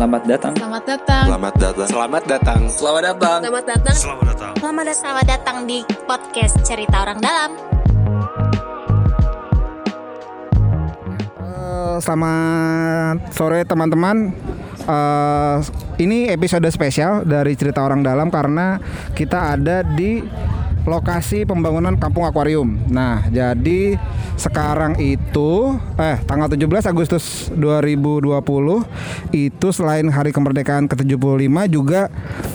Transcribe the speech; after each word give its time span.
Selamat 0.00 0.24
datang. 0.24 0.54
Selamat 0.56 0.84
datang. 0.88 1.24
Selamat 1.28 1.54
datang. 1.60 1.84
Selamat 1.84 2.24
datang. 2.24 2.60
Selamat 2.72 3.02
datang. 3.04 3.40
Selamat 3.44 3.64
datang. 3.68 3.96
Selamat 4.00 4.24
datang. 4.32 4.52
Selamat 4.56 4.84
datang. 4.88 4.96
Selamat 4.96 5.26
datang 5.28 5.56
di 5.68 5.78
podcast 6.08 6.56
Cerita 6.64 7.04
Orang 7.04 7.20
Dalam. 7.20 7.50
Eh, 11.36 11.96
selamat 12.00 13.28
sore 13.28 13.60
teman-teman. 13.68 14.32
Eh, 14.88 15.56
ini 16.00 16.32
episode 16.32 16.64
spesial 16.72 17.28
dari 17.28 17.52
cerita 17.52 17.84
orang 17.84 18.00
dalam 18.00 18.32
karena 18.32 18.80
kita 19.12 19.52
ada 19.52 19.84
di 19.84 20.24
lokasi 20.88 21.44
pembangunan 21.44 21.96
kampung 21.96 22.24
akuarium. 22.24 22.80
Nah, 22.88 23.26
jadi 23.28 24.00
sekarang 24.36 24.96
itu 24.96 25.76
eh 26.00 26.16
tanggal 26.24 26.48
17 26.48 26.88
Agustus 26.88 27.52
2020 27.52 28.32
itu 29.36 29.68
selain 29.72 30.08
hari 30.08 30.32
kemerdekaan 30.32 30.88
ke-75 30.88 31.56
juga 31.68 32.08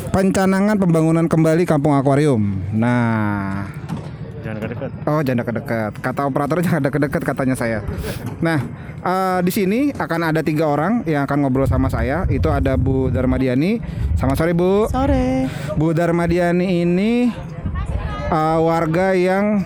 pencanangan 0.10 0.82
pembangunan 0.82 1.26
kembali 1.30 1.64
kampung 1.70 1.94
akuarium. 1.94 2.58
Nah, 2.74 3.70
Jangan 4.46 4.62
dekat-dekat. 4.62 4.92
Oh, 5.10 5.22
jangan 5.26 5.40
dekat-dekat. 5.42 5.92
Kata 6.06 6.22
operator 6.30 6.62
jangan 6.62 6.82
dekat-dekat 6.86 7.22
katanya 7.26 7.56
saya. 7.58 7.82
Nah, 8.46 8.62
eh, 9.02 9.40
di 9.42 9.50
sini 9.50 9.90
akan 9.90 10.30
ada 10.30 10.46
tiga 10.46 10.70
orang 10.70 11.02
yang 11.10 11.26
akan 11.26 11.42
ngobrol 11.42 11.66
sama 11.66 11.90
saya. 11.90 12.30
Itu 12.30 12.54
ada 12.54 12.78
Bu 12.78 13.10
Darmadiani. 13.10 13.82
Selamat 14.14 14.38
sore 14.38 14.54
Bu. 14.54 14.86
Sore. 14.86 15.50
Bu 15.74 15.98
Darmadiani 15.98 16.86
ini 16.86 17.34
eh, 18.32 18.60
warga 18.62 19.14
yang 19.14 19.66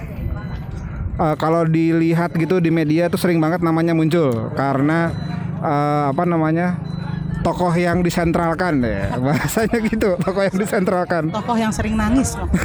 eh, 1.20 1.36
kalau 1.40 1.64
dilihat 1.68 2.36
gitu 2.36 2.60
di 2.60 2.72
media 2.72 3.08
tuh 3.08 3.20
sering 3.20 3.40
banget 3.40 3.64
namanya 3.64 3.94
muncul 3.96 4.52
karena 4.56 5.12
eh, 5.62 6.04
apa 6.12 6.24
namanya 6.28 6.80
tokoh 7.40 7.72
yang 7.72 8.04
disentralkan 8.04 8.84
ya 8.84 9.16
bahasanya 9.24 9.80
gitu 9.88 10.20
tokoh 10.20 10.44
yang 10.44 10.58
disentralkan 10.60 11.32
Tokoh 11.32 11.56
yang 11.56 11.72
sering 11.72 11.96
nangis 11.96 12.36
loh. 12.36 12.50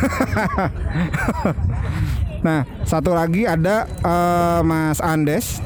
Nah, 2.44 2.68
satu 2.84 3.16
lagi 3.16 3.48
ada 3.48 3.88
eh, 3.88 4.60
Mas 4.60 5.00
Andes. 5.00 5.64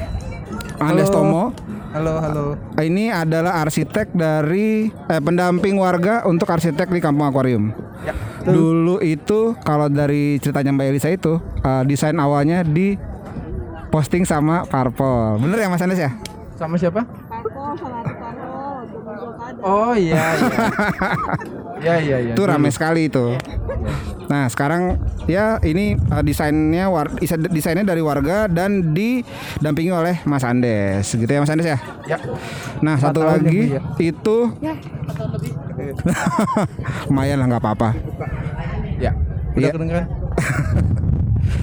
Andes 0.78 1.10
Halo. 1.10 1.14
Tomo. 1.18 1.44
Halo, 1.88 2.20
halo. 2.20 2.44
Ini 2.76 3.08
adalah 3.08 3.64
arsitek 3.64 4.12
dari 4.12 4.92
eh, 4.92 5.22
pendamping 5.24 5.80
warga 5.80 6.20
untuk 6.28 6.44
arsitek 6.52 6.92
di 6.92 7.00
Kampung 7.00 7.24
Akuarium. 7.24 7.72
Dulu 8.44 9.00
itu 9.00 9.56
kalau 9.64 9.88
dari 9.88 10.36
ceritanya 10.36 10.76
Mbak 10.76 10.86
Elisa 10.92 11.08
itu 11.08 11.40
eh, 11.64 11.82
desain 11.88 12.16
awalnya 12.20 12.60
di 12.60 12.92
posting 13.88 14.28
sama 14.28 14.68
Parpol. 14.68 15.40
Bener 15.40 15.64
ya 15.64 15.68
Mas 15.72 15.80
Andes 15.80 15.96
ya? 15.96 16.12
Sama 16.60 16.76
siapa? 16.76 17.08
Oh 19.64 19.96
iya 19.96 20.36
iya. 20.36 20.60
Iya 21.78 21.94
iya 22.02 22.16
iya. 22.20 22.32
itu 22.34 22.42
rame 22.42 22.68
Dulu. 22.68 22.74
sekali 22.74 23.06
itu. 23.06 23.38
Nah 24.28 24.44
sekarang 24.50 24.98
ya 25.24 25.56
ini 25.62 25.94
uh, 26.10 26.20
desainnya 26.20 26.90
war, 26.90 27.08
desainnya 27.48 27.86
dari 27.86 28.02
warga 28.02 28.50
dan 28.50 28.92
didampingi 28.92 29.92
oleh 29.94 30.20
Mas 30.26 30.44
Andes, 30.44 31.06
gitu 31.08 31.28
ya 31.28 31.40
Mas 31.40 31.48
Andes 31.48 31.70
ya. 31.70 31.78
Ya. 32.04 32.18
Nah 32.82 32.98
satu 32.98 33.22
lagi 33.22 33.72
lebih 33.72 33.78
ya. 33.78 33.82
itu 34.02 34.36
lumayan 37.08 37.36
lah 37.40 37.46
nggak 37.46 37.62
apa-apa. 37.62 37.90
Ya. 38.98 39.14
Udah 39.54 39.58
Iya. 39.58 39.72
kedengeran? 39.74 40.04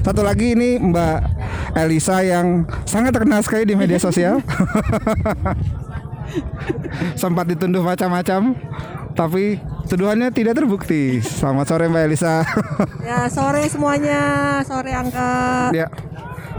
Satu 0.02 0.22
lagi 0.22 0.54
ini 0.54 0.78
Mbak 0.82 1.18
Elisa 1.78 2.22
yang 2.22 2.66
sangat 2.86 3.14
terkenal 3.14 3.42
sekali 3.42 3.66
di 3.66 3.76
media 3.78 3.98
sosial. 3.98 4.42
Sempat 7.22 7.46
dituduh 7.46 7.82
macam-macam, 7.82 8.54
tapi 9.16 9.58
tuduhannya 9.88 10.30
tidak 10.36 10.60
terbukti. 10.60 11.24
Selamat 11.24 11.66
sore 11.72 11.88
Mbak 11.88 12.04
Elisa. 12.04 12.44
Ya 13.02 13.32
sore 13.32 13.64
semuanya, 13.72 14.60
sore 14.68 14.92
Angga. 14.92 15.72
Ya. 15.72 15.88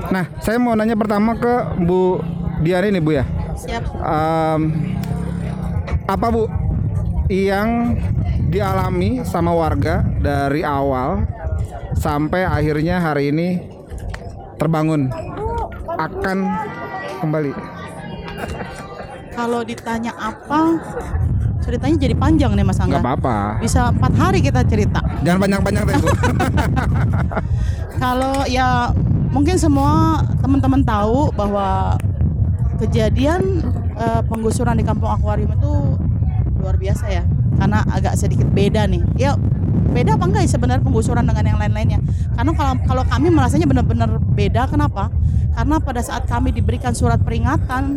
Nah, 0.09 0.25
saya 0.41 0.57
mau 0.57 0.73
nanya 0.73 0.97
pertama 0.97 1.37
ke 1.37 1.77
Bu 1.85 2.25
Diani 2.65 2.97
nih 2.97 3.03
Bu 3.05 3.13
ya. 3.13 3.25
Siap. 3.55 3.85
Em, 4.01 4.61
apa 6.09 6.27
Bu 6.33 6.49
yang 7.29 8.01
dialami 8.49 9.21
sama 9.29 9.53
warga 9.53 10.01
dari 10.23 10.65
awal 10.65 11.29
sampai 11.93 12.47
akhirnya 12.47 13.03
hari 13.03 13.35
ini 13.35 13.49
terbangun 14.57 15.13
akan 16.01 16.39
kembali. 17.21 17.53
Kalau 19.37 19.61
ditanya 19.61 20.17
apa, 20.17 20.81
ceritanya 21.67 21.97
jadi 21.99 22.15
panjang 22.15 22.55
nih 22.55 22.63
Mas 22.63 22.79
Angga. 22.79 23.03
apa-apa. 23.03 23.59
Bisa 23.59 23.91
empat 23.91 24.13
hari 24.15 24.39
kita 24.39 24.63
cerita. 24.63 25.03
Jangan 25.27 25.39
panjang-panjang 25.43 25.85
deh. 25.91 25.97
Kalau 28.03 28.47
ya 28.47 28.95
mungkin 29.35 29.59
semua 29.59 30.23
teman-teman 30.39 30.87
tahu 30.87 31.35
bahwa 31.35 31.99
kejadian 32.79 33.67
eh, 33.99 34.23
penggusuran 34.31 34.79
di 34.79 34.87
Kampung 34.87 35.11
Akuarium 35.11 35.59
itu 35.59 35.73
luar 36.63 36.79
biasa 36.79 37.11
ya. 37.11 37.27
Karena 37.59 37.83
agak 37.91 38.15
sedikit 38.15 38.47
beda 38.47 38.87
nih. 38.87 39.03
Ya 39.19 39.35
beda 39.91 40.21
apa 40.21 40.25
enggak 40.29 40.43
ya 40.47 40.51
sebenarnya 40.55 40.85
penggusuran 40.87 41.27
dengan 41.27 41.45
yang 41.45 41.59
lain-lainnya? 41.59 41.99
Karena 42.39 42.53
kalau 42.55 42.75
kalau 42.87 43.03
kami 43.11 43.27
merasanya 43.35 43.67
benar-benar 43.67 44.23
beda. 44.23 44.71
Kenapa? 44.71 45.11
Karena 45.57 45.81
pada 45.81 46.05
saat 46.05 46.29
kami 46.29 46.53
diberikan 46.53 46.93
surat 46.93 47.17
peringatan, 47.25 47.97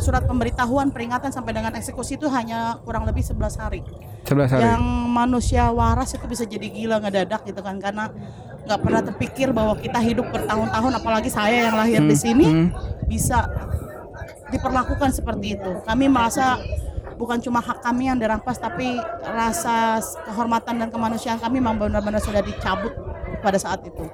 surat 0.00 0.22
pemberitahuan 0.24 0.88
peringatan 0.94 1.30
sampai 1.34 1.52
dengan 1.52 1.74
eksekusi 1.74 2.16
itu 2.16 2.26
hanya 2.30 2.78
kurang 2.86 3.04
lebih 3.04 3.22
11 3.22 3.62
hari 3.62 3.80
Sebelah 4.26 4.48
hari. 4.48 4.62
yang 4.62 4.82
manusia 5.10 5.68
waras 5.70 6.14
itu 6.14 6.26
bisa 6.26 6.46
jadi 6.46 6.66
gila 6.70 7.02
ngedadak 7.02 7.42
gitu 7.46 7.60
kan 7.60 7.78
karena 7.82 8.10
nggak 8.66 8.80
pernah 8.82 9.00
terpikir 9.02 9.48
bahwa 9.54 9.78
kita 9.78 9.98
hidup 10.02 10.26
bertahun-tahun 10.34 10.92
apalagi 10.98 11.30
saya 11.30 11.70
yang 11.70 11.76
lahir 11.78 12.02
di 12.02 12.16
sini 12.18 12.46
hmm. 12.46 12.68
bisa 13.06 13.46
diperlakukan 14.50 15.14
seperti 15.14 15.58
itu 15.58 15.70
kami 15.86 16.10
merasa 16.10 16.58
bukan 17.18 17.38
cuma 17.40 17.62
hak 17.62 17.80
kami 17.82 18.10
yang 18.10 18.18
dirampas 18.18 18.58
tapi 18.58 18.98
rasa 19.22 20.02
kehormatan 20.26 20.82
dan 20.82 20.88
kemanusiaan 20.90 21.38
kami 21.38 21.62
memang 21.62 21.78
benar-benar 21.78 22.20
sudah 22.20 22.42
dicabut 22.42 22.92
pada 23.40 23.56
saat 23.56 23.82
itu 23.86 24.06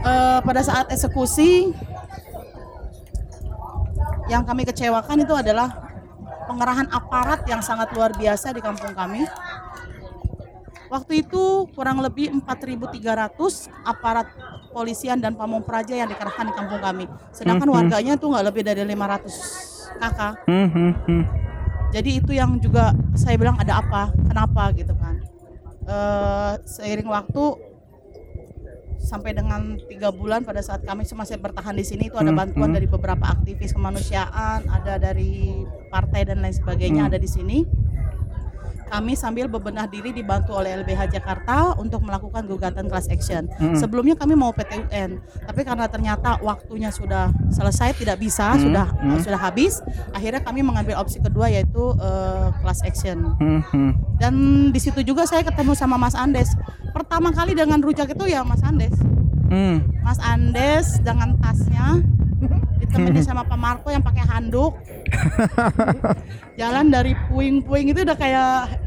Eh, 0.00 0.38
pada 0.40 0.64
saat 0.64 0.88
eksekusi 0.88 1.76
yang 4.30 4.46
kami 4.46 4.62
kecewakan 4.62 5.26
itu 5.26 5.34
adalah 5.34 5.74
pengerahan 6.46 6.86
aparat 6.94 7.42
yang 7.50 7.58
sangat 7.58 7.90
luar 7.90 8.14
biasa 8.14 8.54
di 8.54 8.62
kampung 8.62 8.94
kami. 8.94 9.26
Waktu 10.90 11.26
itu 11.26 11.66
kurang 11.74 12.02
lebih 12.02 12.34
4.300 12.34 13.34
aparat 13.82 14.26
polisian 14.70 15.18
dan 15.18 15.34
pamong 15.34 15.62
praja 15.62 15.94
yang 15.94 16.06
dikerahkan 16.06 16.46
di 16.50 16.54
kampung 16.54 16.82
kami. 16.82 17.06
Sedangkan 17.34 17.66
warganya 17.70 18.14
itu 18.14 18.26
nggak 18.26 18.46
lebih 18.46 18.62
dari 18.62 18.82
500 18.86 19.98
kakak. 19.98 20.34
Hmm, 20.46 20.68
hmm, 20.70 20.92
hmm. 21.06 21.24
Jadi 21.90 22.10
itu 22.22 22.30
yang 22.34 22.58
juga 22.62 22.94
saya 23.18 23.34
bilang 23.34 23.58
ada 23.58 23.82
apa, 23.82 24.14
kenapa 24.14 24.70
gitu 24.78 24.94
kan. 24.94 25.18
Eh, 25.90 26.52
seiring 26.66 27.10
waktu 27.10 27.69
sampai 29.00 29.32
dengan 29.32 29.80
tiga 29.88 30.12
bulan 30.12 30.44
pada 30.44 30.60
saat 30.60 30.84
kami 30.84 31.08
masih 31.08 31.40
bertahan 31.40 31.72
di 31.72 31.82
sini 31.82 32.12
itu 32.12 32.16
ada 32.20 32.30
Hmm, 32.30 32.38
bantuan 32.38 32.70
hmm. 32.70 32.76
dari 32.76 32.86
beberapa 32.86 33.24
aktivis 33.26 33.72
kemanusiaan, 33.72 34.68
ada 34.68 35.00
dari 35.00 35.64
partai 35.88 36.28
dan 36.28 36.44
lain 36.44 36.54
sebagainya 36.54 37.08
Hmm. 37.08 37.10
ada 37.10 37.18
di 37.18 37.26
sini. 37.26 37.58
Kami 38.90 39.14
sambil 39.14 39.46
bebenah 39.46 39.86
diri 39.86 40.10
dibantu 40.10 40.58
oleh 40.58 40.82
LBH 40.82 41.14
Jakarta 41.14 41.78
untuk 41.78 42.02
melakukan 42.02 42.44
gugatan 42.50 42.90
class 42.90 43.06
action. 43.06 43.46
Hmm. 43.56 43.78
Sebelumnya 43.78 44.18
kami 44.18 44.34
mau 44.34 44.50
PTUN, 44.50 45.22
tapi 45.46 45.60
karena 45.62 45.86
ternyata 45.86 46.42
waktunya 46.42 46.90
sudah 46.90 47.30
selesai 47.54 47.94
tidak 47.96 48.18
bisa, 48.18 48.52
Hmm, 48.58 48.62
sudah 48.66 48.86
hmm. 48.90 49.20
sudah 49.22 49.40
habis, 49.40 49.78
akhirnya 50.10 50.42
kami 50.42 50.66
mengambil 50.66 50.98
opsi 50.98 51.22
kedua 51.22 51.46
yaitu 51.46 51.94
eh, 52.02 52.48
class 52.60 52.82
action. 52.82 53.38
Hmm, 53.38 53.62
hmm. 53.70 53.90
Dan 54.18 54.34
di 54.74 54.80
situ 54.82 55.06
juga 55.06 55.24
saya 55.24 55.46
ketemu 55.46 55.72
sama 55.78 55.94
Mas 55.94 56.18
Andes. 56.18 56.50
Pertama 56.90 57.30
kali 57.30 57.54
dengan 57.54 57.78
rujak 57.78 58.10
itu 58.10 58.26
ya 58.26 58.42
Mas 58.42 58.60
Andes. 58.66 58.94
Hmm. 59.50 59.86
Mas 60.02 60.18
Andes 60.18 60.98
dengan 61.02 61.38
tasnya 61.38 62.02
ditemenin 62.80 63.24
sama 63.24 63.42
Pak 63.44 63.58
Marco 63.58 63.88
yang 63.88 64.00
pakai 64.00 64.24
handuk. 64.24 64.76
Jalan 66.60 66.88
dari 66.88 67.12
puing-puing 67.28 67.92
itu 67.92 68.00
udah 68.02 68.16
kayak 68.16 68.80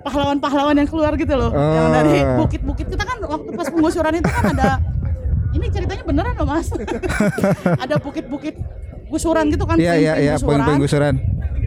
pahlawan-pahlawan 0.00 0.74
yang 0.74 0.88
keluar 0.88 1.12
gitu 1.14 1.34
loh. 1.34 1.50
Yang 1.52 1.86
Oh. 1.86 1.92
dari 1.92 2.16
bukit-bukit 2.38 2.86
kita 2.88 3.04
kan 3.04 3.18
waktu 3.20 3.48
pas 3.52 3.66
penggusuran 3.68 4.14
itu 4.16 4.30
kan 4.30 4.44
ada 4.50 4.70
ini 5.50 5.66
ceritanya 5.68 6.02
beneran 6.06 6.34
loh 6.38 6.46
Mas. 6.46 6.70
ada 7.84 7.94
bukit-bukit 7.98 8.54
gusuran 9.10 9.50
gitu 9.50 9.66
kan 9.66 9.74
Iya 9.74 9.94
iya 9.98 10.12
iya 10.16 10.34
puing-puing 10.38 10.62
poin-poin 10.62 10.78
gusuran. 10.80 11.14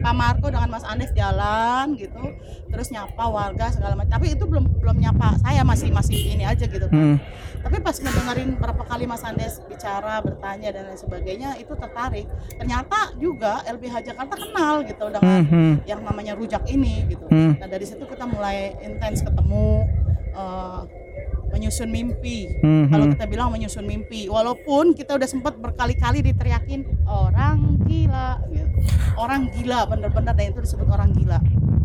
Pak 0.04 0.14
Marco 0.14 0.52
dengan 0.52 0.68
Mas 0.68 0.84
Andes 0.84 1.16
jalan 1.16 1.96
gitu 1.96 2.20
terus 2.68 2.92
nyapa 2.92 3.24
warga 3.26 3.72
segala 3.72 3.96
macam 3.96 4.12
tapi 4.12 4.36
itu 4.36 4.44
belum 4.44 4.84
belum 4.84 5.00
nyapa 5.00 5.40
saya 5.40 5.64
masih 5.64 5.90
masih 5.90 6.36
ini 6.36 6.44
aja 6.44 6.68
gitu 6.68 6.86
kan. 6.86 6.94
Hmm. 6.94 7.18
tapi 7.64 7.80
pas 7.80 7.96
ngedengerin 7.96 8.60
berapa 8.60 8.84
kali 8.84 9.08
Mas 9.08 9.24
Andes 9.24 9.64
bicara 9.64 10.20
bertanya 10.20 10.70
dan 10.70 10.92
lain 10.92 11.00
sebagainya 11.00 11.56
itu 11.56 11.72
tertarik 11.74 12.28
ternyata 12.54 13.16
juga 13.16 13.64
LBH 13.64 14.04
Jakarta 14.04 14.36
kenal 14.36 14.84
gitu 14.84 15.06
dengan 15.08 15.24
Hmm, 15.24 15.48
hmm. 15.48 15.74
yang 15.88 16.04
namanya 16.04 16.36
rujak 16.36 16.68
ini 16.68 17.08
gitu 17.08 17.24
Hmm. 17.26 17.56
nah 17.56 17.66
dari 17.66 17.88
situ 17.88 18.04
kita 18.04 18.28
mulai 18.28 18.76
intens 18.84 19.24
ketemu 19.24 19.88
eh, 20.34 20.82
menyusun 21.54 21.88
mimpi 21.88 22.50
Hmm, 22.60 22.90
kalau 22.90 23.06
kita 23.14 23.26
bilang 23.30 23.54
menyusun 23.54 23.86
mimpi 23.86 24.26
walaupun 24.26 24.98
kita 24.98 25.14
udah 25.14 25.30
sempat 25.30 25.56
berkali-kali 25.62 26.26
diteriakin 26.26 26.84
orang 27.06 27.78
gila 27.86 28.42
gitu. 28.50 28.68
orang 29.16 29.54
gila 29.54 29.86
bener-bener 29.86 30.34
dan 30.34 30.46
itu 30.50 30.60
disebut 30.66 30.88
orang 30.90 31.14
gila 31.14 31.38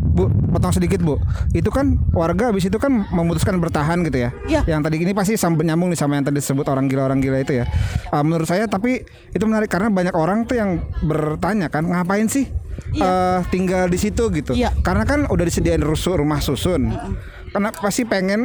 Bu, 0.09 0.27
potong 0.51 0.75
sedikit 0.75 0.99
Bu. 0.99 1.15
Itu 1.55 1.71
kan 1.71 1.95
warga 2.11 2.51
habis 2.51 2.67
itu 2.67 2.75
kan 2.75 3.07
memutuskan 3.07 3.55
bertahan 3.61 4.03
gitu 4.03 4.27
ya. 4.27 4.35
Iya. 4.51 4.67
Yang 4.67 4.81
tadi 4.89 4.95
ini 4.99 5.13
pasti 5.15 5.39
sambung 5.39 5.63
nyambung 5.63 5.93
nih 5.93 5.99
sama 6.01 6.19
yang 6.19 6.27
tadi 6.27 6.43
disebut 6.43 6.67
orang 6.67 6.91
gila 6.91 7.07
orang 7.07 7.23
gila 7.23 7.39
itu 7.39 7.63
ya. 7.63 7.65
Ah, 8.11 8.19
menurut 8.19 8.43
saya 8.43 8.67
tapi 8.67 9.05
itu 9.31 9.43
menarik 9.47 9.71
karena 9.71 9.87
banyak 9.87 10.11
orang 10.11 10.43
tuh 10.43 10.59
yang 10.59 10.83
bertanya 11.07 11.71
kan 11.71 11.87
ngapain 11.87 12.27
sih 12.27 12.51
eh, 12.99 13.39
tinggal 13.47 13.87
di 13.87 13.95
situ 13.95 14.27
gitu. 14.33 14.59
Iya. 14.59 14.75
Karena 14.83 15.07
kan 15.07 15.23
udah 15.31 15.45
disediain 15.47 15.79
rusuh 15.79 16.19
rumah 16.19 16.43
susun. 16.43 16.91
Karena 17.55 17.71
pasti 17.71 18.03
pengen 18.03 18.43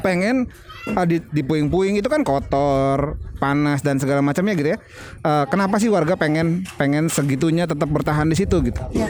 pengen 0.00 0.50
ah, 0.94 1.06
di, 1.08 1.18
di 1.32 1.42
puing-puing 1.42 1.98
itu 1.98 2.06
kan 2.06 2.22
kotor, 2.22 3.18
panas 3.42 3.80
dan 3.82 4.00
segala 4.00 4.20
macamnya 4.20 4.54
gitu 4.54 4.68
ya. 4.76 4.78
Eh, 5.24 5.44
kenapa 5.48 5.76
sih 5.80 5.90
warga 5.90 6.14
pengen 6.14 6.64
pengen 6.76 7.08
segitunya 7.10 7.66
tetap 7.66 7.88
bertahan 7.90 8.28
di 8.28 8.36
situ 8.36 8.60
gitu? 8.64 8.80
Ya, 8.94 9.08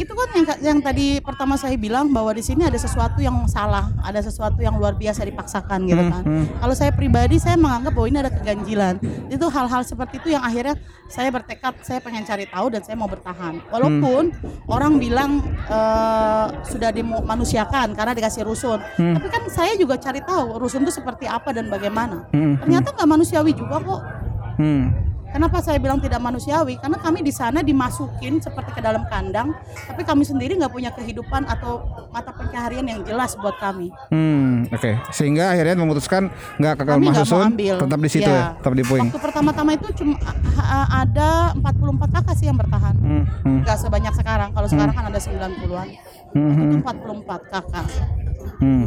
itu 0.00 0.12
kan 0.16 0.28
yang 0.32 0.46
yang 0.64 0.78
tadi 0.80 1.20
pertama 1.20 1.60
saya 1.60 1.76
bilang 1.76 2.08
bahwa 2.08 2.32
di 2.32 2.40
sini 2.40 2.64
ada 2.64 2.80
sesuatu 2.80 3.20
yang 3.20 3.44
salah, 3.44 3.92
ada 4.00 4.24
sesuatu 4.24 4.56
yang 4.64 4.80
luar 4.80 4.96
biasa 4.96 5.28
dipaksakan 5.28 5.84
gitu 5.84 6.00
kan. 6.08 6.24
Kalau 6.56 6.72
saya 6.72 6.88
pribadi 6.88 7.36
saya 7.36 7.60
menganggap 7.60 7.92
bahwa 7.92 8.08
ini 8.08 8.18
ada 8.24 8.32
keganjilan. 8.32 8.96
Itu 9.28 9.52
hal-hal 9.52 9.84
seperti 9.84 10.24
itu 10.24 10.32
yang 10.32 10.40
akhirnya 10.40 10.80
saya 11.12 11.28
bertekad 11.28 11.84
saya 11.84 12.00
pengen 12.00 12.24
cari 12.24 12.48
tahu 12.48 12.72
dan 12.72 12.80
saya 12.80 12.96
mau 12.96 13.12
bertahan. 13.12 13.60
Walaupun 13.68 14.32
orang 14.72 14.96
bilang 14.96 15.44
eh, 15.68 16.46
sudah 16.64 16.88
dimanusiakan 16.96 17.92
karena 17.92 18.16
dikasih 18.16 18.48
rusun, 18.48 18.80
tapi 18.96 19.28
kan 19.28 19.42
saya 19.52 19.76
juga 19.76 20.00
cari 20.00 20.24
tahu 20.24 20.56
rusun 20.56 20.80
itu 20.80 20.96
seperti 20.96 21.28
apa 21.28 21.52
dan 21.52 21.68
bagaimana. 21.68 22.24
Hmm, 22.32 22.56
Ternyata 22.64 22.96
nggak 22.96 23.08
manusiawi 23.08 23.52
juga 23.52 23.76
kok. 23.84 24.00
Hmm. 24.56 25.09
Kenapa 25.30 25.62
saya 25.62 25.78
bilang 25.78 26.02
tidak 26.02 26.18
manusiawi? 26.18 26.74
Karena 26.76 26.98
kami 26.98 27.22
di 27.22 27.30
sana 27.30 27.62
dimasukin 27.62 28.42
seperti 28.42 28.74
ke 28.74 28.80
dalam 28.82 29.06
kandang, 29.06 29.54
tapi 29.86 30.02
kami 30.02 30.26
sendiri 30.26 30.58
nggak 30.58 30.74
punya 30.74 30.90
kehidupan 30.90 31.46
atau 31.46 31.86
mata 32.10 32.34
pencaharian 32.34 32.82
yang 32.82 33.00
jelas 33.06 33.38
buat 33.38 33.54
kami. 33.56 33.94
Hmm, 34.10 34.66
oke. 34.66 34.90
Sehingga 35.14 35.54
akhirnya 35.54 35.78
memutuskan 35.78 36.28
nggak 36.58 36.74
ke 36.76 36.82
rumah 36.82 37.14
mau 37.14 37.22
susun, 37.22 37.54
tetap 37.54 37.98
di 37.98 38.10
situ 38.10 38.26
Ya. 38.26 38.34
ya, 38.34 38.46
tetap 38.58 38.74
di 38.74 38.82
puing. 38.82 39.06
Waktu 39.06 39.20
pertama-tama 39.22 39.70
itu 39.78 39.88
cuma 39.96 40.14
ada 40.90 41.54
44 41.54 42.10
kakak 42.10 42.34
sih 42.34 42.46
yang 42.50 42.58
bertahan. 42.58 42.94
Hmm, 42.98 43.24
hmm, 43.46 43.58
Nggak 43.62 43.78
sebanyak 43.78 44.14
sekarang. 44.18 44.50
Kalau 44.50 44.68
sekarang 44.68 44.94
kan 44.94 45.04
ada 45.06 45.20
90-an. 45.22 45.88
hmm, 46.34 46.50
Itu 46.58 46.76
hmm, 46.76 46.82
44 46.82 47.54
kakak. 47.54 47.86
Hmm. 48.60 48.84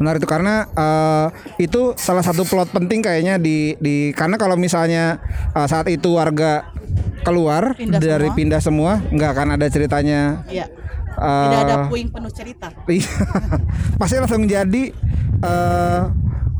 Benar 0.00 0.16
itu 0.16 0.24
karena 0.24 0.64
eh, 0.72 1.26
itu 1.60 1.92
salah 2.00 2.24
satu 2.24 2.48
plot 2.48 2.72
penting 2.72 3.04
kayaknya 3.04 3.36
di 3.36 3.76
di 3.76 4.16
karena 4.16 4.40
kalau 4.40 4.56
misalnya 4.56 5.20
eh, 5.52 5.66
saat 5.68 5.88
itu 5.92 6.16
warga 6.16 6.72
keluar 7.20 7.76
Pindah 7.76 8.00
dari 8.00 8.32
semua. 8.32 8.38
pindah 8.38 8.60
semua, 8.64 8.92
nggak 9.12 9.30
akan 9.36 9.48
ada 9.60 9.66
ceritanya. 9.68 10.40
Iya. 10.48 10.72
eh, 11.12 11.44
Tidak 11.44 11.60
ada 11.68 11.76
puing 11.92 12.08
penuh 12.08 12.32
cerita. 12.32 12.72
Iya. 12.88 13.12
Pasti 14.00 14.16
langsung 14.16 14.48
jadi 14.48 14.82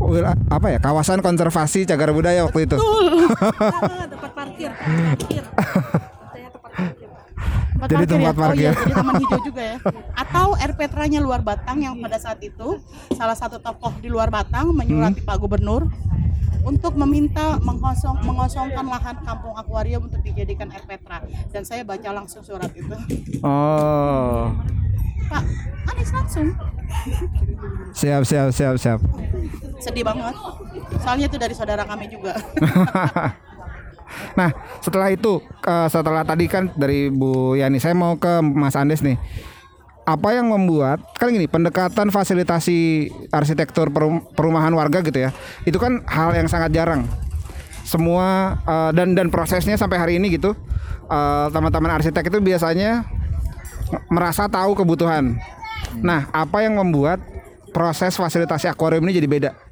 wil- 0.01 0.33
apa 0.49 0.67
ya 0.73 0.79
kawasan 0.81 1.21
konservasi 1.21 1.89
cagar 1.89 2.13
budaya 2.13 2.45
waktu 2.45 2.69
itu. 2.69 2.77
tempat 4.13 4.33
parkir, 4.37 4.71
tempat 4.73 5.17
parkir. 5.17 5.43
Tempat 7.81 7.89
Jadi 7.89 7.97
parkir 7.97 8.13
tempat 8.13 8.29
ya? 8.29 8.37
Oh 8.37 8.43
parkir. 8.43 8.61
iya, 8.61 8.73
jadi 8.77 8.93
taman 8.93 9.15
hijau 9.17 9.41
juga 9.43 9.63
ya. 9.65 9.77
Atau 10.23 10.47
air 10.55 10.73
petranya 10.75 11.19
luar 11.19 11.41
Batang 11.41 11.79
yang 11.81 11.97
pada 11.97 12.17
saat 12.17 12.39
itu 12.41 12.69
salah 13.11 13.33
satu 13.33 13.57
tokoh 13.59 13.97
di 13.97 14.07
luar 14.07 14.29
Batang 14.29 14.69
Hmm. 14.69 14.77
menyurati 14.77 15.21
Pak 15.21 15.37
Gubernur 15.39 15.89
untuk 16.61 16.93
meminta 16.95 17.57
mengosong, 17.59 18.21
mengosongkan 18.21 18.85
lahan 18.85 19.17
kampung 19.19 19.57
akuarium 19.57 20.05
untuk 20.05 20.21
dijadikan 20.21 20.69
air 20.69 20.85
petra 20.85 21.25
dan 21.49 21.65
saya 21.65 21.81
baca 21.81 22.05
langsung 22.11 22.45
surat 22.45 22.69
itu 22.71 22.93
Oh. 23.41 24.53
Pak 25.27 25.43
Anies 25.89 26.13
langsung 26.13 26.53
Siap 27.93 28.23
siap 28.23 28.51
siap 28.51 28.77
siap. 28.77 29.01
sedih 29.79 30.05
banget 30.05 30.37
soalnya 30.99 31.25
itu 31.25 31.39
dari 31.39 31.55
saudara 31.55 31.81
kami 31.83 32.05
juga 32.07 32.37
Nah, 34.35 34.51
setelah 34.81 35.09
itu 35.13 35.43
eh, 35.65 35.89
setelah 35.91 36.23
tadi 36.25 36.47
kan 36.47 36.71
dari 36.75 37.09
Bu 37.11 37.55
Yani, 37.59 37.79
saya 37.79 37.95
mau 37.97 38.17
ke 38.17 38.41
Mas 38.43 38.75
Andes 38.75 39.03
nih. 39.05 39.17
Apa 40.09 40.35
yang 40.35 40.51
membuat 40.51 40.99
kan 41.15 41.31
gini 41.31 41.47
pendekatan 41.47 42.11
fasilitasi 42.11 43.11
arsitektur 43.31 43.95
perum- 43.95 44.27
perumahan 44.35 44.75
warga 44.75 45.05
gitu 45.07 45.23
ya, 45.23 45.31
itu 45.63 45.79
kan 45.79 46.03
hal 46.09 46.35
yang 46.35 46.51
sangat 46.51 46.75
jarang. 46.75 47.07
Semua 47.87 48.59
eh, 48.67 48.91
dan 48.97 49.15
dan 49.15 49.31
prosesnya 49.31 49.79
sampai 49.79 49.99
hari 49.99 50.13
ini 50.19 50.35
gitu, 50.35 50.57
eh, 51.07 51.47
teman-teman 51.55 52.01
arsitek 52.01 52.27
itu 52.27 52.39
biasanya 52.43 53.07
merasa 54.11 54.47
tahu 54.51 54.75
kebutuhan. 54.75 55.39
Nah, 55.99 56.31
apa 56.31 56.63
yang 56.63 56.79
membuat 56.79 57.19
proses 57.71 58.15
fasilitasi 58.19 58.67
akuarium 58.67 59.07
ini 59.07 59.19
jadi 59.19 59.29
beda? 59.31 59.70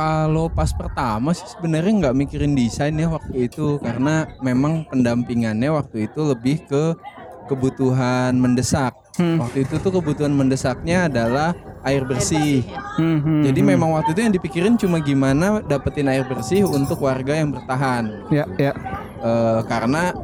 Kalau 0.00 0.48
pas 0.48 0.72
pertama 0.72 1.36
sih 1.36 1.44
sebenarnya 1.44 1.92
nggak 1.92 2.16
mikirin 2.16 2.56
desain 2.56 2.96
ya 2.96 3.12
waktu 3.12 3.52
itu 3.52 3.76
karena 3.84 4.24
memang 4.40 4.88
pendampingannya 4.88 5.68
waktu 5.68 6.08
itu 6.08 6.24
lebih 6.24 6.64
ke 6.64 6.96
kebutuhan 7.52 8.32
mendesak. 8.32 8.96
Waktu 9.20 9.68
itu 9.68 9.76
tuh 9.76 9.92
kebutuhan 10.00 10.32
mendesaknya 10.32 11.12
adalah 11.12 11.52
air 11.84 12.08
bersih. 12.08 12.64
Hmm, 12.96 13.20
hmm, 13.20 13.40
Jadi 13.44 13.60
memang 13.60 13.92
waktu 13.92 14.16
itu 14.16 14.20
yang 14.24 14.32
dipikirin 14.32 14.74
cuma 14.80 15.04
gimana 15.04 15.60
dapetin 15.60 16.08
air 16.08 16.24
bersih 16.24 16.64
untuk 16.64 17.04
warga 17.04 17.36
yang 17.36 17.52
bertahan. 17.52 18.08
ya 18.32 18.48
ya 18.56 18.72
Eh, 19.20 19.60
karena 19.68 20.16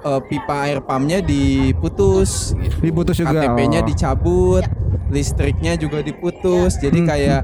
eh, 0.00 0.20
pipa 0.24 0.56
air 0.64 0.78
pumpnya 0.80 1.20
diputus, 1.20 2.52
gitu. 2.56 2.76
diputus 2.82 3.16
juga. 3.16 3.36
KTP-nya 3.36 3.80
oh. 3.80 3.86
dicabut, 3.86 4.64
listriknya 5.08 5.74
juga 5.74 6.00
diputus, 6.00 6.76
jadi 6.76 6.98
kayak 7.02 7.42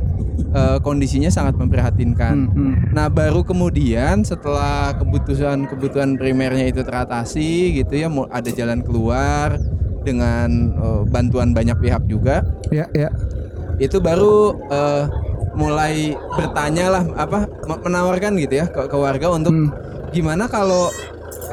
eh, 0.52 0.78
kondisinya 0.80 1.28
sangat 1.28 1.56
memprihatinkan. 1.56 2.48
Hmm, 2.48 2.54
hmm. 2.54 2.74
Nah, 2.92 3.08
baru 3.08 3.42
kemudian 3.42 4.22
setelah 4.22 4.96
kebutuhan-kebutuhan 4.96 6.16
primernya 6.16 6.66
itu 6.66 6.80
teratasi 6.80 7.76
gitu 7.76 7.92
ya, 7.94 8.08
mau 8.08 8.28
ada 8.28 8.48
jalan 8.48 8.80
keluar 8.80 9.56
dengan 10.02 10.48
eh, 10.72 11.02
bantuan 11.06 11.50
banyak 11.50 11.76
pihak 11.76 12.06
juga, 12.06 12.46
Ya 12.70 12.86
ya. 12.94 13.10
itu 13.76 13.98
baru 13.98 14.54
eh, 14.70 15.04
mulai 15.52 16.12
bertanya 16.36 16.92
lah 16.92 17.04
apa 17.16 17.48
me- 17.64 17.80
menawarkan 17.80 18.36
gitu 18.36 18.60
ya 18.60 18.66
ke, 18.68 18.86
ke 18.86 18.96
warga 18.96 19.32
untuk 19.32 19.52
Hmm. 19.52 19.72
gimana 20.12 20.44
kalau 20.46 20.92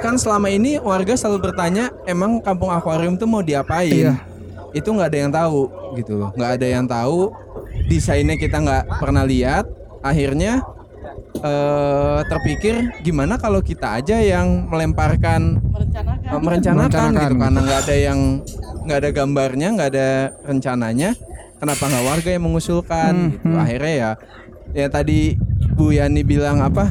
kan 0.04 0.16
selama 0.16 0.48
ini 0.48 0.76
warga 0.78 1.16
selalu 1.16 1.40
bertanya 1.46 1.88
emang 2.04 2.38
kampung 2.38 2.68
akuarium 2.70 3.16
tuh 3.16 3.26
mau 3.26 3.40
diapain? 3.40 3.88
Iya. 3.90 4.16
itu 4.74 4.90
nggak 4.90 5.06
ada 5.08 5.20
yang 5.20 5.32
tahu 5.32 5.62
gitu 5.96 6.14
loh. 6.16 6.30
Nggak 6.34 6.52
ada 6.52 6.68
yang 6.68 6.86
tahu 6.86 7.30
desainnya 7.86 8.36
kita 8.36 8.58
nggak 8.58 8.84
pernah 8.98 9.24
lihat. 9.24 9.70
Akhirnya 10.02 10.66
eh, 11.36 12.20
terpikir 12.26 12.74
gimana 13.00 13.38
kalau 13.38 13.60
kita 13.60 14.00
aja 14.00 14.18
yang 14.18 14.66
melemparkan 14.66 15.62
merencanakan. 15.64 16.28
eh, 16.28 16.42
merencanakan, 16.42 16.90
Merencanakan. 16.90 17.22
gitu 17.24 17.36
karena 17.38 17.60
nggak 17.62 17.80
ada 17.80 17.96
yang 17.96 18.20
nggak 18.84 18.98
ada 18.98 19.10
gambarnya 19.12 19.68
nggak 19.72 19.90
ada 19.90 20.10
rencananya 20.44 21.10
kenapa 21.56 21.84
nggak 21.86 22.06
warga 22.06 22.30
yang 22.30 22.44
mengusulkan 22.44 23.12
Hmm, 23.14 23.32
gitu. 23.32 23.48
hmm. 23.48 23.62
akhirnya 23.62 23.94
ya 23.94 24.12
ya 24.74 24.88
tadi 24.90 25.20
Bu 25.72 25.92
Yani 25.92 26.22
bilang 26.22 26.60
apa 26.60 26.90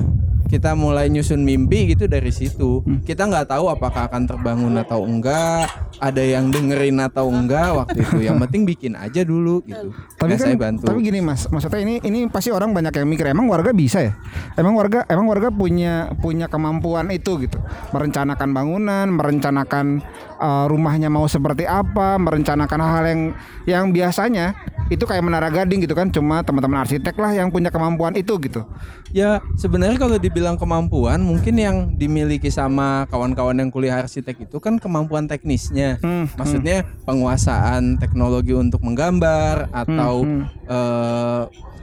kita 0.53 0.77
mulai 0.77 1.09
nyusun 1.09 1.41
mimpi 1.41 1.97
gitu 1.97 2.05
dari 2.05 2.29
situ. 2.29 2.85
Hmm. 2.85 3.01
kita 3.01 3.25
nggak 3.25 3.49
tahu 3.49 3.73
apakah 3.73 4.05
akan 4.05 4.29
terbangun 4.29 4.77
atau 4.77 5.01
enggak 5.01 5.65
ada 5.97 6.21
yang 6.21 6.53
dengerin 6.53 7.01
atau 7.01 7.33
enggak 7.33 7.73
waktu 7.73 8.05
itu. 8.05 8.19
Yang 8.29 8.37
penting 8.45 8.63
bikin 8.69 8.93
aja 8.93 9.25
dulu 9.25 9.65
gitu. 9.65 9.89
Tapi 10.21 10.37
Nah, 10.37 10.37
kan, 10.37 10.45
saya 10.45 10.57
bantu. 10.61 10.85
tapi 10.93 11.01
gini 11.01 11.25
mas, 11.25 11.49
maksudnya 11.49 11.81
ini 11.81 11.95
ini 12.05 12.29
pasti 12.29 12.53
orang 12.53 12.77
banyak 12.77 12.93
yang 12.93 13.09
mikir 13.09 13.33
emang 13.33 13.49
warga 13.49 13.73
bisa 13.73 14.05
ya? 14.05 14.13
Emang 14.61 14.77
warga 14.77 15.09
emang 15.09 15.25
warga 15.25 15.49
punya 15.49 16.13
punya 16.21 16.53
kemampuan 16.53 17.09
itu 17.09 17.41
gitu, 17.41 17.57
merencanakan 17.97 18.49
bangunan, 18.53 19.07
merencanakan 19.09 20.05
uh, 20.43 20.67
rumahnya 20.67 21.07
mau 21.07 21.31
seperti 21.31 21.63
apa, 21.63 22.19
merencanakan 22.19 22.79
hal-hal 22.83 23.07
yang 23.07 23.23
yang 23.65 23.85
biasanya 23.95 24.59
itu 24.91 25.07
kayak 25.07 25.23
menara 25.23 25.49
gading 25.49 25.87
gitu 25.87 25.95
kan 25.95 26.11
cuma 26.11 26.43
teman-teman 26.43 26.83
arsitek 26.83 27.15
lah 27.17 27.33
yang 27.33 27.49
punya 27.49 27.71
kemampuan 27.71 28.13
itu 28.19 28.35
gitu 28.43 28.67
Ya 29.13 29.45
sebenarnya 29.61 30.01
kalau 30.01 30.17
dibilang 30.17 30.57
kemampuan 30.57 31.21
mungkin 31.21 31.61
yang 31.61 31.77
dimiliki 32.01 32.49
sama 32.49 33.05
kawan-kawan 33.13 33.53
yang 33.61 33.69
kuliah 33.69 34.01
arsitek 34.01 34.49
itu 34.49 34.57
kan 34.57 34.81
kemampuan 34.81 35.29
teknisnya. 35.29 36.01
Hmm, 36.01 36.33
Maksudnya 36.33 36.89
penguasaan 37.05 38.01
teknologi 38.01 38.57
untuk 38.57 38.81
menggambar 38.81 39.69
atau 39.69 40.25
hmm. 40.25 40.43
eh, 40.65 41.43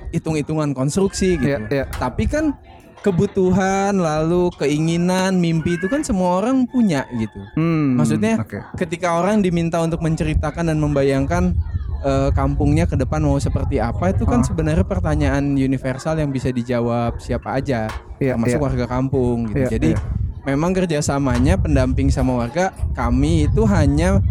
hitung-hitungan 0.10 0.74
konstruksi 0.74 1.38
gitu. 1.38 1.54
Iya, 1.54 1.60
iya. 1.70 1.86
Tapi 1.86 2.26
kan 2.26 2.58
kebutuhan 3.00 3.96
lalu 3.96 4.52
keinginan 4.54 5.36
mimpi 5.36 5.76
itu 5.76 5.88
kan 5.88 6.02
semua 6.02 6.38
orang 6.38 6.64
punya 6.66 7.08
gitu. 7.14 7.40
Hmm, 7.54 7.96
Maksudnya 7.96 8.38
oke. 8.38 8.60
ketika 8.76 9.16
orang 9.16 9.40
diminta 9.40 9.80
untuk 9.80 10.00
menceritakan 10.00 10.68
dan 10.68 10.78
membayangkan 10.78 11.56
eh, 12.00 12.30
kampungnya 12.32 12.84
ke 12.84 12.96
depan 12.96 13.20
mau 13.20 13.36
seperti 13.36 13.76
apa 13.78 14.10
itu 14.10 14.24
kan 14.24 14.40
Ah. 14.40 14.46
sebenarnya 14.46 14.84
pertanyaan 14.84 15.52
universal 15.52 16.16
yang 16.16 16.30
bisa 16.30 16.48
dijawab 16.48 17.20
siapa 17.20 17.56
aja 17.56 17.92
Iya, 18.18 18.36
termasuk 18.36 18.56
iya. 18.56 18.64
warga 18.64 18.86
kampung 18.86 19.48
gitu. 19.48 19.60
Iya, 19.60 19.70
Jadi 19.70 19.90
iya. 19.92 20.00
memang 20.46 20.72
kerjasamanya 20.72 21.56
pendamping 21.56 22.08
sama 22.08 22.36
warga 22.38 22.72
kami 22.94 23.48
itu 23.48 23.64
hanya 23.64 24.24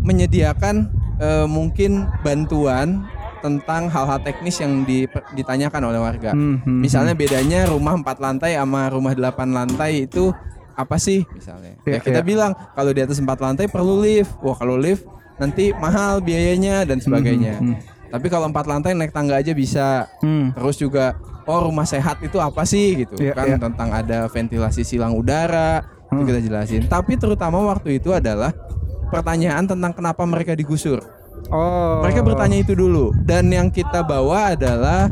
menyediakan 0.00 0.90
eh, 1.14 1.46
mungkin 1.46 2.06
bantuan 2.22 3.06
tentang 3.44 3.92
hal-hal 3.92 4.16
teknis 4.24 4.56
yang 4.56 4.88
di- 4.88 5.04
ditanyakan 5.36 5.92
oleh 5.92 6.00
warga. 6.00 6.32
Hmm, 6.32 6.64
hmm, 6.64 6.80
Misalnya 6.80 7.12
bedanya 7.12 7.68
rumah 7.68 7.92
4 7.92 8.16
lantai 8.16 8.56
sama 8.56 8.88
rumah 8.88 9.12
8 9.12 9.52
lantai 9.52 10.08
itu 10.08 10.32
apa 10.72 10.96
sih 10.96 11.28
misalnya? 11.36 11.76
Iya, 11.84 11.92
ya 11.92 11.98
kita 12.00 12.20
iya. 12.24 12.26
bilang 12.26 12.56
kalau 12.72 12.90
di 12.96 13.04
atas 13.04 13.20
4 13.20 13.28
lantai 13.28 13.68
perlu 13.68 14.00
lift. 14.00 14.32
Wah, 14.40 14.56
kalau 14.56 14.80
lift 14.80 15.04
nanti 15.36 15.76
mahal 15.76 16.24
biayanya 16.24 16.88
dan 16.88 17.04
sebagainya. 17.04 17.60
Tapi 18.08 18.26
kalau 18.32 18.48
4 18.48 18.64
lantai 18.64 18.96
naik 18.96 19.12
tangga 19.12 19.36
aja 19.36 19.52
bisa. 19.52 20.08
Hmm. 20.24 20.56
Terus 20.56 20.80
juga 20.80 21.12
oh 21.44 21.68
rumah 21.68 21.84
sehat 21.84 22.24
itu 22.24 22.40
apa 22.40 22.64
sih 22.64 23.04
gitu 23.04 23.20
Iya, 23.20 23.36
kan 23.36 23.46
iya. 23.52 23.58
tentang 23.60 23.92
ada 23.92 24.24
ventilasi 24.32 24.80
silang 24.80 25.12
udara 25.12 25.84
itu 26.08 26.24
kita 26.24 26.40
jelasin. 26.40 26.80
Tapi 26.88 27.20
terutama 27.20 27.60
waktu 27.68 28.00
itu 28.00 28.08
adalah 28.14 28.56
pertanyaan 29.12 29.68
tentang 29.68 29.92
kenapa 29.92 30.24
mereka 30.24 30.56
digusur. 30.56 31.04
Oh 31.48 32.00
Mereka 32.00 32.20
bertanya 32.22 32.56
itu 32.56 32.72
dulu 32.72 33.12
dan 33.20 33.46
yang 33.46 33.68
kita 33.68 34.00
bawa 34.00 34.52
adalah 34.52 35.08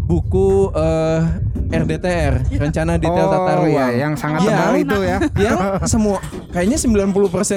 buku 0.00 0.68
eh, 0.70 1.20
RDTR, 1.66 2.44
rencana 2.62 2.94
detail 2.94 3.26
tata 3.26 3.52
Oh, 3.56 3.64
ruang. 3.64 3.72
iya, 3.72 3.86
yang 3.98 4.14
sangat 4.14 4.44
Yang- 4.44 4.52
tebal 4.54 4.74
itu 4.76 4.98
ya 5.00 5.18
Yang 5.48 5.58
semua 5.90 6.18
kayaknya 6.48 6.78
90% 6.78 7.10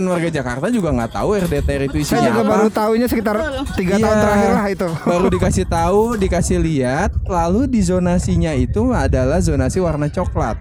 warga 0.08 0.30
Jakarta 0.32 0.66
juga 0.68 0.90
nggak 0.92 1.12
tahu 1.14 1.30
RDTR 1.38 1.82
itu 1.86 1.98
isinya 2.00 2.18
saya 2.18 2.30
juga 2.32 2.42
apa. 2.42 2.50
baru 2.50 2.68
tahunya 2.72 3.06
sekitar 3.06 3.36
tiga 3.76 3.94
Iya, 3.94 4.02
tahun 4.02 4.18
terakhir 4.18 4.52
lah 4.52 4.66
itu 4.68 4.88
Baru 5.04 5.26
dikasih 5.30 5.66
tahu, 5.68 6.02
dikasih 6.18 6.58
lihat, 6.58 7.10
lalu 7.24 7.68
di 7.68 7.80
zonasinya 7.80 8.52
itu 8.52 8.90
adalah 8.90 9.38
zonasi 9.38 9.78
warna 9.78 10.08
coklat. 10.08 10.58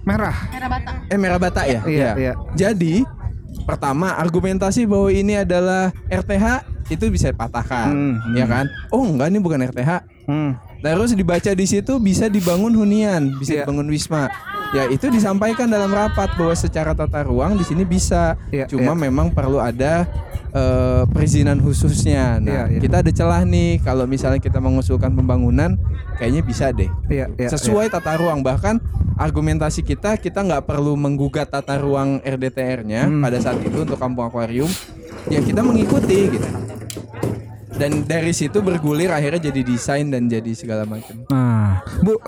merah 0.00 0.32
Merah 0.48 0.68
bata. 0.70 0.90
Eh 1.06 1.18
merah 1.18 1.36
bata 1.36 1.62
ya? 1.64 1.80
Iya, 1.82 2.10
iya. 2.16 2.32
Jadi 2.54 3.02
pertama 3.62 4.14
argumentasi 4.14 4.84
bahwa 4.84 5.08
ini 5.08 5.36
adalah 5.36 5.90
RTH 6.06 6.69
itu 6.90 7.06
bisa 7.06 7.30
dipatahkan, 7.30 7.88
Hmm, 7.88 8.34
ya 8.34 8.44
kan? 8.44 8.66
Oh 8.88 9.02
enggak 9.02 9.30
ini 9.30 9.38
bukan 9.38 9.62
RTH. 9.64 9.90
hmm. 10.26 10.52
Terus 10.80 11.12
dibaca 11.12 11.50
di 11.52 11.66
situ 11.66 11.92
bisa 11.96 12.24
dibangun 12.26 12.72
hunian, 12.72 13.36
bisa 13.36 13.52
Iya. 13.52 13.58
dibangun 13.62 13.86
wisma. 13.86 14.32
Ya 14.70 14.86
itu 14.86 15.06
disampaikan 15.06 15.66
dalam 15.66 15.90
rapat 15.90 16.32
bahwa 16.34 16.54
secara 16.54 16.94
tata 16.94 17.20
ruang 17.20 17.54
di 17.54 17.62
sini 17.62 17.84
bisa. 17.84 18.38
Iya, 18.48 18.64
Cuma 18.64 18.94
iya. 18.94 19.02
memang 19.02 19.28
perlu 19.28 19.58
ada 19.58 20.08
eh, 20.50 21.02
perizinan 21.06 21.58
khususnya. 21.58 22.38
Nah, 22.38 22.66
Iya, 22.66 22.76
iya. 22.76 22.80
kita 22.80 22.96
ada 23.00 23.10
celah 23.10 23.42
nih 23.42 23.80
kalau 23.80 24.04
misalnya 24.04 24.38
kita 24.38 24.58
mengusulkan 24.58 25.10
pembangunan, 25.10 25.78
kayaknya 26.16 26.42
bisa 26.42 26.70
deh. 26.70 26.90
Iya, 27.06 27.30
iya, 27.34 27.48
Sesuai 27.48 27.88
tata 27.88 28.14
ruang 28.14 28.42
bahkan 28.42 28.78
argumentasi 29.14 29.82
kita 29.82 30.16
kita 30.16 30.40
nggak 30.40 30.64
perlu 30.64 30.94
menggugat 30.94 31.48
tata 31.48 31.76
ruang 31.76 32.18
RDTR-nya 32.20 33.04
Hmm. 33.04 33.20
pada 33.20 33.38
saat 33.38 33.60
itu 33.60 33.82
untuk 33.82 33.96
kampung 33.96 34.26
akuarium. 34.26 34.68
Ya 35.28 35.38
kita 35.38 35.60
mengikuti 35.60 36.30
gitu. 36.30 36.48
Dan 37.70 38.04
dari 38.04 38.36
situ 38.36 38.60
bergulir 38.60 39.08
akhirnya 39.08 39.48
jadi 39.48 39.60
desain 39.62 40.08
dan 40.08 40.28
jadi 40.28 40.52
segala 40.52 40.84
macam. 40.84 41.24
Nah, 41.32 41.80
Bu, 42.00 42.20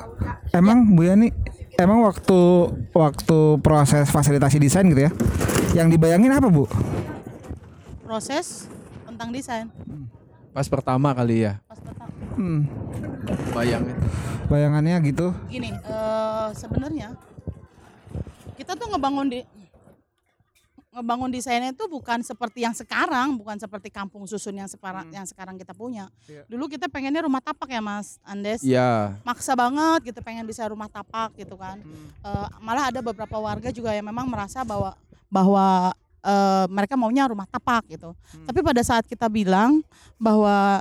emang 0.50 0.88
Bu 0.88 1.04
Yani, 1.04 1.28
emang 1.76 2.00
waktu 2.02 2.40
waktu 2.88 3.38
proses 3.60 4.08
fasilitasi 4.08 4.56
desain 4.56 4.88
gitu 4.88 5.04
ya, 5.04 5.12
yang 5.74 5.92
dibayangin 5.92 6.32
apa 6.32 6.48
Bu? 6.48 6.64
Proses 8.12 8.68
tentang 9.08 9.32
desain. 9.32 9.72
Pas 10.52 10.68
pertama 10.68 11.16
kali 11.16 11.48
ya, 11.48 11.64
Pas 11.64 11.80
pertama. 11.80 12.12
Hmm, 12.36 12.68
bayangin. 13.56 13.96
bayangannya 14.52 15.00
gitu. 15.08 15.32
Gini, 15.48 15.72
eh, 15.72 16.48
sebenarnya 16.52 17.16
kita 18.60 18.76
tuh 18.76 18.92
ngebangun 18.92 19.32
di 19.32 19.40
ngebangun 20.92 21.32
desainnya 21.32 21.72
itu 21.72 21.88
bukan 21.88 22.20
seperti 22.20 22.68
yang 22.68 22.76
sekarang, 22.76 23.32
bukan 23.40 23.56
seperti 23.56 23.88
kampung 23.88 24.28
susun 24.28 24.60
yang 24.60 24.68
sekarang 24.68 25.08
yang 25.08 25.24
sekarang 25.24 25.56
kita 25.56 25.72
punya. 25.72 26.12
Dulu 26.52 26.68
kita 26.68 26.92
pengennya 26.92 27.24
rumah 27.24 27.40
tapak 27.40 27.72
ya 27.72 27.80
Mas 27.80 28.20
Andes. 28.28 28.60
Ya, 28.60 29.16
maksa 29.24 29.56
banget 29.56 30.12
gitu 30.12 30.20
pengen 30.20 30.44
bisa 30.44 30.68
rumah 30.68 30.92
tapak 30.92 31.32
gitu 31.40 31.56
kan 31.56 31.80
Eh, 32.20 32.48
malah 32.60 32.92
ada 32.92 33.00
beberapa 33.00 33.40
warga 33.40 33.72
juga 33.72 33.96
yang 33.96 34.04
memang 34.04 34.28
merasa 34.28 34.60
bahwa 34.68 34.92
bahwa 35.32 35.96
eh, 36.22 36.66
mereka 36.70 36.94
maunya 36.94 37.26
rumah 37.26 37.46
tapak 37.46 37.86
gitu. 37.90 38.14
Tapi 38.46 38.60
pada 38.62 38.82
saat 38.82 39.04
kita 39.04 39.26
bilang 39.26 39.82
bahwa 40.16 40.80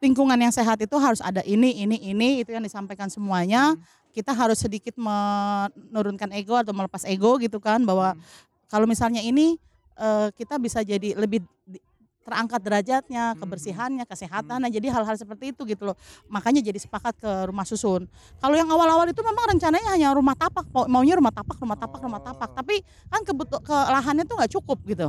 lingkungan 0.00 0.36
yang 0.38 0.52
sehat 0.52 0.78
itu 0.80 0.96
harus 1.00 1.20
ada 1.24 1.40
ini 1.42 1.82
ini 1.82 1.96
ini 1.98 2.28
itu 2.44 2.52
yang 2.52 2.62
disampaikan 2.62 3.08
semuanya 3.08 3.74
kita 4.16 4.32
harus 4.32 4.56
sedikit 4.56 4.96
menurunkan 4.96 6.32
ego 6.32 6.56
atau 6.56 6.72
melepas 6.72 7.04
ego 7.04 7.36
gitu 7.36 7.60
kan 7.60 7.84
bahwa 7.84 8.16
kalau 8.72 8.88
misalnya 8.88 9.20
ini 9.20 9.60
eh, 10.00 10.28
kita 10.32 10.56
bisa 10.56 10.80
jadi 10.80 11.12
lebih 11.16 11.44
terangkat 12.26 12.58
derajatnya, 12.58 13.38
kebersihannya, 13.38 14.02
kesehatannya. 14.02 14.66
Jadi 14.74 14.90
hal-hal 14.90 15.14
seperti 15.14 15.54
itu 15.54 15.62
gitu 15.62 15.86
loh. 15.86 15.96
Makanya 16.26 16.58
jadi 16.58 16.74
sepakat 16.82 17.14
ke 17.22 17.30
rumah 17.46 17.62
susun. 17.62 18.10
Kalau 18.42 18.58
yang 18.58 18.66
awal-awal 18.66 19.06
itu 19.06 19.22
memang 19.22 19.54
rencananya 19.54 19.94
hanya 19.94 20.10
rumah 20.10 20.34
tapak, 20.34 20.66
mau- 20.74 20.90
maunya 20.90 21.14
rumah 21.14 21.30
tapak, 21.30 21.54
rumah 21.62 21.78
tapak, 21.78 22.00
rumah 22.02 22.18
tapak. 22.18 22.50
Tapi 22.58 22.82
kan 23.06 23.22
kebutuh 23.22 23.62
ke 23.62 23.72
lahannya 23.72 24.26
tuh 24.26 24.34
nggak 24.42 24.52
cukup 24.58 24.78
gitu. 24.90 25.08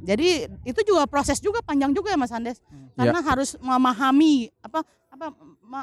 Jadi 0.00 0.48
itu 0.64 0.80
juga 0.86 1.04
proses 1.10 1.42
juga 1.42 1.60
panjang 1.60 1.90
juga 1.92 2.14
ya 2.14 2.16
Mas 2.16 2.30
Andes. 2.32 2.62
Karena 2.94 3.20
harus 3.20 3.58
memahami 3.60 4.48
apa 4.62 4.86
apa 5.10 5.26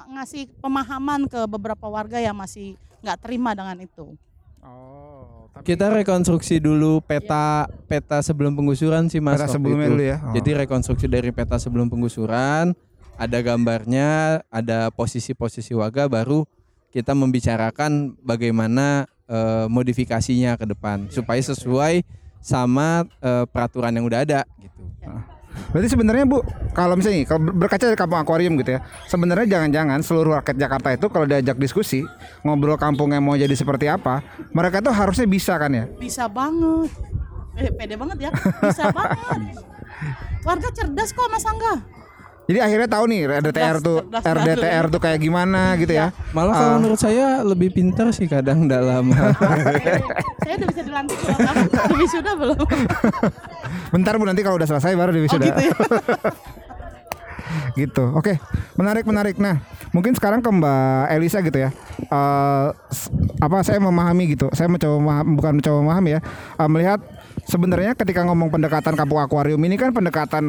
ngasih 0.09 0.49
pemahaman 0.63 1.27
ke 1.29 1.45
beberapa 1.45 1.85
warga 1.85 2.17
yang 2.17 2.33
masih 2.33 2.79
nggak 3.03 3.17
terima 3.21 3.53
dengan 3.53 3.77
itu. 3.77 4.15
Oh, 4.63 5.49
kita 5.61 5.89
rekonstruksi 5.89 6.61
dulu 6.61 7.01
peta 7.03 7.67
peta 7.89 8.21
sebelum 8.21 8.53
penggusuran 8.53 9.09
sih 9.09 9.21
Mas. 9.21 9.41
Peta 9.41 9.51
sebelumnya 9.51 9.87
itu. 9.87 9.93
dulu 9.93 10.03
ya? 10.03 10.17
Oh. 10.21 10.33
Jadi 10.33 10.49
rekonstruksi 10.65 11.05
dari 11.09 11.29
peta 11.33 11.57
sebelum 11.57 11.87
penggusuran, 11.89 12.73
ada 13.17 13.37
gambarnya, 13.41 14.41
ada 14.49 14.93
posisi-posisi 14.93 15.73
warga, 15.73 16.05
baru 16.05 16.45
kita 16.93 17.13
membicarakan 17.13 18.15
bagaimana 18.21 19.05
eh, 19.27 19.65
modifikasinya 19.69 20.55
ke 20.55 20.65
depan 20.69 21.09
supaya 21.11 21.41
sesuai 21.41 22.05
sama 22.41 23.05
eh, 23.19 23.45
peraturan 23.49 23.93
yang 23.93 24.05
udah 24.07 24.23
ada 24.23 24.41
gitu. 24.61 24.81
Berarti 25.69 25.87
sebenarnya 25.89 26.23
Bu, 26.23 26.39
kalau 26.71 26.93
misalnya 26.93 27.17
nih, 27.17 27.25
kalau 27.25 27.41
ber- 27.41 27.57
berkaca 27.57 27.83
dari 27.83 27.95
kampung 27.95 28.17
akuarium 28.17 28.53
gitu 28.55 28.75
ya, 28.75 28.79
sebenarnya 29.05 29.45
jangan-jangan 29.47 29.99
seluruh 29.99 30.37
rakyat 30.37 30.57
Jakarta 30.57 30.87
itu 30.91 31.05
kalau 31.07 31.25
diajak 31.25 31.55
diskusi 31.55 32.01
ngobrol 32.41 32.75
kampungnya 32.75 33.17
mau 33.17 33.33
jadi 33.33 33.51
seperti 33.51 33.85
apa, 33.85 34.21
mereka 34.51 34.79
tuh 34.79 34.91
harusnya 34.91 35.25
bisa 35.25 35.55
kan 35.55 35.69
ya? 35.69 35.85
Bisa 35.91 36.25
banget. 36.25 36.89
Eh, 37.57 37.73
pede 37.73 37.97
banget 37.97 38.29
ya. 38.29 38.31
Bisa 38.61 38.91
banget. 38.97 39.57
Warga 40.41 40.69
cerdas 40.71 41.09
kok 41.09 41.27
Mas 41.27 41.43
Angga. 41.43 41.96
Jadi 42.47 42.57
akhirnya 42.57 42.87
tahu 42.87 43.03
nih 43.05 43.19
RDTR 43.27 43.75
Cerdas, 43.75 43.83
tuh 43.83 43.97
cerdas 44.07 44.23
RDTR 44.23 44.83
tuh 44.87 44.97
kayak 44.97 45.19
gimana 45.19 45.75
gitu 45.75 45.91
ya. 45.91 46.09
Malah 46.31 46.51
kalau 46.53 46.69
menurut 46.79 46.95
saya 46.95 47.43
lebih 47.43 47.67
pintar 47.69 48.07
sih 48.09 48.23
kadang 48.23 48.65
dalam 48.65 49.11
Saya 50.39 50.53
udah 50.55 50.67
bisa 50.67 50.81
dilantik 50.81 51.17
belum? 51.19 51.37
Sudah 52.07 52.33
belum? 52.39 52.57
Bentar 53.89 54.11
Bu 54.15 54.23
nanti 54.23 54.41
kalau 54.41 54.55
udah 54.55 54.65
selesai 54.65 54.93
baru 54.93 55.09
di 55.11 55.19
Oh 55.19 55.23
wisuda. 55.27 55.45
gitu 55.45 55.61
ya. 55.61 55.73
gitu. 57.77 58.03
Oke, 58.11 58.37
menarik 58.73 59.03
menarik. 59.03 59.35
Nah, 59.35 59.59
mungkin 59.91 60.13
sekarang 60.13 60.39
ke 60.39 60.47
Mbak 60.47 61.03
Elisa 61.13 61.37
gitu 61.39 61.57
ya. 61.57 61.69
Eh, 61.99 62.65
s- 62.87 63.09
apa 63.37 63.61
saya 63.61 63.77
memahami 63.77 64.23
gitu. 64.29 64.47
Saya 64.51 64.67
mencoba 64.67 64.95
memaham- 64.95 65.29
bukan 65.35 65.51
mencoba 65.53 65.75
memahami 65.81 66.09
ya. 66.15 66.19
Eh, 66.55 66.67
melihat 66.67 66.99
sebenarnya 67.43 67.91
ketika 67.93 68.23
ngomong 68.23 68.47
pendekatan 68.47 68.93
kampung 68.93 69.19
akuarium 69.19 69.59
ini 69.61 69.75
kan 69.75 69.91
pendekatan 69.91 70.43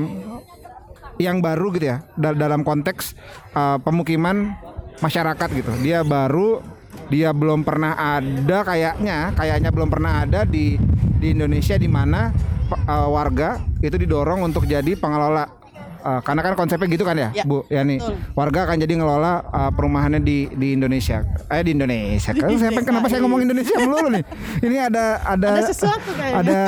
yang 1.18 1.38
baru 1.38 1.70
gitu 1.70 1.86
ya 1.88 2.02
da- 2.14 2.32
dalam 2.32 2.62
konteks 2.62 3.14
eh, 3.52 3.78
pemukiman 3.78 4.54
masyarakat 4.98 5.48
gitu. 5.52 5.70
Dia 5.78 6.02
baru, 6.02 6.58
dia 7.06 7.30
belum 7.30 7.62
pernah 7.62 7.94
ada 7.94 8.62
kayaknya, 8.62 9.30
kayaknya 9.32 9.70
belum 9.70 9.86
pernah 9.88 10.22
ada 10.22 10.42
di 10.42 10.74
di 11.14 11.30
Indonesia 11.30 11.74
di 11.74 11.86
mana 11.86 12.30
eh, 12.68 13.08
warga 13.08 13.58
itu 13.78 13.94
didorong 13.94 14.42
untuk 14.42 14.64
jadi 14.64 14.94
pengelola 14.94 15.58
Eh, 15.98 16.20
karena 16.22 16.40
kan 16.40 16.54
konsepnya 16.54 16.86
gitu 16.86 17.02
kan 17.02 17.18
ya, 17.18 17.34
Ya, 17.34 17.42
Bu. 17.42 17.66
Ya 17.66 17.82
nih, 17.82 17.98
betul. 17.98 18.14
warga 18.32 18.64
akan 18.64 18.78
jadi 18.78 18.94
ngelola 18.96 19.32
eh, 19.44 19.70
perumahannya 19.74 20.22
di 20.22 20.46
di 20.48 20.78
Indonesia. 20.78 21.26
Eh 21.50 21.66
di 21.66 21.74
Indonesia. 21.74 22.30
Kan 22.30 22.54
saya 22.54 22.70
kenapa 22.80 23.10
saya 23.10 23.18
ngomong 23.18 23.42
Indonesia 23.42 23.74
melulu 23.76 24.06
nih? 24.14 24.22
Ini 24.62 24.76
ada 24.78 25.18
ada 25.26 25.58
Ada 25.58 25.62
sesuatu 25.66 26.14
kayaknya. 26.14 26.38
ada 26.38 26.60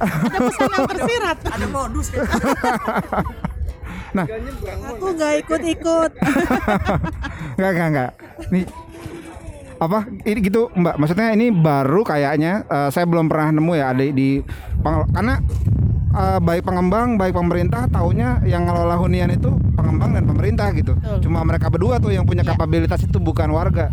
Ada 0.00 0.38
pesan 0.40 0.68
yang 0.72 0.88
tersirat. 0.88 1.36
Ada 1.46 1.66
modus. 1.68 2.06
Aku 4.88 5.06
nggak 5.12 5.32
ikut-ikut. 5.44 6.10
Enggak, 7.58 7.70
enggak, 7.70 7.88
enggak. 7.88 8.10
Nih 8.50 8.64
apa 9.78 10.10
ini 10.26 10.38
gitu 10.42 10.74
Mbak 10.74 10.98
maksudnya 10.98 11.30
ini 11.30 11.54
baru 11.54 12.02
kayaknya 12.02 12.66
eh, 12.66 12.90
saya 12.90 13.06
belum 13.06 13.30
pernah 13.30 13.54
nemu 13.54 13.72
ya 13.78 13.94
ada 13.94 14.02
di 14.02 14.42
karena 15.14 15.38
eh, 16.10 16.38
baik 16.42 16.66
pengembang 16.66 17.14
baik 17.14 17.30
pemerintah 17.30 17.86
taunya 17.86 18.42
yang 18.42 18.66
ngelola 18.66 18.98
hunian 18.98 19.30
itu 19.30 19.54
pengembang 19.78 20.18
dan 20.18 20.26
pemerintah 20.26 20.74
gitu 20.74 20.98
Betul. 20.98 21.30
cuma 21.30 21.46
mereka 21.46 21.70
berdua 21.70 22.02
tuh 22.02 22.10
yang 22.10 22.26
punya 22.26 22.42
Iya. 22.42 22.58
kapabilitas 22.58 23.06
itu 23.06 23.22
bukan 23.22 23.54
warga 23.54 23.86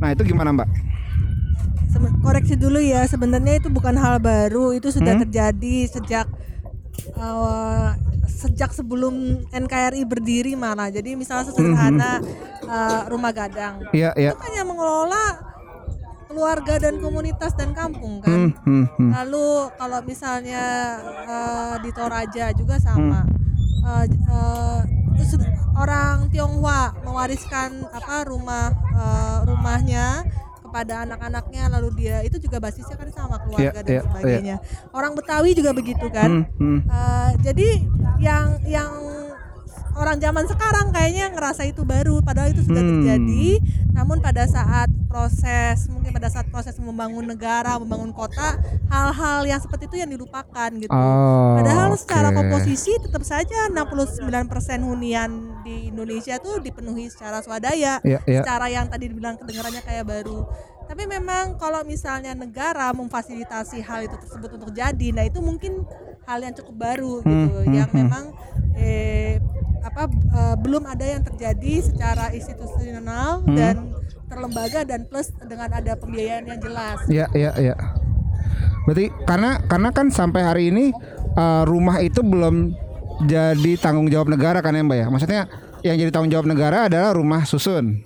nah 0.00 0.08
itu 0.08 0.24
gimana 0.24 0.56
Mbak 0.56 0.68
koreksi 2.24 2.56
dulu 2.56 2.80
ya 2.80 3.04
sebenarnya 3.04 3.60
itu 3.60 3.68
bukan 3.68 3.92
hal 3.92 4.16
baru 4.16 4.72
itu 4.72 4.88
sudah 4.88 5.16
Hmm? 5.16 5.28
terjadi 5.28 5.76
sejak 5.86 6.26
uh, 7.14 7.94
sejak 8.26 8.70
sebelum 8.70 9.46
NKRI 9.48 10.02
berdiri 10.02 10.52
malah. 10.54 10.90
Jadi 10.90 11.14
misalnya 11.14 11.48
sederhana 11.48 12.18
uh, 12.62 13.06
rumah 13.06 13.30
gadang. 13.30 13.86
Iya 13.90 14.10
iya. 14.14 14.34
Itu 14.34 14.38
kan 14.38 14.52
yang 14.52 14.68
mengelola 14.68 15.24
keluarga 16.26 16.76
dan 16.76 16.98
komunitas 16.98 17.54
dan 17.54 17.70
kampung 17.72 18.18
Hmm, 18.20 18.26
kan? 18.26 18.40
Hmm, 18.66 18.84
hmm. 18.98 19.10
lalu 19.14 19.46
kalau 19.78 20.00
misalnya 20.02 20.64
uh, 21.24 21.74
di 21.80 21.90
Toraja 21.94 22.50
juga 22.52 22.76
sama. 22.76 23.22
Uh, 23.86 24.04
uh, 24.26 24.80
sud- 25.22 25.46
orang 25.78 26.26
Tionghoa 26.28 26.92
mewariskan 27.06 27.86
apa 27.88 28.26
rumah 28.26 28.74
uh, 28.90 29.46
rumahnya 29.46 30.26
kepada 30.66 31.06
anak-anaknya 31.06 31.70
lalu 31.70 31.88
dia 32.02 32.20
itu 32.26 32.36
juga 32.42 32.58
basisnya 32.58 32.98
kan 32.98 33.08
sama 33.14 33.38
keluarga 33.46 33.70
Iya, 33.70 33.86
dan 33.86 33.94
iya, 33.94 34.02
sebagainya. 34.02 34.56
Orang 34.90 35.14
Betawi 35.14 35.54
juga 35.54 35.70
begitu 35.70 36.06
kan? 36.10 36.50
Hmm, 36.58 36.58
hmm. 36.58 36.80
Uh, 36.90 37.30
jadi 37.46 37.68
yang 38.18 38.46
yang 38.66 38.90
orang 39.96 40.20
zaman 40.20 40.44
sekarang 40.44 40.92
kayaknya 40.92 41.32
ngerasa 41.32 41.64
itu 41.64 41.82
baru 41.82 42.20
padahal 42.20 42.52
itu 42.52 42.62
sudah 42.62 42.82
Hmm. 42.84 42.92
terjadi 43.00 43.46
namun 43.90 44.20
pada 44.20 44.44
saat 44.44 44.92
proses 45.08 45.88
mungkin 45.88 46.12
pada 46.12 46.28
saat 46.28 46.44
proses 46.46 46.76
membangun 46.76 47.24
negara 47.24 47.80
membangun 47.80 48.12
kota 48.12 48.60
hal-hal 48.92 49.48
yang 49.48 49.56
seperti 49.56 49.88
itu 49.88 49.96
yang 49.96 50.12
dilupakan 50.12 50.68
gitu 50.76 50.92
Oh, 50.92 51.56
padahal 51.56 51.96
secara 51.96 52.28
oke. 52.28 52.36
komposisi 52.36 52.92
tetap 53.00 53.24
saja 53.24 53.72
69% 53.72 54.20
hunian 54.84 55.30
di 55.64 55.88
Indonesia 55.88 56.36
itu 56.36 56.60
dipenuhi 56.60 57.08
secara 57.08 57.40
swadaya 57.40 57.98
Iya, 58.04 58.20
iya. 58.28 58.44
secara 58.44 58.68
yang 58.68 58.92
tadi 58.92 59.08
dibilang 59.08 59.40
kedengarannya 59.40 59.80
kayak 59.80 60.04
baru 60.04 60.44
tapi 60.86 61.02
memang 61.02 61.58
kalau 61.58 61.82
misalnya 61.82 62.36
negara 62.36 62.92
memfasilitasi 62.92 63.82
hal 63.82 64.06
itu 64.06 64.16
tersebut 64.20 64.50
untuk 64.54 64.70
jadi 64.70 65.08
nah 65.10 65.24
itu 65.24 65.40
mungkin 65.40 65.82
hal 66.28 66.38
yang 66.38 66.54
cukup 66.54 66.76
baru 66.76 67.12
gitu 67.24 67.56
hmm, 67.58 67.72
yang 67.72 67.88
hmm. 67.90 67.96
memang 67.96 68.24
eh, 68.76 69.40
apa 69.82 70.02
eh, 70.10 70.56
belum 70.60 70.84
ada 70.84 71.04
yang 71.04 71.22
terjadi 71.24 71.82
secara 71.82 72.30
institusional 72.32 73.42
Hmm. 73.42 73.56
dan 73.56 73.74
terlembaga 74.26 74.82
dan 74.82 75.06
plus 75.06 75.30
dengan 75.38 75.70
ada 75.70 75.92
pembiayaan 75.94 76.44
yang 76.46 76.58
jelas 76.58 76.98
Iya 77.06 77.26
iya 77.32 77.52
iya. 77.56 77.74
Berarti 78.86 79.10
karena 79.26 79.58
karena 79.66 79.88
kan 79.90 80.06
sampai 80.10 80.42
hari 80.42 80.64
ini 80.70 80.90
eh, 81.34 81.62
rumah 81.66 81.98
itu 82.00 82.22
belum 82.22 82.74
jadi 83.24 83.72
tanggung 83.80 84.06
jawab 84.06 84.28
negara 84.28 84.60
kan 84.60 84.76
ya 84.76 84.82
Mbak 84.84 84.98
ya. 84.98 85.06
Maksudnya 85.08 85.42
yang 85.82 85.96
jadi 85.96 86.10
tanggung 86.10 86.30
jawab 86.30 86.46
negara 86.46 86.90
adalah 86.90 87.14
rumah 87.14 87.46
susun 87.46 88.02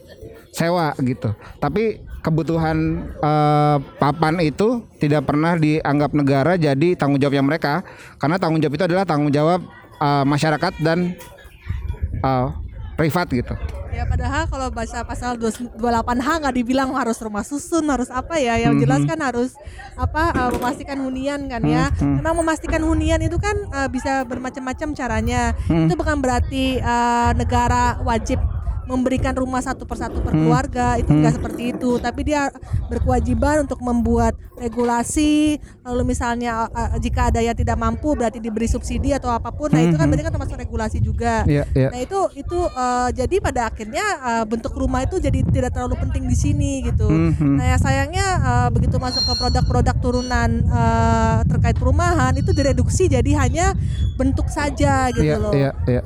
sewa 0.50 0.92
gitu. 1.00 1.32
Tapi 1.58 2.00
kebutuhan 2.20 2.76
eh, 3.16 3.76
papan 3.96 4.40
itu 4.40 4.84
tidak 5.00 5.24
pernah 5.24 5.56
dianggap 5.56 6.12
negara 6.12 6.56
jadi 6.56 6.92
tanggung 6.96 7.16
jawabnya 7.16 7.44
mereka 7.44 7.80
karena 8.20 8.36
tanggung 8.36 8.60
jawab 8.60 8.76
itu 8.76 8.84
adalah 8.84 9.04
tanggung 9.08 9.32
jawab 9.32 9.64
eh, 9.96 10.24
masyarakat 10.28 10.72
dan 10.84 11.16
eh, 12.20 12.48
privat 13.00 13.26
gitu. 13.32 13.54
Ya 13.90 14.06
padahal 14.06 14.46
kalau 14.46 14.70
baca 14.70 15.02
pasal 15.02 15.34
28H 15.34 16.28
nggak 16.40 16.54
dibilang 16.54 16.94
harus 16.94 17.18
rumah 17.18 17.42
susun, 17.42 17.82
harus 17.90 18.06
apa 18.06 18.38
ya? 18.38 18.54
Yang 18.54 18.86
jelas 18.86 19.02
kan 19.02 19.18
harus 19.18 19.50
apa 19.98 20.30
uh, 20.30 20.50
memastikan 20.54 20.98
hunian 21.02 21.50
kan 21.50 21.60
ya. 21.66 21.90
Memang 21.98 22.38
memastikan 22.38 22.80
hunian 22.86 23.18
itu 23.18 23.34
kan 23.42 23.56
uh, 23.74 23.88
bisa 23.90 24.22
bermacam-macam 24.24 24.94
caranya. 24.94 25.58
Itu 25.66 25.98
bukan 25.98 26.22
berarti 26.22 26.78
uh, 26.78 27.34
negara 27.34 27.98
wajib 28.06 28.38
memberikan 28.86 29.34
rumah 29.34 29.60
satu 29.60 29.84
persatu 29.84 30.20
per 30.20 30.32
keluarga 30.32 30.96
itu 30.96 31.10
tidak 31.10 31.34
seperti 31.36 31.62
itu 31.72 31.98
tapi 31.98 32.20
dia 32.22 32.48
berkewajiban 32.86 33.64
untuk 33.64 33.80
membuat 33.80 34.36
regulasi 34.56 35.58
lalu 35.82 36.14
misalnya 36.14 36.68
uh, 36.68 36.94
uh, 36.94 36.98
jika 36.98 37.28
ada 37.32 37.40
yang 37.40 37.56
tidak 37.56 37.76
mampu 37.76 38.12
berarti 38.14 38.38
diberi 38.38 38.64
subsidi 38.64 39.10
atau 39.10 39.28
apa 39.28 39.50
pun 39.50 39.68
nah 39.68 39.80
itu 39.80 39.96
kan 39.96 40.06
berarti 40.06 40.24
kan 40.24 40.32
termasuk 40.32 40.56
regulasi 40.56 40.98
juga 41.00 41.42
Iya 41.46 41.64
iya. 41.74 41.88
Nah 41.90 42.00
itu 42.02 42.20
itu 42.36 42.58
eh, 42.58 43.08
jadi 43.16 43.36
pada 43.40 43.60
akhirnya 43.72 44.04
eh, 44.20 44.44
bentuk 44.44 44.76
rumah 44.76 45.02
itu 45.02 45.16
jadi 45.18 45.40
tidak 45.48 45.72
terlalu 45.72 45.96
penting 45.98 46.28
di 46.28 46.36
sini 46.36 46.84
gitu. 46.84 47.08
Mhm. 47.08 47.56
Nah 47.58 47.66
ya 47.74 47.76
sayangnya 47.80 48.26
eh, 48.38 48.68
begitu 48.70 49.00
masuk 49.00 49.24
ke 49.24 49.34
produk-produk 49.40 49.96
turunan 49.98 50.50
eh, 50.62 51.36
terkait 51.48 51.76
perumahan 51.80 52.36
itu 52.36 52.52
direduksi 52.52 53.08
jadi 53.08 53.30
hanya 53.40 53.72
bentuk 54.14 54.46
saja 54.52 55.08
gitu 55.10 55.24
Iya, 55.26 55.36
loh. 55.40 55.52
iya, 55.54 55.70
iya. 55.88 56.02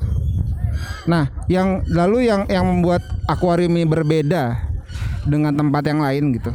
Nah, 1.04 1.28
yang 1.46 1.84
lalu 1.90 2.28
yang 2.28 2.48
yang 2.48 2.64
membuat 2.64 3.04
akuarium 3.28 3.76
ini 3.76 3.84
berbeda 3.84 4.56
dengan 5.28 5.52
tempat 5.56 5.82
yang 5.84 6.00
lain 6.00 6.36
gitu. 6.36 6.52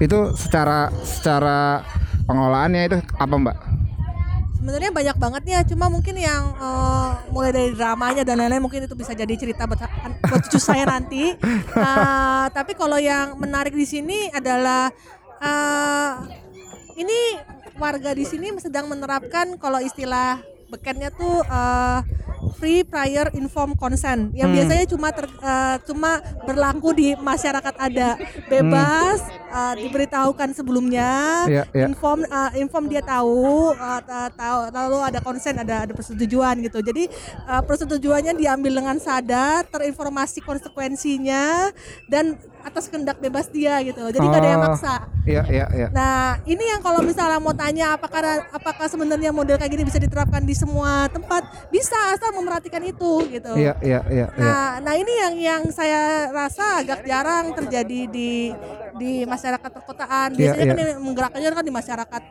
Itu 0.00 0.34
secara 0.36 0.92
secara 1.04 1.84
pengelolaannya 2.26 2.82
itu 2.88 2.98
apa, 3.16 3.34
Mbak? 3.36 3.58
Sebenarnya 4.62 4.94
banyak 4.94 5.16
banget 5.18 5.42
ya, 5.42 5.60
cuma 5.66 5.90
mungkin 5.90 6.14
yang 6.14 6.54
eh, 6.54 7.10
mulai 7.34 7.50
dari 7.50 7.74
dramanya 7.74 8.22
dan 8.22 8.38
lain-lain 8.38 8.62
mungkin 8.62 8.86
itu 8.86 8.94
bisa 8.94 9.10
jadi 9.10 9.34
cerita 9.34 9.66
buat, 9.66 9.82
buat 10.22 10.40
cucu 10.46 10.58
saya 10.70 10.86
nanti. 10.86 11.34
Eh, 11.34 12.46
tapi 12.54 12.78
kalau 12.78 12.94
yang 13.00 13.34
menarik 13.42 13.74
di 13.74 13.82
sini 13.82 14.30
adalah 14.30 14.86
eh, 15.42 16.10
ini 16.94 17.42
warga 17.80 18.14
di 18.14 18.22
sini 18.22 18.54
sedang 18.62 18.86
menerapkan 18.86 19.58
kalau 19.58 19.82
istilah 19.82 20.38
bekennya 20.70 21.10
tuh 21.10 21.42
eh, 21.42 21.98
free 22.52 22.82
prior 22.82 23.32
informed 23.32 23.74
consent 23.74 24.30
yang 24.32 24.48
Hmm. 24.48 24.56
biasanya 24.56 24.84
cuma 24.86 25.08
ter- 25.10 25.28
eh, 25.32 25.76
cuma 25.82 26.10
berlaku 26.42 26.92
di 26.92 27.08
masyarakat 27.14 27.74
ada 27.76 28.16
bebas 28.46 29.18
eh, 29.48 29.74
diberitahukan 29.78 30.52
sebelumnya 30.52 31.44
Iya, 31.44 31.64
iya. 31.70 31.84
inform 31.84 32.24
uh, 32.24 32.50
inform 32.54 32.86
dia 32.86 33.00
tahu 33.00 33.70
uh, 33.70 34.00
ta- 34.00 34.30
tahu 34.30 34.58
lalu 34.70 34.98
ada 35.02 35.20
konsen 35.20 35.54
ada 35.54 35.84
ada 35.84 35.92
persetujuan 35.92 36.60
gitu 36.62 36.80
jadi 36.80 37.04
uh, 37.46 37.60
persetujuannya 37.60 38.32
diambil 38.32 38.72
dengan 38.74 38.96
sadar 38.96 39.64
terinformasi 39.66 40.40
konsekuensinya 40.40 41.68
dan 42.06 42.34
atas 42.62 42.86
kehendak 42.86 43.18
bebas 43.18 43.48
dia 43.48 43.82
gitu 43.82 44.00
jadi 44.08 44.22
nggak 44.22 44.40
ada 44.40 44.50
yang 44.50 44.60
Oh. 44.62 44.68
maksa 44.68 44.94
Iya, 45.22 45.46
iya, 45.46 45.66
iya. 45.72 45.86
Nah, 45.88 46.34
ini 46.42 46.66
yang 46.66 46.82
kalau 46.82 46.98
misalnya 47.00 47.38
mau 47.38 47.54
tanya 47.54 47.94
apakah 47.94 48.18
apakah 48.50 48.90
sebenarnya 48.90 49.30
model 49.30 49.54
kayak 49.54 49.70
gini 49.70 49.86
bisa 49.86 49.94
diterapkan 49.96 50.42
di 50.42 50.50
semua 50.50 51.06
tempat? 51.06 51.46
Bisa 51.70 51.94
asal 52.10 52.34
memperhatikan 52.42 52.82
itu 52.82 53.12
gitu. 53.30 53.52
Iya, 53.54 53.74
iya, 53.80 54.00
iya, 54.10 54.26
iya. 54.34 54.42
Nah, 54.42 54.70
nah 54.82 54.94
ini 54.98 55.12
yang 55.14 55.34
yang 55.38 55.62
saya 55.70 56.28
rasa 56.28 56.82
agak 56.82 57.06
jarang 57.06 57.54
terjadi 57.54 58.10
di 58.10 58.50
di 58.98 59.22
masyarakat 59.24 59.70
perkotaan. 59.70 60.34
Iya, 60.34 60.52
Biasanya 60.52 60.64
kan 60.66 60.78
iya. 60.78 60.94
menggerakkannya 60.98 61.50
kan 61.54 61.64
di 61.64 61.74
masyarakat 61.74 62.22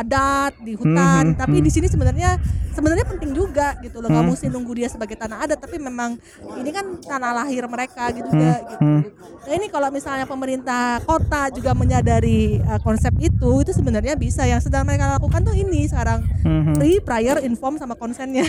adat, 0.00 0.52
di 0.58 0.72
hutan. 0.74 1.24
Mhm, 1.26 1.36
tapi 1.36 1.56
mhm. 1.56 1.64
di 1.64 1.70
sini 1.70 1.86
sebenarnya 1.86 2.30
sebenarnya 2.70 3.04
penting 3.04 3.30
juga 3.30 3.76
gitu 3.78 3.98
loh. 3.98 4.08
Nggak 4.08 4.22
Hmm. 4.22 4.32
mesti 4.32 4.46
nunggu 4.46 4.72
dia 4.74 4.88
sebagai 4.88 5.14
tanah 5.14 5.42
adat, 5.42 5.58
tapi 5.58 5.76
memang 5.76 6.16
ini 6.54 6.70
kan 6.70 6.84
tanah 6.98 7.32
lahir 7.36 7.66
mereka 7.66 8.08
gitu 8.10 8.26
Hmm, 8.26 8.34
juga 8.34 8.54
gitu. 8.64 8.80
hmm. 8.80 9.00
Nah, 9.40 9.54
ini 9.54 9.66
kalau 9.66 9.88
misalnya 9.90 10.24
pemerintah 10.24 10.82
kota 11.02 11.50
juga 11.50 11.72
menyadari 11.72 12.40
uh, 12.62 12.78
konsep 12.78 13.10
itu, 13.18 13.50
itu 13.60 13.72
sebenarnya 13.72 14.14
bisa. 14.14 14.42
Yang 14.42 14.66
sedang 14.66 14.84
mereka 14.84 15.10
lakukan 15.10 15.42
tuh 15.42 15.52
ini 15.52 15.84
sekarang 15.84 16.22
Mhm. 16.40 16.72
free, 16.74 16.98
prior, 16.98 17.40
inform 17.40 17.76
sama 17.76 17.94
konsennya. 17.94 18.46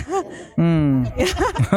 Hmm. 0.54 1.04
Ya, 1.14 1.28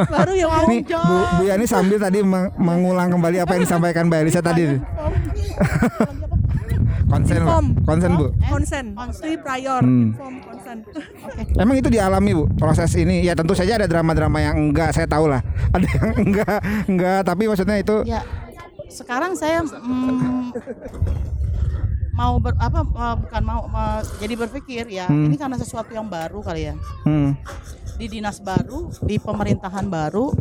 Baru 0.08 0.32
yang 0.32 0.48
mau 0.48 0.64
Nih, 0.66 0.86
Bu, 0.86 0.96
Bu 1.36 1.44
Yani 1.44 1.66
sambil 1.66 1.98
tadi 1.98 2.22
meng- 2.22 2.54
mengulang 2.56 3.10
kembali 3.10 3.42
apa 3.42 3.52
yang 3.54 3.64
disampaikan 3.64 4.08
Mbak 4.08 4.20
Elisa 4.22 4.40
tadi. 4.40 4.64
Konsen. 7.16 7.40
Inform. 7.40 7.66
Konsen, 7.82 8.12
Bu. 8.14 8.28
konsen, 8.46 8.86
free, 9.14 9.38
prior, 9.38 9.80
Hmm. 9.80 10.12
inform, 10.12 10.36
konsen. 10.42 10.78
Emang 11.56 11.76
itu 11.76 11.88
dialami 11.88 12.32
bu 12.34 12.46
proses 12.54 12.92
ini 12.94 13.22
ya 13.22 13.32
tentu 13.32 13.54
saja 13.54 13.76
ada 13.76 13.86
drama-drama 13.86 14.38
yang 14.38 14.56
enggak 14.62 14.92
saya 14.92 15.06
tahu 15.06 15.26
lah 15.26 15.40
ada 15.76 15.88
yang 15.88 16.12
enggak 16.18 16.58
enggak 16.86 17.20
tapi 17.24 17.44
maksudnya 17.46 17.78
itu 17.78 18.04
Ya, 18.04 18.20
sekarang 18.88 19.32
saya 19.34 19.64
mm, 19.64 20.52
mau 22.12 22.36
ber, 22.38 22.56
apa 22.58 22.80
uh, 22.86 23.16
bukan 23.18 23.42
mau 23.44 23.62
uh, 23.66 24.00
jadi 24.18 24.36
berpikir 24.38 24.84
ya 24.90 25.06
Hmm. 25.06 25.28
ini 25.28 25.36
karena 25.36 25.56
sesuatu 25.56 25.92
yang 25.92 26.08
baru 26.08 26.40
kali 26.40 26.68
ya. 26.70 26.74
hmm, 27.04 27.36
di 27.96 28.06
dinas 28.12 28.44
baru, 28.44 28.92
di 29.04 29.16
pemerintahan 29.16 29.88
baru, 29.88 30.36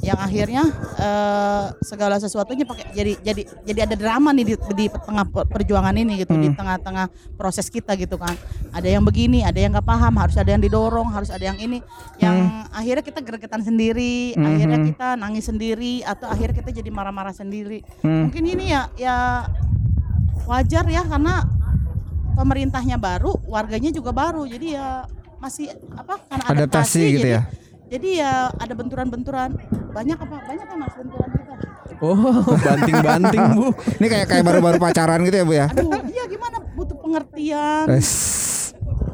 yang 0.00 0.16
akhirnya 0.16 0.64
eh, 0.96 1.64
segala 1.84 2.16
sesuatunya 2.16 2.64
pakai 2.64 2.92
jadi 2.96 3.12
jadi 3.20 3.42
jadi 3.64 3.80
ada 3.88 3.96
drama 3.96 4.32
nih 4.32 4.52
di, 4.52 4.54
di 4.76 4.86
tengah 4.88 5.24
per- 5.28 5.48
perjuangan 5.48 5.94
ini 5.96 6.24
gitu, 6.24 6.34
di 6.36 6.48
tengah-tengah 6.52 7.36
proses 7.36 7.68
kita 7.68 7.92
gitu 8.00 8.16
kan. 8.16 8.32
Ada 8.72 8.88
yang 8.96 9.04
begini, 9.04 9.44
ada 9.44 9.56
yang 9.60 9.76
nggak 9.76 9.86
paham, 9.86 10.16
harus 10.18 10.34
ada 10.40 10.50
yang 10.50 10.62
didorong, 10.64 11.08
harus 11.12 11.28
ada 11.28 11.44
yang 11.44 11.60
ini, 11.60 11.84
yang 12.18 12.66
akhirnya 12.72 13.04
kita 13.04 13.20
gregetan 13.20 13.62
sendiri, 13.62 14.34
akhirnya 14.34 14.78
kita 14.82 15.08
nangis 15.20 15.44
sendiri, 15.46 16.02
atau 16.02 16.26
akhirnya 16.26 16.56
kita 16.58 16.70
jadi 16.82 16.90
marah-marah 16.90 17.36
sendiri. 17.36 17.84
Mungkin 18.02 18.42
ini 18.48 18.72
ya 18.72 18.88
ya 18.96 19.16
wajar 20.44 20.84
ya 20.88 21.04
karena 21.04 21.44
pemerintahnya 22.34 22.98
baru, 22.98 23.38
warganya 23.46 23.94
juga 23.94 24.10
baru, 24.10 24.42
jadi 24.48 24.66
ya 24.74 24.88
masih 25.44 25.66
apa 25.92 26.14
karena 26.24 26.44
Adaptasi 26.48 26.56
adaptasi, 26.64 27.00
gitu 27.12 27.28
jadi, 27.28 27.36
ya. 27.36 27.42
Jadi 27.84 28.08
ya 28.16 28.32
ada 28.48 28.74
benturan-benturan 28.74 29.50
banyak 29.92 30.16
apa 30.16 30.36
banyak 30.40 30.66
kan 30.66 30.76
mas 30.80 30.94
benturan 30.96 31.28
kita. 31.36 31.54
Oh, 32.00 32.42
banting-banting 32.66 33.42
bu. 33.54 33.66
Ini 34.00 34.06
kayak 34.08 34.26
kayak 34.32 34.44
baru-baru 34.48 34.76
pacaran 34.80 35.20
gitu 35.28 35.36
ya 35.36 35.44
bu 35.44 35.54
ya. 35.54 35.66
Aduh, 35.68 35.92
iya 36.08 36.24
gimana 36.26 36.56
butuh 36.74 36.96
pengertian. 36.96 37.86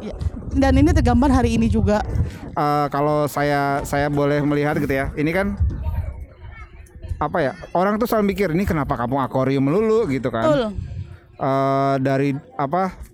Ya. 0.00 0.14
Dan 0.54 0.72
ini 0.78 0.90
tergambar 0.94 1.34
hari 1.34 1.58
ini 1.58 1.66
juga. 1.66 2.00
Eh, 2.54 2.86
kalau 2.94 3.26
saya 3.26 3.82
saya 3.82 4.06
boleh 4.06 4.38
melihat 4.46 4.78
gitu 4.78 4.90
ya. 4.90 5.10
Ini 5.18 5.30
kan 5.34 5.58
apa 7.20 7.38
ya? 7.42 7.52
Orang 7.74 7.98
tuh 8.00 8.06
selalu 8.06 8.32
mikir 8.32 8.48
ini 8.54 8.64
kenapa 8.64 8.96
kampung 8.96 9.18
akuarium 9.20 9.66
melulu 9.66 10.06
gitu 10.08 10.30
kan. 10.30 10.46
Betul. 10.46 10.62
Eh, 11.42 11.94
dari 12.00 12.30
apa? 12.54 13.09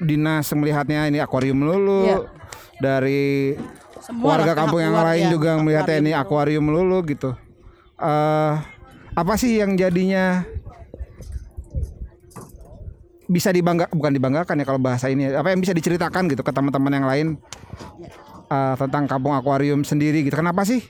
Dinas 0.00 0.46
melihatnya 0.52 1.08
ini 1.08 1.18
akuarium 1.20 1.56
melulu. 1.56 2.04
Iya. 2.04 2.18
Dari 2.76 3.56
Semua 4.04 4.36
warga 4.36 4.52
kampung 4.52 4.84
yang 4.84 4.92
lain 4.92 5.26
ya, 5.26 5.32
juga 5.32 5.56
melihatnya 5.56 5.96
ini 6.04 6.12
akuarium 6.12 6.64
melulu 6.64 7.00
gitu. 7.08 7.32
Eh 7.96 8.54
apa 9.16 9.34
sih 9.40 9.56
yang 9.56 9.72
jadinya 9.80 10.44
bisa 13.26 13.50
dibangga 13.50 13.88
bukan 13.90 14.12
dibanggakan 14.12 14.60
ya 14.60 14.64
kalau 14.68 14.78
bahasa 14.78 15.10
ini 15.10 15.32
apa 15.32 15.50
yang 15.50 15.58
bisa 15.58 15.74
diceritakan 15.74 16.30
gitu 16.30 16.46
ke 16.46 16.52
teman-teman 16.52 16.92
yang 16.94 17.06
lain 17.08 17.26
eh, 18.52 18.74
tentang 18.78 19.10
kampung 19.10 19.34
akuarium 19.34 19.82
sendiri 19.82 20.22
gitu 20.22 20.38
kenapa 20.38 20.62
sih 20.62 20.84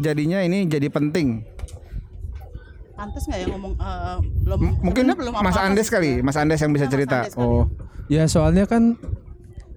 jadinya 0.00 0.42
ini 0.42 0.66
jadi 0.66 0.90
penting 0.90 1.46
Pantes 3.02 3.26
nggak 3.26 3.40
ya 3.42 3.46
ngomong 3.50 3.72
eh, 3.78 4.16
belum 4.46 4.60
mungkin 4.78 5.04
belum 5.18 5.32
Mas 5.42 5.58
Andes 5.58 5.90
kali. 5.90 6.22
Mas 6.22 6.38
Andes 6.38 6.62
yang 6.62 6.70
bisa 6.70 6.86
Mas 6.86 6.94
cerita. 6.94 7.26
Oh, 7.34 7.66
ya 8.12 8.28
soalnya 8.28 8.68
kan 8.68 9.00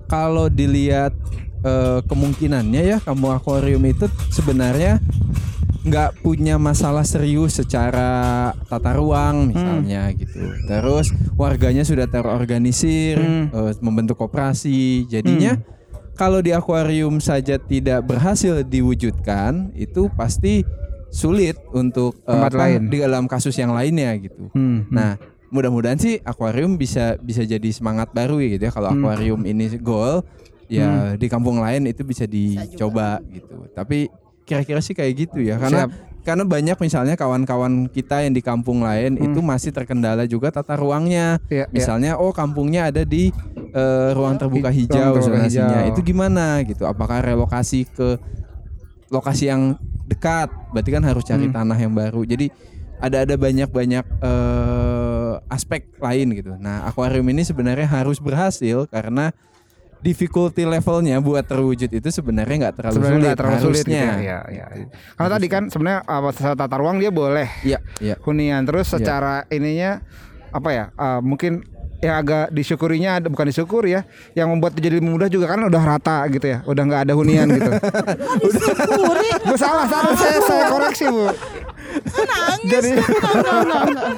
kalau 0.05 0.51
dilihat 0.51 1.15
eh, 1.63 1.99
kemungkinannya 2.03 2.81
ya 2.83 2.97
kampung 2.99 3.31
akuarium 3.31 3.81
itu 3.87 4.05
sebenarnya 4.29 4.99
nggak 5.85 6.25
punya 6.25 6.57
masalah 6.57 7.05
serius 7.05 7.61
secara 7.61 8.09
tata 8.65 8.91
ruang 8.97 9.53
misalnya 9.53 10.09
gitu. 10.17 10.41
Terus 10.65 11.13
warganya 11.37 11.85
sudah 11.85 12.09
terorganisir, 12.09 13.21
eh, 13.21 13.73
membentuk 13.79 14.17
koperasi. 14.17 15.05
Jadinya 15.05 15.61
kalau 16.17 16.41
di 16.41 16.57
akuarium 16.57 17.21
saja 17.21 17.61
tidak 17.61 18.01
berhasil 18.01 18.65
diwujudkan, 18.65 19.69
itu 19.77 20.09
pasti 20.17 20.65
sulit 21.13 21.53
untuk 21.69 22.17
eh, 22.25 22.33
Tempat 22.33 22.51
apa, 22.51 22.61
lain. 22.65 22.81
di 22.89 22.97
dalam 23.05 23.29
kasus 23.29 23.53
yang 23.53 23.69
lainnya 23.69 24.09
gitu. 24.17 24.49
Hmm, 24.57 24.89
Nah, 24.89 25.21
mudah-mudahan 25.55 25.95
sih 25.95 26.19
akuarium 26.19 26.75
bisa 26.75 27.15
bisa 27.23 27.47
jadi 27.47 27.69
semangat 27.71 28.11
baru 28.11 28.43
ya 28.43 28.59
gitu 28.59 28.63
ya. 28.67 28.73
Kalau 28.75 28.91
akuarium 28.91 29.39
ini 29.47 29.71
goal, 29.79 30.27
ya 30.67 31.15
di 31.15 31.31
kampung 31.31 31.63
lain 31.63 31.87
itu 31.87 32.03
bisa 32.03 32.27
dicoba 32.27 33.23
gitu. 33.31 33.71
Tapi 33.71 34.11
kira-kira 34.43 34.83
sih 34.83 34.91
kayak 34.91 35.13
gitu 35.15 35.39
ya. 35.39 35.55
Karena 35.55 35.87
karena 36.25 36.41
banyak 36.41 36.77
misalnya 36.81 37.15
kawan-kawan 37.15 37.87
kita 37.87 38.25
yang 38.25 38.33
di 38.33 38.41
kampung 38.41 38.81
lain 38.81 39.15
itu 39.21 39.39
masih 39.39 39.71
terkendala 39.71 40.27
juga 40.27 40.51
tata 40.51 40.75
ruangnya. 40.75 41.39
Iya. 41.47 41.71
Misalnya 41.71 42.19
oh 42.19 42.35
kampungnya 42.35 42.91
ada 42.91 43.07
di 43.07 43.31
eh, 43.71 44.09
ruang 44.11 44.35
terbuka 44.35 44.67
Ruang 44.67 44.75
hijau 44.75 45.13
terbuka 45.15 45.23
zonasinya. 45.23 45.79
hijau. 45.85 45.89
Itu 45.95 46.01
gimana 46.03 46.59
gitu? 46.67 46.83
Apakah 46.83 47.23
relokasi 47.23 47.87
ke 47.87 48.19
lokasi 49.13 49.47
yang 49.47 49.77
dekat 50.05 50.49
berarti 50.69 50.89
kan 50.93 51.03
harus 51.05 51.23
cari 51.25 51.49
tanah 51.49 51.77
yang 51.77 51.93
baru 51.93 52.21
jadi 52.25 52.53
ada 53.01 53.25
ada 53.25 53.35
banyak 53.35 53.69
banyak 53.69 54.05
eh, 55.37 55.41
aspek 55.47 55.91
lain 55.97 56.27
gitu 56.33 56.55
nah 56.55 56.85
akuarium 56.85 57.27
ini 57.27 57.41
sebenarnya 57.41 57.85
harus 57.85 58.17
berhasil 58.17 58.87
karena 58.87 59.35
difficulty 59.99 60.63
levelnya 60.63 61.17
buat 61.17 61.41
terwujud 61.41 61.89
itu 61.89 62.09
sebenarnya 62.09 62.69
nggak 62.69 62.75
terlalu 62.77 62.95
sebenarnya 62.95 63.21
sulit 63.25 63.37
terlalu 63.37 63.61
sulit 63.63 63.83
gitu 63.83 63.95
harusnya. 63.97 64.21
ya, 64.21 64.39
ya, 64.45 64.65
ya. 64.69 64.85
Karena 65.17 65.29
tadi 65.33 65.47
kan 65.47 65.63
sebenarnya 65.65 65.99
apa 66.03 66.29
secara 66.29 66.53
tata 66.55 66.75
ruang 66.77 66.97
dia 66.97 67.09
boleh 67.09 67.47
Iya, 67.65 67.79
iya. 67.97 68.15
hunian 68.21 68.61
terus 68.63 68.85
Iya. 68.85 68.93
secara 68.95 69.49
ininya 69.49 70.05
apa 70.51 70.69
ya 70.69 70.85
eh, 70.93 71.19
mungkin 71.19 71.65
yang 71.99 72.21
agak 72.21 72.53
disyukurinya 72.53 73.17
ada 73.17 73.27
bukan 73.27 73.49
disyukuri 73.49 73.97
ya 73.97 74.05
yang 74.37 74.51
membuat 74.51 74.77
jadi 74.77 74.93
lebih 74.93 75.09
mudah 75.09 75.25
juga 75.25 75.49
kan 75.49 75.63
udah 75.63 75.81
rata 75.81 76.27
gitu 76.29 76.45
ya 76.45 76.61
udah 76.61 76.83
nggak 76.85 77.01
ada 77.09 77.13
hunian 77.17 77.47
gitu 77.49 77.71
Disyukuri. 78.45 79.29
Bu 79.47 79.55
salah 79.57 79.89
salah 79.89 80.13
saya, 80.13 80.37
saya 80.43 80.63
koreksi 80.69 81.05
bu 81.07 81.33
nangis 81.97 82.67
Jadi- 82.67 82.91
enggak, 82.91 83.31
enggak, 83.33 83.55
enggak, 83.57 83.81
enggak. 83.85 84.11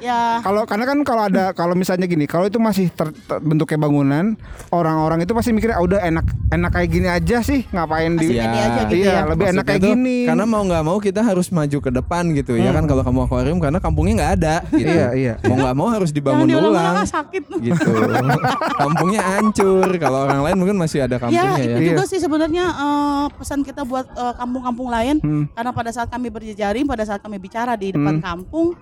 ya 0.00 0.40
kalau 0.40 0.62
karena 0.64 0.84
kan 0.84 0.98
kalau 1.02 1.22
ada 1.24 1.44
kalau 1.52 1.74
misalnya 1.74 2.04
gini 2.04 2.24
kalau 2.24 2.46
itu 2.46 2.56
masih 2.56 2.88
ter, 2.88 3.10
ter- 3.12 3.40
bentuknya 3.40 3.78
bangunan 3.78 4.24
orang-orang 4.70 5.22
itu 5.22 5.32
pasti 5.32 5.50
mikirnya 5.50 5.76
"Ah, 5.76 5.84
udah 5.84 6.00
enak 6.00 6.24
enak 6.48 6.70
kayak 6.72 6.88
gini 6.88 7.06
aja 7.06 7.36
sih 7.40 7.68
ngapain 7.68 8.16
di 8.16 8.32
aja 8.34 8.86
gitu 8.86 8.94
iya 8.98 9.12
ya. 9.14 9.20
lebih 9.26 9.46
enak 9.46 9.56
Maksudnya 9.56 9.64
kayak 9.66 9.80
tuh, 9.80 9.90
gini 9.92 10.18
Karena 10.24 10.44
mau 10.44 10.62
nggak 10.62 10.82
mau 10.82 10.98
kita 10.98 11.20
harus 11.20 11.46
maju 11.48 11.78
ke 11.78 11.90
depan 11.90 12.22
gitu 12.32 12.52
ya 12.56 12.70
kan 12.70 12.84
kalau 12.84 13.02
kamu 13.02 13.18
akuarium 13.22 13.58
karena 13.58 13.78
kampungnya 13.78 14.14
nggak 14.16 14.32
ada 14.34 14.54
gitu. 14.70 14.88
Iya, 14.88 15.08
iya. 15.12 15.32
Mau 15.44 15.56
nggak 15.56 15.74
mau 15.74 15.88
harus 15.88 16.10
dibangun 16.10 16.48
ulang 16.48 16.96
ah, 16.96 17.06
sakit 17.06 17.42
gitu. 17.60 17.88
kampungnya 18.82 19.20
hancur. 19.22 19.86
Kalau 19.96 20.18
orang 20.26 20.40
lain 20.42 20.56
mungkin 20.56 20.76
masih 20.76 21.02
ada 21.02 21.16
Ya 21.16 21.20
kampungnya 21.20 21.52
itu 21.54 21.62
ya. 21.62 21.76
Iya. 21.76 21.88
juga 21.92 22.04
sih 22.06 22.18
sebenarnya 22.18 22.64
eh, 22.66 23.24
pesan 23.32 23.60
kita 23.62 23.82
buat 23.82 24.06
eh, 24.08 24.34
kampung-kampung 24.36 24.88
lain 24.88 25.16
Hmm. 25.16 25.48
karena 25.50 25.70
pada 25.72 25.90
saat 25.90 26.08
kami 26.08 26.28
berjejaring 26.28 26.75
pada 26.84 27.06
saat 27.06 27.24
kami 27.24 27.40
bicara 27.40 27.72
di 27.72 27.94
depan 27.94 28.20
kampung 28.20 28.76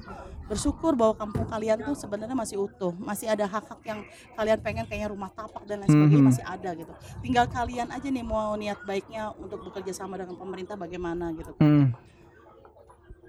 bersyukur 0.45 0.93
bahwa 0.93 1.17
kampung 1.17 1.49
kalian 1.49 1.81
tuh 1.81 1.97
sebenarnya 1.97 2.37
masih 2.37 2.61
utuh 2.61 2.93
masih 3.01 3.33
ada 3.33 3.49
hak-hak 3.49 3.81
yang 3.81 4.05
kalian 4.35 4.59
pengen 4.61 4.85
kayaknya 4.85 5.09
rumah 5.09 5.33
tapak 5.33 5.65
dan 5.65 5.81
lain 5.81 5.89
sebagainya 5.89 6.21
Hmm. 6.21 6.29
masih 6.29 6.45
ada 6.45 6.71
gitu 6.75 6.93
tinggal 7.25 7.47
kalian 7.49 7.89
aja 7.89 8.09
nih 8.13 8.21
mau 8.21 8.53
niat 8.53 8.77
baiknya 8.85 9.33
untuk 9.41 9.65
bekerja 9.65 9.97
sama 9.97 10.21
dengan 10.21 10.37
pemerintah 10.37 10.77
bagaimana 10.77 11.33
gitu 11.33 11.57
Hmm. 11.57 11.97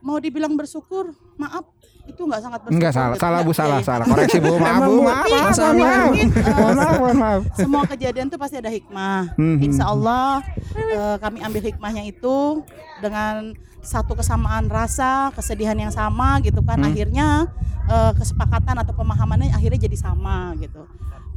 mau 0.04 0.20
dibilang 0.20 0.54
bersyukur 0.54 1.16
maaf 1.36 1.64
itu 2.06 2.22
nggak 2.22 2.42
sangat 2.42 2.60
bersyukur 2.62 2.78
Enggak 2.78 2.94
salah, 2.94 3.16
gitu. 3.16 3.24
salah 3.26 3.40
Bu, 3.42 3.52
salah, 3.52 3.80
salah. 3.82 4.06
Koreksi 4.14 4.40
Bu, 4.40 4.54
maaf 4.62 4.82
Bu, 4.86 4.96
maaf, 5.02 5.26
Iya, 5.26 5.42
maaf, 5.42 5.58
maaf. 5.58 6.12
Mohon 6.56 6.76
maaf, 6.78 6.94
mohon 7.02 7.18
maaf. 7.18 7.42
semua 7.58 7.84
kejadian 7.90 8.26
itu 8.30 8.38
pasti 8.38 8.56
ada 8.62 8.72
hikmah. 8.72 9.36
Hmm. 9.36 9.58
Insya 9.60 9.86
Allah 9.90 10.42
eh, 10.78 11.16
kami 11.20 11.42
ambil 11.42 11.62
hikmahnya 11.66 12.04
itu 12.06 12.62
dengan 13.02 13.54
satu 13.86 14.18
kesamaan 14.18 14.66
rasa, 14.66 15.30
kesedihan 15.38 15.78
yang 15.78 15.94
sama 15.94 16.42
gitu 16.42 16.62
kan. 16.66 16.82
Hmm. 16.82 16.90
Akhirnya 16.90 17.50
eh, 17.90 18.12
kesepakatan 18.18 18.76
atau 18.82 18.94
pemahamannya 18.94 19.54
akhirnya 19.54 19.90
jadi 19.90 19.98
sama 19.98 20.54
gitu. 20.62 20.86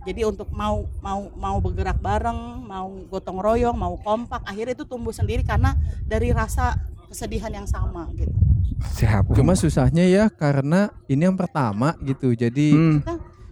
Jadi 0.07 0.25
untuk 0.25 0.49
mau 0.55 0.89
mau 1.05 1.29
mau 1.37 1.57
bergerak 1.61 2.01
bareng, 2.01 2.65
mau 2.65 2.89
gotong 3.13 3.37
royong, 3.45 3.77
mau 3.77 3.99
kompak, 4.01 4.41
akhirnya 4.47 4.73
itu 4.73 4.89
tumbuh 4.89 5.13
sendiri 5.13 5.45
karena 5.45 5.77
dari 6.09 6.33
rasa 6.33 6.81
kesedihan 7.09 7.51
yang 7.51 7.67
sama 7.67 8.07
gitu. 8.15 8.31
Siap. 8.79 9.35
Cuma 9.35 9.53
susahnya 9.53 10.07
ya 10.07 10.25
karena 10.29 10.93
ini 11.07 11.27
yang 11.27 11.35
pertama 11.35 11.99
gitu. 12.01 12.31
Jadi 12.31 12.71
Hmm. 12.71 12.99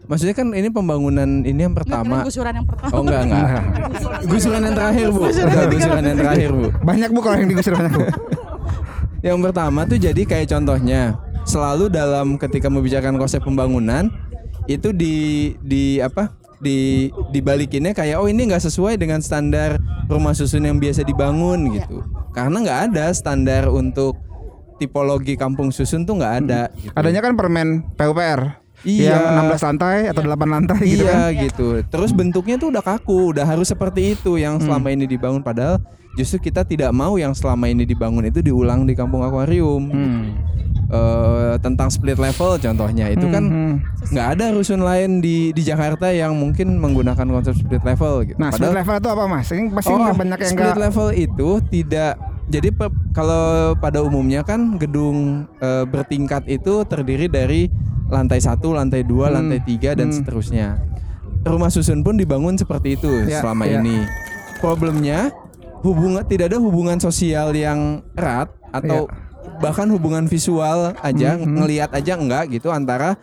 maksudnya 0.06 0.32
kan 0.32 0.54
ini 0.54 0.70
pembangunan 0.70 1.42
ini 1.42 1.60
yang 1.60 1.74
pertama. 1.74 2.22
kira 2.22 2.28
gusuran 2.30 2.52
yang 2.54 2.68
pertama. 2.68 2.90
Oh 2.94 3.00
enggak 3.02 3.22
enggak. 3.26 3.62
Gusuran 4.30 4.60
yang 4.62 4.74
terakhir 4.74 5.06
bu. 5.10 5.20
Gusuran 5.66 6.02
yang 6.04 6.18
terakhir 6.18 6.50
bu. 6.52 6.66
Banyak 6.80 7.08
Bu 7.10 7.20
kalau 7.20 7.36
yang 7.36 7.50
digusur 7.50 7.72
banyak 7.74 7.92
Bu. 7.92 8.06
Yang 9.20 9.38
pertama 9.42 9.80
tuh 9.82 9.98
jadi 9.98 10.22
kayak 10.22 10.46
contohnya 10.46 11.18
selalu 11.42 11.90
dalam 11.90 12.38
ketika 12.38 12.70
membicarakan 12.70 13.18
konsep 13.18 13.42
pembangunan 13.42 14.10
itu 14.66 14.90
di 14.90 15.14
di 15.58 15.98
apa 15.98 16.34
di 16.56 17.12
dibalikinnya 17.32 17.92
kayak 17.92 18.16
oh 18.16 18.28
ini 18.28 18.48
nggak 18.48 18.64
sesuai 18.64 18.96
dengan 18.96 19.20
standar 19.20 19.76
rumah 20.08 20.32
susun 20.32 20.64
yang 20.64 20.80
biasa 20.80 21.04
dibangun 21.04 21.68
gitu 21.76 22.00
karena 22.32 22.56
nggak 22.64 22.80
ada 22.92 23.12
standar 23.12 23.68
untuk 23.68 24.16
tipologi 24.76 25.36
kampung 25.36 25.72
susun 25.72 26.04
tuh 26.04 26.20
nggak 26.20 26.34
ada 26.44 26.68
gitu. 26.76 26.92
Adanya 26.92 27.20
kan 27.24 27.32
permen 27.36 27.84
PUPR. 27.96 28.60
Iya. 28.84 29.18
Yang 29.18 29.56
16 29.56 29.66
lantai 29.66 29.98
atau 30.12 30.22
8 30.22 30.46
lantai 30.46 30.80
gitu 30.84 31.04
iya 31.08 31.32
kan. 31.32 31.42
gitu. 31.48 31.66
Terus 31.88 32.10
bentuknya 32.12 32.60
tuh 32.60 32.68
udah 32.70 32.84
kaku, 32.84 33.32
udah 33.34 33.48
harus 33.48 33.72
seperti 33.72 34.14
itu 34.14 34.36
yang 34.36 34.60
selama 34.60 34.92
ini 34.92 35.08
dibangun 35.08 35.40
padahal 35.40 35.80
justru 36.16 36.40
kita 36.42 36.64
tidak 36.64 36.90
mau 36.90 37.14
yang 37.14 37.30
selama 37.30 37.66
ini 37.66 37.84
dibangun 37.84 38.24
itu 38.24 38.40
diulang 38.40 38.82
di 38.82 38.92
kampung 38.92 39.22
akuarium. 39.22 39.84
Hmm. 39.86 40.24
eh, 40.86 41.58
tentang 41.58 41.90
split 41.90 42.14
level 42.14 42.56
contohnya 42.56 43.10
itu 43.10 43.26
kan 43.26 43.42
Hmm. 43.42 43.74
nggak 44.06 44.38
ada 44.38 44.54
rusun 44.54 44.78
lain 44.78 45.18
di 45.18 45.50
di 45.50 45.58
Jakarta 45.60 46.08
yang 46.08 46.30
mungkin 46.32 46.78
menggunakan 46.78 47.26
konsep 47.26 47.58
split 47.58 47.82
level 47.82 48.22
gitu. 48.24 48.38
Nah, 48.38 48.54
split 48.54 48.70
level 48.72 48.94
itu 48.94 49.08
apa 49.08 49.24
mas? 49.26 49.50
Ini 49.50 49.66
pasti 49.68 49.90
Oh, 49.90 50.14
banyak 50.14 50.38
yang 50.38 50.46
split 50.48 50.62
nggak. 50.68 50.78
level 50.80 51.08
itu 51.10 51.48
tidak 51.74 52.12
jadi 52.46 52.70
pe- 52.70 52.94
kalau 53.10 53.44
pada 53.74 53.98
umumnya 53.98 54.40
kan 54.40 54.78
gedung 54.78 55.50
eh, 55.58 55.82
bertingkat 55.84 56.46
itu 56.46 56.86
terdiri 56.86 57.26
dari 57.26 57.66
lantai 58.06 58.38
satu, 58.38 58.70
lantai 58.70 59.02
dua, 59.02 59.26
Hmm. 59.26 59.42
lantai 59.42 59.66
tiga 59.66 59.90
dan 59.92 60.14
Hmm. 60.14 60.16
seterusnya. 60.16 60.78
Rumah 61.42 61.66
susun 61.68 62.02
pun 62.02 62.14
dibangun 62.14 62.54
seperti 62.54 62.94
itu 62.94 63.10
Ya, 63.24 63.42
selama 63.42 63.66
ya. 63.66 63.82
ini. 63.82 64.06
Problemnya 64.56 65.34
hubungan 65.84 66.24
tidak 66.24 66.52
ada 66.54 66.58
hubungan 66.60 66.98
sosial 67.00 67.52
yang 67.52 68.04
erat 68.16 68.48
atau 68.72 69.10
bahkan 69.58 69.88
hubungan 69.88 70.28
visual 70.28 70.92
aja 71.00 71.16
Ya. 71.16 71.40
Hmm, 71.40 71.56
ngelihat 71.58 71.90
aja 71.96 72.12
enggak 72.18 72.52
gitu 72.52 72.68
antara 72.68 73.16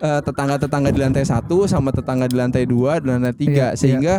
eh, 0.00 0.20
tetangga-tetangga 0.20 0.90
di 0.92 1.00
lantai 1.00 1.24
satu 1.24 1.64
sama 1.64 1.90
tetangga 1.90 2.28
di 2.28 2.36
lantai 2.36 2.64
dua 2.68 3.00
dan 3.00 3.20
lantai 3.20 3.36
tiga. 3.36 3.72
Iya, 3.72 3.78
sehingga 3.78 4.14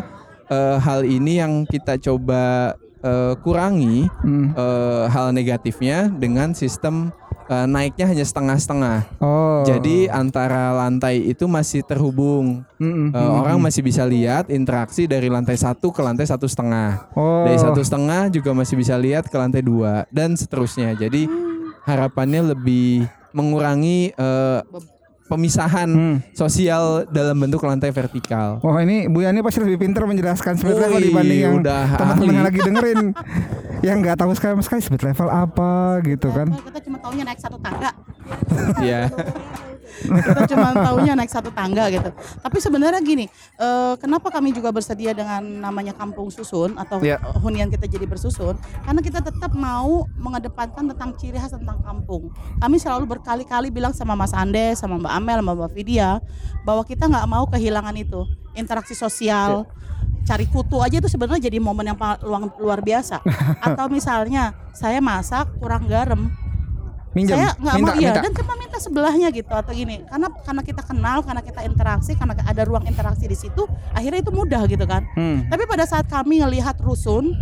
eh, 0.49 0.77
hal 0.81 1.05
ini 1.05 1.37
yang 1.37 1.63
kita 1.69 2.01
coba 2.01 2.73
eh, 3.01 3.33
kurangi 3.41 4.05
Hmm. 4.21 4.53
eh, 4.53 5.03
hal 5.09 5.33
negatifnya 5.33 6.07
dengan 6.07 6.53
sistem 6.53 7.09
eh, 7.45 7.67
naiknya 7.67 8.07
hanya 8.07 8.23
setengah-setengah. 8.23 8.97
Oh. 9.19 9.61
Jadi 9.67 10.07
antara 10.07 10.71
lantai 10.71 11.19
itu 11.19 11.45
masih 11.45 11.83
terhubung. 11.83 12.63
Mm-mm, 12.79 13.11
Eh, 13.11 13.17
mm-mm. 13.19 13.41
orang 13.43 13.59
masih 13.59 13.83
bisa 13.83 14.07
lihat 14.07 14.47
interaksi 14.47 15.03
dari 15.03 15.27
lantai 15.27 15.59
satu 15.59 15.91
ke 15.91 15.99
lantai 15.99 16.23
satu 16.23 16.47
setengah. 16.47 17.11
Oh. 17.11 17.43
Dari 17.43 17.59
satu 17.59 17.83
setengah 17.83 18.31
juga 18.31 18.55
masih 18.55 18.79
bisa 18.79 18.95
lihat 18.95 19.27
ke 19.27 19.35
lantai 19.35 19.59
dua 19.59 20.07
dan 20.09 20.33
seterusnya. 20.33 20.95
Jadi 20.95 21.27
harapannya 21.83 22.55
lebih 22.55 23.05
mengurangi 23.31 24.11
eh, 24.11 24.59
pemisahan 25.31 25.87
Hmm. 25.87 26.17
sosial 26.31 27.07
dalam 27.07 27.37
bentuk 27.37 27.63
lantai 27.63 27.89
vertikal. 27.89 28.59
Wah 28.59 28.77
ini 28.79 29.07
Bu 29.07 29.21
Yani 29.21 29.39
pasti 29.39 29.59
lebih 29.59 29.79
pintar 29.81 30.03
menjelaskan 30.03 30.53
split 30.53 30.75
Wih, 30.75 30.83
level 30.83 30.99
dibanding 31.01 31.39
yang 31.41 31.55
udah 31.57 31.81
teman-teman 31.95 32.33
yang 32.33 32.45
lagi 32.45 32.59
dengerin 32.59 32.99
yang 33.87 33.97
nggak 33.97 34.13
tahu 34.15 34.31
sekali 34.33 34.59
sekali 34.59 34.81
split 34.81 35.03
level 35.03 35.27
apa 35.27 35.71
gitu 36.03 36.27
kan. 36.29 36.51
kita 36.51 36.79
cuma 36.83 36.97
taunya 36.99 37.23
naik 37.23 37.39
satu 37.39 37.55
tangga 37.57 37.95
Iya. 38.77 39.07
kita 40.01 40.41
cuma 40.49 40.73
taunya 40.73 41.13
naik 41.13 41.29
satu 41.29 41.49
tangga 41.49 41.87
gitu. 41.87 42.09
Tapi 42.41 42.57
sebenarnya 42.57 42.99
gini, 42.99 43.25
eh, 43.55 43.93
kenapa 43.97 44.27
kami 44.27 44.51
juga 44.51 44.69
bersedia 44.69 45.13
dengan 45.13 45.39
namanya 45.41 45.93
kampung 45.93 46.27
susun 46.27 46.75
atau 46.75 46.97
Iya. 46.99 47.21
hunian 47.39 47.69
kita 47.69 47.85
jadi 47.85 48.03
bersusun? 48.03 48.57
Karena 48.81 48.99
kita 48.99 49.19
tetap 49.21 49.53
mau 49.53 50.03
mengedepankan 50.15 50.89
tentang 50.89 51.13
ciri 51.15 51.37
khas 51.37 51.53
tentang 51.53 51.79
kampung. 51.81 52.29
Kami 52.57 52.75
selalu 52.75 53.05
berkali-kali 53.07 53.69
bilang 53.69 53.91
sama 53.91 54.13
Mas 54.13 54.33
Ande, 54.33 54.73
sama 54.73 54.97
Mbak 54.97 55.13
Amel, 55.13 55.37
sama 55.39 55.53
Mbak 55.55 55.71
Vidya, 55.71 56.09
bahwa 56.61 56.81
kita 56.81 57.05
nggak 57.05 57.27
mau 57.27 57.45
kehilangan 57.47 57.95
itu 57.95 58.25
interaksi 58.53 58.93
sosial. 58.93 59.65
Cari 60.21 60.45
kutu 60.45 60.77
aja 60.77 61.01
itu 61.01 61.09
sebenarnya 61.09 61.49
jadi 61.49 61.57
momen 61.57 61.81
yang 61.83 61.97
luang- 62.21 62.53
luar 62.61 62.79
biasa. 62.79 63.25
Atau 63.65 63.89
misalnya 63.89 64.53
saya 64.71 65.01
masak 65.01 65.49
kurang 65.57 65.89
garam, 65.89 66.29
Minjem, 67.11 67.35
saya 67.35 67.51
nggak 67.59 67.75
mau 67.75 67.91
iya 67.93 68.09
minta. 68.09 68.21
dan 68.23 68.31
cuma 68.33 68.53
minta 68.55 68.77
sebelahnya 68.79 69.27
gitu 69.29 69.51
atau 69.51 69.71
gini 69.71 69.99
karena 70.07 70.31
karena 70.41 70.61
kita 70.61 70.81
kenal 70.81 71.19
karena 71.19 71.41
kita 71.41 71.59
interaksi 71.61 72.15
karena 72.15 72.33
ada 72.39 72.63
ruang 72.63 72.87
interaksi 72.87 73.27
di 73.27 73.35
situ 73.35 73.67
akhirnya 73.91 74.19
itu 74.19 74.31
mudah 74.31 74.63
gitu 74.65 74.85
kan 74.85 75.03
Hmm. 75.11 75.43
tapi 75.45 75.63
pada 75.65 75.83
saat 75.83 76.07
kami 76.07 76.39
ngelihat 76.39 76.79
rusun 76.79 77.35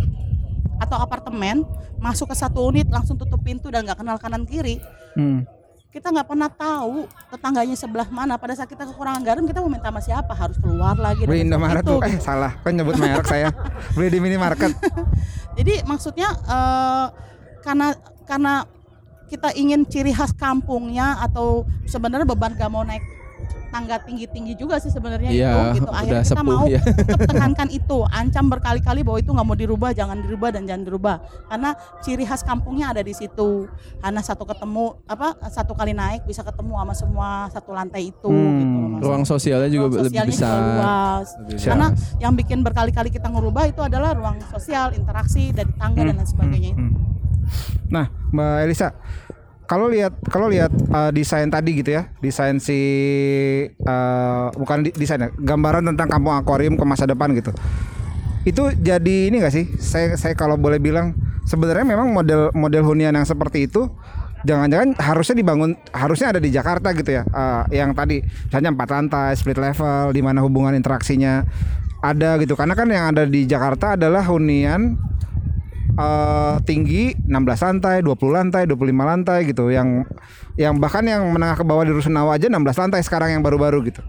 atau 0.76 0.98
apartemen 0.98 1.62
masuk 1.96 2.26
ke 2.26 2.36
satu 2.36 2.66
unit 2.66 2.88
langsung 2.88 3.14
tutup 3.14 3.38
pintu 3.38 3.68
dan 3.68 3.86
nggak 3.86 3.94
kenal 3.96 4.16
kanan 4.16 4.42
kiri 4.42 4.82
Hmm. 5.14 5.46
kita 5.88 6.06
nggak 6.08 6.26
pernah 6.26 6.46
tahu 6.46 7.06
tetangganya 7.28 7.74
sebelah 7.74 8.06
mana 8.08 8.34
pada 8.34 8.54
saat 8.54 8.66
kita 8.66 8.82
kekurangan 8.84 9.22
garam 9.22 9.42
kita 9.42 9.58
mau 9.58 9.70
minta 9.70 9.86
sama 9.86 9.98
siapa 9.98 10.34
harus 10.34 10.54
keluar 10.56 10.94
lagi 10.94 11.22
Beli 11.24 11.42
Indomaret 11.42 11.82
tuh, 11.82 11.98
eh 12.00 12.18
salah, 12.18 12.58
kan 12.58 12.74
nyebut 12.74 12.94
merek 12.94 13.22
saya. 13.24 13.50
Beli 13.92 14.06
di 14.08 14.18
minimarket. 14.18 14.70
Jadi 15.58 15.82
maksudnya 15.82 16.30
eh, 16.30 17.06
karena 17.60 17.90
karena 18.22 18.54
kita 19.30 19.54
ingin 19.54 19.86
ciri 19.86 20.10
khas 20.10 20.34
kampungnya 20.34 21.22
atau 21.22 21.46
sebenarnya 21.86 22.26
beban 22.26 22.52
gak 22.52 22.68
mau 22.68 22.82
naik 22.82 23.00
tangga 23.70 24.02
tinggi-tinggi 24.02 24.58
juga 24.58 24.82
sih 24.82 24.90
sebenarnya 24.90 25.30
Iya, 25.30 25.54
itu 25.70 25.78
gitu. 25.78 25.90
Akhirnya 25.94 26.20
kita 26.20 26.34
sepuh 26.34 26.42
mau 26.44 26.66
ya. 26.66 26.82
tetap 26.82 27.22
tekankan 27.30 27.68
itu, 27.70 27.98
ancam 28.04 28.50
berkali-kali 28.50 29.00
bahwa 29.00 29.14
itu 29.16 29.30
nggak 29.30 29.46
mau 29.46 29.54
dirubah, 29.54 29.90
jangan 29.94 30.18
dirubah 30.18 30.50
dan 30.50 30.66
jangan 30.66 30.82
dirubah. 30.82 31.16
Karena 31.46 31.70
ciri 32.02 32.26
khas 32.26 32.42
kampungnya 32.42 32.90
ada 32.90 32.98
di 32.98 33.14
situ. 33.14 33.70
Karena 33.96 34.20
satu 34.20 34.42
ketemu 34.42 34.98
apa 35.06 35.38
satu 35.46 35.72
kali 35.72 35.94
naik 35.94 36.26
bisa 36.26 36.42
ketemu 36.42 36.72
sama 36.74 36.94
semua 36.98 37.28
satu 37.46 37.70
lantai 37.70 38.10
itu 38.10 38.26
Hmm. 38.26 38.58
gitu 38.58 38.74
loh, 38.74 38.88
Mas. 38.90 39.00
Ruang 39.00 39.22
sosialnya 39.24 39.70
juga 39.70 39.86
Ruang 39.86 39.94
lebih 40.02 40.10
sosialnya 40.10 40.32
besar. 40.34 40.50
juga 40.50 40.66
luas. 40.74 41.28
Lebih 41.38 41.54
Siap. 41.54 41.70
Karena 41.70 41.86
yang 42.18 42.32
bikin 42.34 42.58
berkali-kali 42.60 43.08
kita 43.08 43.28
ngerubah 43.30 43.64
itu 43.70 43.80
adalah 43.80 44.10
ruang 44.12 44.42
sosial, 44.50 44.90
interaksi 44.92 45.54
dari 45.54 45.70
tangga 45.74 46.02
dan 46.02 46.18
lain 46.18 46.26
sebagainya 46.26 46.70
itu. 46.74 46.82
Hmm. 46.82 47.19
Nah, 47.90 48.08
Mbak 48.30 48.56
Elisa, 48.66 48.94
kalau 49.70 49.86
lihat 49.86 50.18
kalau 50.26 50.50
lihat 50.50 50.74
uh, 50.90 51.14
desain 51.14 51.46
tadi 51.46 51.78
gitu 51.78 51.94
ya, 51.94 52.10
desain 52.18 52.58
si 52.58 52.78
uh, 53.86 54.50
bukan 54.58 54.90
desain 54.98 55.30
gambaran 55.38 55.86
tentang 55.94 56.10
kampung 56.10 56.34
akuarium 56.34 56.74
ke 56.74 56.82
masa 56.82 57.06
depan 57.06 57.30
gitu. 57.38 57.54
Itu 58.42 58.74
jadi 58.74 59.30
ini 59.30 59.38
gak 59.38 59.54
sih? 59.54 59.70
Saya 59.78 60.18
saya 60.18 60.34
kalau 60.34 60.58
boleh 60.58 60.82
bilang 60.82 61.14
sebenarnya 61.46 61.86
memang 61.86 62.10
model 62.10 62.50
model 62.50 62.82
hunian 62.82 63.14
yang 63.14 63.22
seperti 63.22 63.70
itu 63.70 63.86
jangan-jangan 64.40 64.96
harusnya 64.96 65.36
dibangun 65.36 65.76
harusnya 65.92 66.32
ada 66.32 66.40
di 66.40 66.50
Jakarta 66.50 66.90
gitu 66.96 67.10
ya. 67.20 67.22
Uh, 67.30 67.62
yang 67.70 67.94
tadi 67.94 68.24
misalnya 68.24 68.74
empat 68.74 68.88
lantai, 68.90 69.30
split 69.36 69.60
level, 69.60 70.10
di 70.10 70.20
mana 70.24 70.42
hubungan 70.42 70.74
interaksinya 70.74 71.44
ada 72.00 72.40
gitu. 72.40 72.56
Karena 72.56 72.74
kan 72.74 72.88
yang 72.88 73.12
ada 73.14 73.22
di 73.28 73.44
Jakarta 73.44 73.94
adalah 73.94 74.24
hunian 74.26 74.96
eh, 75.94 76.54
tinggi 76.66 77.14
16 77.14 77.30
lantai, 77.66 78.02
20 78.02 78.30
lantai, 78.30 78.62
25 78.66 79.10
lantai 79.10 79.38
gitu 79.48 79.70
yang 79.70 80.04
yang 80.58 80.76
bahkan 80.76 81.06
yang 81.06 81.24
menengah 81.30 81.56
ke 81.56 81.64
bawah 81.64 81.86
di 81.86 81.92
Rusunawa 81.94 82.36
aja 82.36 82.50
16 82.50 82.58
lantai 82.60 83.00
sekarang 83.00 83.38
yang 83.38 83.42
baru-baru 83.42 83.86
gitu. 83.88 84.02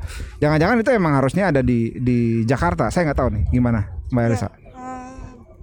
Jangan-jangan 0.43 0.81
itu 0.81 0.89
emang 0.91 1.13
harusnya 1.17 1.53
ada 1.53 1.61
di 1.63 1.95
di 1.97 2.43
Jakarta. 2.43 2.91
Saya 2.91 3.11
nggak 3.11 3.19
tahu 3.19 3.29
nih 3.33 3.43
gimana 3.53 3.87
Mbak 4.11 4.23
Elisa. 4.27 4.47
Eh, 4.49 4.51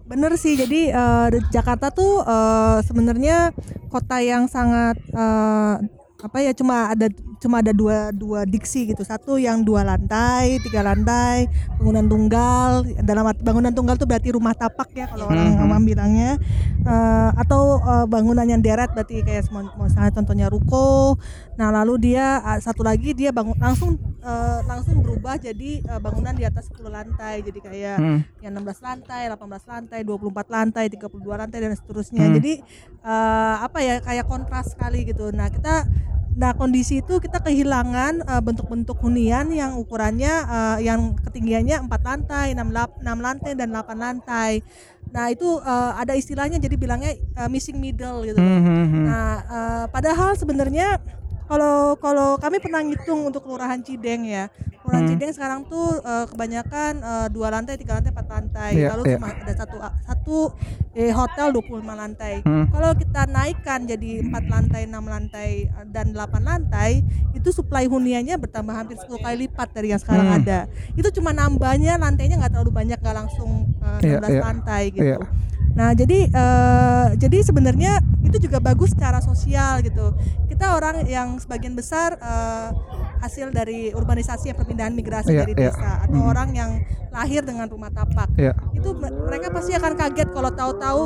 bener 0.09 0.33
sih 0.41 0.57
jadi 0.57 0.81
di 1.29 1.39
Jakarta 1.53 1.93
tuh 1.93 2.25
eh, 2.25 2.79
sebenarnya 2.87 3.53
kota 3.93 4.23
yang 4.25 4.49
sangat 4.49 4.97
eh, 5.13 5.98
apa 6.19 6.43
ya 6.43 6.51
cuma 6.51 6.91
ada 6.91 7.07
cuma 7.39 7.63
ada 7.63 7.71
dua 7.71 8.11
dua 8.11 8.43
diksi 8.43 8.91
gitu 8.91 9.07
satu 9.07 9.39
yang 9.39 9.63
dua 9.63 9.87
lantai 9.87 10.59
tiga 10.67 10.83
lantai 10.83 11.47
bangunan 11.79 12.11
tunggal 12.11 12.71
dalam 13.07 13.31
bangunan 13.39 13.71
tunggal 13.71 13.95
tuh 13.95 14.11
berarti 14.11 14.35
rumah 14.35 14.51
tapak 14.51 14.91
ya 14.99 15.07
kalau 15.07 15.31
orang 15.31 15.55
Mhm. 15.55 15.63
awam 15.63 15.83
bilangnya 15.87 16.31
Eh, 16.89 17.31
atau 17.37 17.77
eh, 17.85 18.07
bangunan 18.09 18.49
yang 18.49 18.65
deret 18.65 18.89
berarti 18.97 19.21
kayak 19.21 19.51
misalnya 19.77 20.09
contohnya 20.09 20.47
ruko 20.49 21.21
nah 21.59 21.69
lalu 21.69 22.01
dia 22.01 22.41
ah, 22.41 22.57
satu 22.57 22.81
lagi 22.81 23.13
dia 23.13 23.29
bangun 23.29 23.59
langsung 23.61 23.99
eh, 24.25 24.61
langsung 24.65 25.05
berubah 25.05 25.37
jadi 25.37 25.85
eh, 25.85 26.01
bangunan 26.01 26.33
di 26.33 26.49
atas 26.49 26.73
10 26.73 26.89
lantai 26.89 27.45
jadi 27.45 27.59
kayak 27.61 27.97
Hmm. 27.99 28.21
yang 28.41 28.57
16 28.57 28.81
lantai, 28.81 29.29
18 29.29 29.69
lantai, 29.69 30.01
24 30.01 30.49
lantai, 30.49 30.85
32 30.89 31.37
lantai 31.37 31.59
dan 31.61 31.75
seterusnya. 31.77 32.25
Hmm. 32.25 32.35
Jadi 32.41 32.53
eh, 33.05 33.57
apa 33.59 33.79
ya 33.85 34.01
kayak 34.01 34.25
kontras 34.25 34.73
sekali 34.73 35.05
gitu. 35.05 35.29
Nah, 35.29 35.51
kita 35.53 35.85
nah 36.35 36.53
kondisi 36.53 37.01
itu 37.01 37.19
kita 37.23 37.41
kehilangan 37.41 38.25
eh, 38.25 38.43
bentuk-bentuk 38.45 38.99
hunian 39.01 39.49
yang 39.55 39.79
ukurannya 39.81 40.35
eh, 40.45 40.79
yang 40.87 41.15
ketinggiannya 41.17 41.89
4 41.89 42.03
lantai, 42.05 42.47
6, 42.53 42.69
lap- 42.75 42.99
6 43.01 43.19
lantai 43.19 43.53
dan 43.57 43.73
8 43.73 43.99
lantai. 43.99 44.53
Nah, 45.09 45.33
itu 45.33 45.49
eh, 45.65 45.93
ada 45.97 46.13
istilahnya 46.13 46.61
jadi 46.61 46.77
bilangnya 46.77 47.17
eh, 47.17 47.49
missing 47.49 47.81
middle 47.81 48.29
gitu. 48.29 48.39
Hmm, 48.39 48.61
hmm. 48.61 49.05
Nah, 49.09 49.31
eh, 49.49 49.85
padahal 49.89 50.37
sebenarnya 50.37 51.01
kalau 51.49 51.97
kalau 51.97 52.37
kami 52.37 52.61
pernah 52.61 52.85
ngitung 52.85 53.25
untuk 53.25 53.41
kelurahan 53.43 53.81
Cideng 53.81 54.29
ya, 54.29 54.53
kelurahan 54.85 55.09
Hmm. 55.09 55.11
Cideng 55.17 55.33
sekarang 55.33 55.61
tuh 55.65 55.97
eh, 55.99 56.25
kebanyakan 56.29 56.93
eh, 57.01 57.27
dua 57.33 57.49
lantai, 57.49 57.81
tiga 57.81 57.97
lantai, 57.97 58.13
empat 58.13 58.29
lantai, 58.29 58.71
Iya, 58.77 58.89
lalu 58.93 59.03
iya. 59.09 59.17
cuma 59.17 59.29
ada 59.33 59.53
satu 59.57 59.77
satu 60.05 60.37
eh, 60.93 61.09
hotel 61.09 61.49
25 61.57 61.89
lantai. 61.97 62.35
Hmm. 62.45 62.69
Kalau 62.69 62.91
kita 62.93 63.23
naikkan 63.25 63.81
jadi 63.89 64.11
empat 64.21 64.45
lantai, 64.45 64.83
enam 64.85 65.05
lantai 65.09 65.51
eh, 65.67 65.87
dan 65.89 66.13
8 66.13 66.45
lantai, 66.45 67.01
itu 67.33 67.49
suplai 67.49 67.89
huniannya 67.89 68.37
bertambah 68.37 68.75
hampir 68.77 69.01
10 69.01 69.17
kali 69.17 69.49
lipat 69.49 69.73
dari 69.73 69.97
yang 69.97 70.01
sekarang 70.01 70.29
Hmm. 70.29 70.39
ada. 70.45 70.61
Itu 70.95 71.09
cuma 71.17 71.33
nambahnya 71.33 71.97
lantainya 71.97 72.37
nggak 72.37 72.53
terlalu 72.53 72.73
banyak, 72.77 72.99
nggak 73.01 73.17
langsung 73.17 73.73
Iya, 74.05 74.21
16 74.21 74.31
iya. 74.31 74.43
lantai 74.45 74.83
gitu. 74.93 75.17
Iya. 75.17 75.48
Nah, 75.73 75.93
jadi 75.93 76.27
eh, 76.27 77.07
jadi 77.17 77.39
sebenarnya 77.43 77.99
itu 78.21 78.37
juga 78.41 78.59
bagus 78.59 78.93
secara 78.93 79.19
sosial 79.19 79.81
gitu. 79.81 80.13
Kita 80.47 80.75
orang 80.75 81.05
yang 81.05 81.37
sebagian 81.37 81.73
besar 81.73 82.15
eh, 82.15 82.69
hasil 83.19 83.51
dari 83.51 83.91
urbanisasi 83.91 84.49
ya 84.49 84.55
perpindahan 84.55 84.95
migrasi 84.95 85.33
Iya, 85.33 85.41
dari 85.43 85.53
iya. 85.53 85.71
desa 85.71 85.91
atau 86.03 86.21
Mhm. 86.23 86.29
orang 86.29 86.49
yang 86.53 86.71
lahir 87.11 87.43
dengan 87.43 87.67
rumah 87.67 87.91
tapak. 87.91 88.31
Iya. 88.35 88.55
Itu 88.73 88.95
me- 88.95 89.11
mereka 89.27 89.51
pasti 89.51 89.75
akan 89.75 89.93
kaget 89.95 90.29
kalau 90.31 90.51
tahu-tahu 90.51 91.03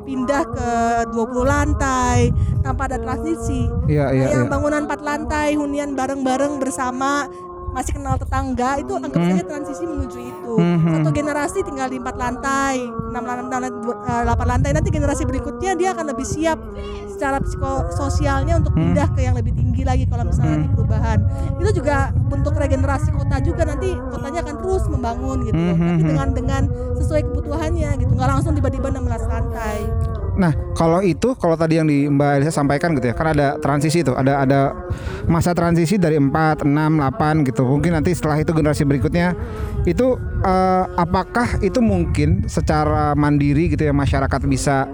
pindah 0.00 0.42
ke 0.42 0.70
20 1.12 1.44
lantai 1.44 2.34
tanpa 2.60 2.90
ada 2.90 2.98
transisi. 2.98 3.68
Iya, 3.86 4.10
iya, 4.10 4.24
Nah, 4.26 4.32
yang 4.32 4.44
iya. 4.46 4.50
bangunan 4.50 4.82
4 4.84 5.00
lantai 5.00 5.54
hunian 5.54 5.94
bareng-bareng 5.94 6.58
bersama 6.58 7.30
masih 7.70 7.92
kenal 7.94 8.14
tetangga 8.14 8.76
itu 8.76 8.92
anggap 8.92 9.22
saja 9.22 9.44
transisi 9.46 9.84
menuju 9.84 10.18
itu. 10.18 10.54
Hmm, 10.54 10.90
Satu 10.90 11.08
generasi 11.10 11.58
tinggal 11.62 11.86
di 11.86 11.96
empat 11.96 12.16
lantai, 12.16 12.82
enam 12.82 13.22
lantai, 13.22 13.70
eh, 13.70 14.22
delapan 14.26 14.46
lantai. 14.48 14.70
Nanti 14.72 14.88
generasi 14.90 15.22
berikutnya 15.22 15.72
dia 15.74 15.94
akan 15.94 16.10
lebih 16.10 16.26
siap 16.26 16.58
secara 17.06 17.38
psikososialnya 17.38 18.58
untuk 18.58 18.72
Hmm. 18.72 18.90
pindah 18.90 19.08
ke 19.12 19.20
yang 19.22 19.36
lebih 19.36 19.52
tinggi 19.52 19.82
lagi 19.82 20.04
kalau 20.04 20.24
misalnya 20.24 20.56
nanti 20.56 20.68
perubahan. 20.72 21.18
Itu 21.56 21.70
juga 21.74 21.96
bentuk 22.10 22.54
regenerasi 22.54 23.08
kota 23.12 23.36
juga 23.40 23.62
nanti 23.64 23.92
kotanya 24.10 24.40
akan 24.40 24.56
terus 24.58 24.84
membangun 24.88 25.38
gitu. 25.44 25.56
loh. 25.56 25.76
Hmm, 25.76 25.86
Tapi 25.86 26.02
hmm, 26.02 26.08
dengan 26.08 26.28
dengan 26.32 26.62
sesuai 26.96 27.22
kebutuhannya 27.22 27.90
gitu, 27.98 28.12
nggak 28.12 28.30
langsung 28.30 28.52
tiba-tiba 28.52 28.88
16 28.88 29.22
lantai. 29.24 29.78
Nah, 30.40 30.56
kalau 30.72 31.04
itu 31.04 31.36
kalau 31.36 31.52
tadi 31.52 31.76
yang 31.76 31.84
di 31.84 32.08
Mbak 32.08 32.40
Elisa 32.40 32.52
sampaikan 32.56 32.96
gitu 32.96 33.12
ya, 33.12 33.14
kan 33.14 33.36
ada 33.36 33.60
transisi 33.60 34.00
itu, 34.00 34.16
ada 34.16 34.40
ada 34.40 34.72
masa 35.28 35.52
transisi 35.52 36.00
dari 36.00 36.16
4, 36.16 36.64
6, 36.64 36.64
8 36.64 37.44
gitu. 37.44 37.68
Mungkin 37.68 37.92
nanti 37.92 38.16
setelah 38.16 38.40
itu 38.40 38.56
generasi 38.56 38.88
berikutnya 38.88 39.36
itu 39.84 40.16
eh, 40.40 40.84
apakah 40.96 41.60
itu 41.60 41.84
mungkin 41.84 42.48
secara 42.48 43.12
mandiri 43.12 43.68
gitu 43.68 43.84
ya 43.84 43.92
masyarakat 43.92 44.40
bisa 44.48 44.88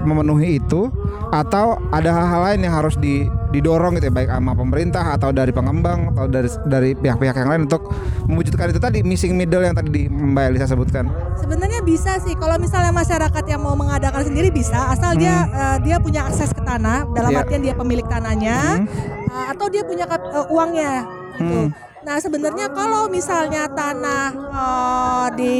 memenuhi 0.00 0.56
itu 0.56 0.88
atau 1.28 1.76
ada 1.88 2.10
hal-hal 2.10 2.40
lain 2.44 2.60
yang 2.64 2.74
harus 2.74 2.96
di, 2.96 3.24
didorong 3.50 3.96
gitu 3.96 4.08
ya 4.08 4.14
baik 4.14 4.28
sama 4.28 4.52
pemerintah 4.52 5.12
atau 5.12 5.28
dari 5.28 5.48
pengembang 5.48 6.12
atau 6.12 6.26
dari 6.26 6.48
dari 6.64 6.90
pihak-pihak 6.92 7.36
yang 7.36 7.48
lain 7.48 7.62
untuk 7.64 7.88
mewujudkan 8.24 8.68
itu 8.68 8.76
tadi 8.76 9.00
missing 9.00 9.32
middle 9.32 9.60
yang 9.60 9.72
tadi 9.72 9.88
di 9.88 10.02
Mbak 10.06 10.44
Elisa 10.48 10.66
sebutkan. 10.66 11.08
Sebenarnya 11.36 11.80
bisa 11.80 12.16
sih 12.18 12.32
kalau 12.34 12.56
misalnya 12.56 12.92
masyarakat 12.92 13.44
yang 13.46 13.60
mau 13.60 13.72
mengadakan 13.72 14.22
sendiri 14.22 14.48
bisa 14.48 14.88
asal 14.88 15.12
dia 15.14 15.44
eh, 15.46 15.76
dia 15.82 15.96
punya 15.98 16.24
akses 16.24 16.50
ke 16.50 16.60
tanah 16.60 17.08
dalam 17.12 17.32
Iya. 17.32 17.40
artian 17.44 17.62
dia 17.62 17.74
pemilik 17.74 18.04
tanahnya 18.04 18.58
Hmm. 18.78 18.86
eh, 19.28 19.46
atau 19.52 19.66
dia 19.68 19.82
punya 19.82 20.04
eh, 20.04 20.46
uangnya 20.48 20.92
gitu. 21.36 21.72
Nah 22.02 22.18
sebenarnya 22.18 22.66
kalau 22.70 23.06
misalnya 23.06 23.70
tanah 23.70 24.24
eh, 24.34 25.26
di 25.38 25.56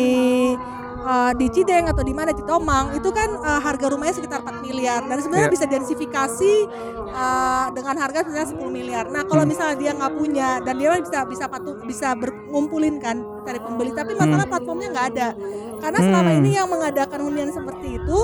eh, 1.03 1.33
di 1.35 1.47
Cideng 1.49 1.85
atau 1.87 2.01
di 2.01 2.11
mana 2.11 2.31
di 2.31 2.43
Tomang 2.43 2.93
itu 2.93 3.11
kan 3.11 3.29
eh, 3.29 3.61
harga 3.61 3.87
rumahnya 3.89 4.15
sekitar 4.15 4.41
4 4.41 4.63
miliar 4.63 5.03
dan 5.03 5.19
sebenarnya 5.19 5.49
Iya. 5.49 5.55
bisa 5.55 5.67
densifikasi 5.67 6.55
eh, 7.09 7.67
dengan 7.71 7.95
harga 7.97 8.19
sebenarnya 8.23 8.49
10 8.51 8.71
miliar. 8.71 9.05
Nah 9.07 9.23
kalau 9.23 9.43
misalnya 9.43 9.77
dia 9.77 9.93
nggak 9.93 10.13
punya 10.13 10.49
dan 10.61 10.75
dia 10.75 10.95
bisa 10.97 11.21
bisa 11.25 11.45
patuh 11.47 11.77
bisa 11.83 12.15
berkumpulin 12.15 12.97
kan 12.97 13.17
cari 13.43 13.59
pembeli 13.59 13.91
tapi 13.91 14.15
masalah 14.15 14.47
platformnya 14.47 14.89
nggak 14.91 15.07
ada 15.11 15.29
karena 15.79 15.99
selama 16.01 16.31
Hmm. 16.31 16.39
ini 16.39 16.51
yang 16.53 16.69
mengadakan 16.69 17.19
hunian 17.23 17.51
seperti 17.51 17.89
itu 17.95 18.19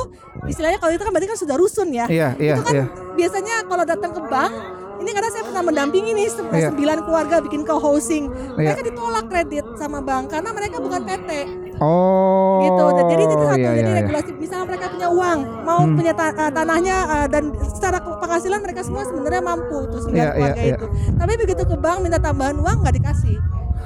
istilahnya 0.47 0.79
kalau 0.79 0.93
itu 0.93 1.03
kan 1.03 1.11
berarti 1.11 1.29
kan 1.29 1.39
sudah 1.39 1.57
rusun 1.57 1.89
ya 1.91 2.07
Iya, 2.07 2.39
iya, 2.39 2.55
itu 2.55 2.63
kan 2.63 2.73
iya. 2.73 2.85
biasanya 3.13 3.55
kalau 3.65 3.83
datang 3.85 4.13
ke 4.13 4.23
bank 4.25 4.53
ini 4.99 5.11
karena 5.11 5.29
saya 5.29 5.43
pernah 5.43 5.63
mendampingi 5.65 6.11
nih 6.13 6.27
Iya. 6.49 6.71
sembilan 6.71 6.99
keluarga 7.03 7.37
bikin 7.41 7.63
co-housing 7.63 8.25
Iya. 8.55 8.73
mereka 8.73 8.83
ditolak 8.85 9.25
kredit 9.27 9.67
sama 9.75 9.99
bank 9.99 10.31
karena 10.31 10.51
mereka 10.51 10.77
bukan 10.79 11.03
PT 11.03 11.31
Oh. 11.79 12.59
gitu 12.61 12.85
dan 12.91 13.05
jadi 13.07 13.23
itu 13.25 13.35
satu 13.37 13.55
iya, 13.57 13.71
jadi 13.71 13.81
iya, 13.81 13.87
iya. 13.89 14.01
regulasi 14.01 14.31
misalnya 14.35 14.67
mereka 14.67 14.87
punya 14.89 15.09
uang 15.09 15.39
mau 15.63 15.81
Hmm. 15.81 15.95
punya 15.95 16.13
ta- 16.13 16.35
eh, 16.35 16.51
tanahnya 16.51 16.97
eh, 17.17 17.27
dan 17.29 17.45
secara 17.57 17.99
penghasilan 18.01 18.61
mereka 18.61 18.81
semua 18.83 19.03
sebenarnya 19.03 19.41
mampu 19.41 19.79
tuh 19.87 20.01
sembilan 20.01 20.19
Iya, 20.19 20.27
iya, 20.27 20.35
keluarga 20.35 20.61
iya. 20.61 20.75
itu 20.75 20.87
tapi 21.15 21.33
begitu 21.37 21.63
ke 21.63 21.77
bank 21.77 21.99
minta 22.01 22.19
tambahan 22.19 22.57
uang 22.57 22.77
nggak 22.83 22.97
dikasih 22.97 23.39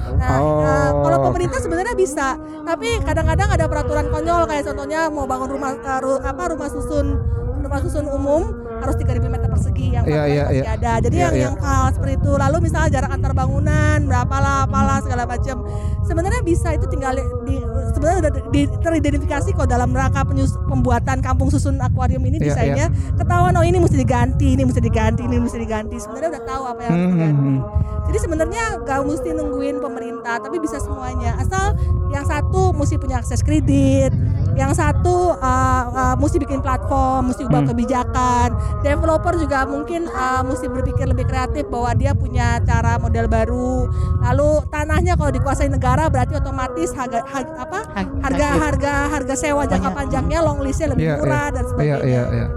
Nah, 0.03 0.35
Oh. 0.35 0.59
eh, 0.59 0.91
kalau 0.99 1.17
pemerintah 1.23 1.63
sebenarnya 1.63 1.95
bisa, 1.95 2.35
tapi 2.61 2.99
kadang-kadang 2.99 3.49
ada 3.49 3.65
peraturan 3.65 4.11
konyol 4.11 4.43
kayak 4.45 4.67
contohnya 4.67 5.07
mau 5.07 5.23
bangun 5.23 5.47
rumah 5.49 5.71
eh, 5.73 5.99
ru- 6.01 6.19
apa 6.19 6.43
rumah 6.49 6.67
susun 6.67 7.23
rumah 7.63 7.79
susun 7.79 8.05
umum 8.05 8.51
harus 8.77 8.99
3000 8.99 9.31
meter 9.31 9.47
persegi 9.47 9.95
yang 9.95 10.03
peraturan 10.03 10.27
iya, 10.27 10.43
masih 10.43 10.59
iya. 10.59 10.75
ada. 10.75 10.91
Jadi 10.99 11.15
Iya, 11.15 11.23
yang 11.23 11.33
iya. 11.33 11.43
yang 11.45 11.55
hal 11.57 11.83
seperti 11.89 12.13
itu. 12.19 12.31
Lalu 12.35 12.57
misalnya 12.59 12.89
jarak 12.91 13.11
antar 13.15 13.31
bangunan 13.31 13.97
berapa 14.03 14.35
lah, 14.35 14.57
apalah 14.67 14.99
segala 14.99 15.23
macam. 15.23 15.55
Sebenarnya 16.03 16.41
bisa 16.43 16.67
itu 16.69 16.85
tinggal 16.85 17.15
di 17.47 17.62
sebenarnya 18.03 18.19
udah 18.19 18.33
di, 18.51 18.61
teridentifikasi 18.83 19.49
kok 19.55 19.63
dalam 19.65 19.95
rangka 19.95 20.27
penyus- 20.27 20.59
pembuatan 20.67 21.23
kampung 21.23 21.47
susun 21.47 21.79
akuarium 21.79 22.19
ini 22.21 22.35
Iya, 22.35 22.51
desainnya 22.51 22.87
ketahuan 23.15 23.55
oh 23.55 23.63
ini 23.63 23.79
mesti 23.79 23.95
diganti, 23.95 24.47
ini 24.51 24.67
mesti 24.67 24.83
diganti, 24.83 25.23
ini 25.23 25.39
mesti 25.39 25.55
diganti. 25.55 25.95
Sebenarnya 25.95 26.29
udah 26.35 26.43
tahu 26.43 26.63
apa 26.67 26.79
yang 26.81 26.91
harus 26.91 26.99
Hmm, 26.99 27.13
diganti. 27.15 27.39
hmm. 27.55 27.61
Jadi 28.03 28.17
sebenarnya 28.19 28.63
gak 28.83 28.99
mesti 29.01 29.29
nungguin 29.31 29.75
pemerintah, 29.79 30.35
tapi 30.37 30.59
bisa 30.59 30.75
semuanya. 30.75 31.39
Asal 31.39 31.79
yang 32.11 32.27
satu 32.27 32.75
mesti 32.75 32.99
punya 32.99 33.17
akses 33.17 33.39
kredit, 33.39 34.11
yang 34.53 34.69
satu 34.69 35.33
uh, 35.33 35.83
uh, 35.89 36.15
mesti 36.15 36.35
bikin 36.37 36.59
platform, 36.59 37.31
mesti 37.31 37.47
ubah 37.47 37.63
Hmm. 37.63 37.71
kebijakan. 37.71 38.47
Developer 38.83 39.39
juga 39.39 39.63
mungkin 39.63 40.05
uh, 40.05 40.43
mesti 40.43 40.67
berpikir 40.67 41.07
lebih 41.07 41.23
kreatif 41.23 41.63
bahwa 41.65 41.95
dia 41.95 42.11
punya 42.11 42.59
cara 42.61 42.99
model 42.99 43.25
baru. 43.25 43.87
Lalu 44.21 44.49
tanahnya 44.67 45.15
kalau 45.15 45.31
dikuasai 45.31 45.71
negara 45.71 46.05
berarti 46.05 46.35
otomatis 46.35 46.91
harga 46.91 47.23
ha- 47.23 47.55
apa? 47.57 47.79
Harga 47.93 48.47
hagit. 48.47 48.61
harga 48.61 48.93
harga 49.09 49.33
sewa 49.35 49.63
jangka 49.63 49.85
Banyak. 49.85 49.97
panjangnya 49.97 50.39
long 50.41 50.59
listnya 50.59 50.87
lebih 50.91 51.03
Iya, 51.03 51.15
murah 51.17 51.47
dan 51.47 51.61
Iya, 51.61 51.69
sebagainya. 51.69 51.97
iya, 52.03 52.23
iya. 52.29 52.47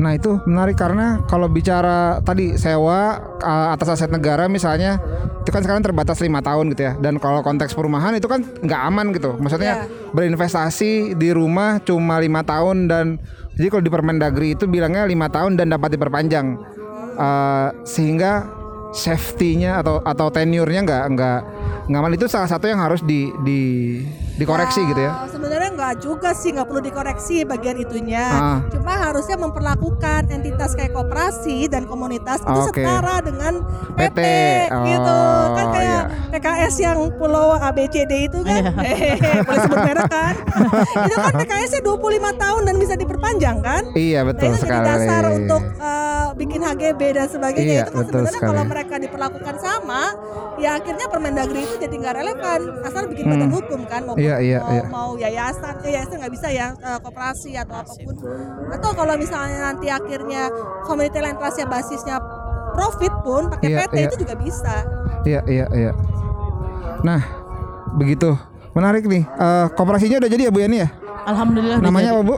Nah 0.00 0.16
itu 0.16 0.40
menarik 0.48 0.80
karena 0.80 1.20
kalau 1.28 1.44
bicara 1.46 2.24
tadi 2.24 2.56
sewa 2.56 3.20
uh, 3.36 3.68
atas 3.68 3.92
aset 3.92 4.08
negara 4.08 4.48
misalnya 4.48 4.96
itu 5.40 5.50
kan 5.50 5.60
sekarang 5.60 5.84
terbatas 5.84 6.20
lima 6.20 6.40
tahun 6.40 6.72
gitu 6.72 6.88
ya 6.88 6.92
dan 6.96 7.20
kalau 7.20 7.44
konteks 7.44 7.76
perumahan 7.76 8.16
itu 8.16 8.24
kan 8.24 8.40
nggak 8.40 8.80
aman 8.82 9.12
gitu 9.12 9.36
maksudnya 9.36 9.84
berinvestasi 10.12 11.16
di 11.16 11.28
rumah 11.32 11.80
cuma 11.80 12.16
lima 12.16 12.40
tahun 12.40 12.88
dan 12.88 13.20
jadi 13.60 13.68
kalau 13.68 13.84
di 13.84 13.92
Permendagri 13.92 14.56
itu 14.56 14.64
bilangnya 14.64 15.04
lima 15.04 15.28
tahun 15.28 15.60
dan 15.60 15.68
dapat 15.68 15.92
diperpanjang 15.92 16.56
Uh, 17.10 17.68
sehingga 17.84 18.48
safety-nya 18.90 19.80
atau 19.82 20.02
atau 20.02 20.26
tenure-nya 20.30 20.82
nggak 20.82 21.04
nggak 21.14 21.40
nggak 21.90 22.02
itu 22.18 22.26
salah 22.30 22.50
satu 22.50 22.70
yang 22.70 22.82
harus 22.82 23.02
di, 23.02 23.30
di 23.42 23.62
dikoreksi 24.32 24.80
gitu 24.84 25.00
ya. 25.00 25.26
Sebenarnya 25.26 25.70
nggak 25.72 25.94
juga 25.98 26.30
sih, 26.32 26.50
nggak 26.50 26.64
perlu 26.64 26.80
dikoreksi 26.80 27.42
bagian 27.42 27.76
itunya. 27.76 28.24
Ah. 28.24 28.58
Cuma 28.68 28.92
harusnya 29.00 29.36
memperlakukan 29.36 30.28
entitas 30.28 30.72
kayak 30.72 30.92
koperasi 30.92 31.66
dan 31.66 31.84
komunitas 31.84 32.38
itu 32.40 32.60
Oke. 32.62 32.80
setara 32.80 33.18
dengan 33.20 33.64
PT, 33.94 34.10
PT. 34.10 34.20
gitu. 34.86 35.18
Kan 35.50 35.58
Oh, 35.60 35.72
kayak 35.72 36.02
iya. 36.06 36.28
PKS 36.30 36.74
yang 36.78 36.98
Pulau 37.12 37.54
ABCD 37.54 38.12
itu 38.24 38.38
kan, 38.40 38.62
hehehe, 38.76 39.18
boleh 39.42 39.60
sebut 39.60 39.78
merek 39.78 40.08
kan? 40.08 40.34
itu 41.06 41.16
kan 41.16 41.32
PKS-nya 41.36 41.80
25 41.80 41.96
tahun 42.36 42.62
dan 42.62 42.74
bisa 42.76 42.94
diperpanjang 42.94 43.56
kan? 43.60 43.82
Iya 43.92 44.18
Nah, 44.20 44.24
betul 44.26 44.48
itu 44.50 44.58
sekali. 44.58 44.76
jadi 44.78 44.88
dasar 44.90 45.22
untuk 45.30 45.62
uh, 45.76 46.00
bikin 46.34 46.60
HGB 46.60 47.00
dan 47.10 47.26
sebagainya 47.26 47.72
Iya, 47.72 47.82
itu 47.82 47.90
kan 47.90 47.98
betul 47.98 48.12
sebenarnya 48.20 48.36
sekali. 48.36 48.50
kalau 48.50 48.64
mereka 48.66 48.94
diperlakukan 48.96 49.54
sama 49.58 50.02
ya 50.56 50.70
akhirnya 50.74 51.06
Permendagri 51.06 51.60
itu 51.62 51.74
jadi 51.78 51.94
nggak 51.94 52.14
relevan 52.16 52.60
asal 52.82 53.02
bikin 53.06 53.22
Hmm. 53.22 53.32
badan 53.34 53.50
hukum 53.50 53.80
kan 53.84 54.00
mau 54.02 54.14
Iya, 54.20 54.36
iya, 54.44 54.58
mau, 54.60 54.72
iya. 54.72 54.82
mau 54.92 55.10
yayasan 55.16 55.74
eh, 55.80 55.90
yayasan 55.96 56.16
nggak 56.20 56.32
bisa 56.36 56.48
ya 56.52 56.76
uh, 56.76 56.98
koperasi 57.00 57.56
atau 57.56 57.80
apa 57.80 57.92
pun 57.96 58.14
atau 58.68 58.90
kalau 58.92 59.14
misalnya 59.16 59.58
nanti 59.72 59.88
akhirnya 59.88 60.52
community 60.84 61.18
land 61.24 61.40
trust 61.40 61.64
basisnya 61.64 62.20
profit 62.76 63.14
pun 63.24 63.48
pakai 63.48 63.68
Iya, 63.72 63.78
PT 63.88 63.94
iya. 63.96 64.06
itu 64.06 64.16
juga 64.22 64.34
bisa 64.36 64.76
Iya 65.24 65.40
iya 65.44 65.66
iya. 65.76 65.92
Nah 67.04 67.20
begitu 67.96 68.32
menarik 68.72 69.04
nih. 69.04 69.24
Eh 69.26 69.66
koperasinya 69.76 70.16
udah 70.22 70.30
jadi 70.30 70.42
ya 70.48 70.52
Bu 70.52 70.60
Yani 70.62 70.76
ya? 70.80 70.88
Alhamdulillah. 71.28 71.78
Namanya 71.84 72.16
apa 72.16 72.22
Bu? 72.24 72.36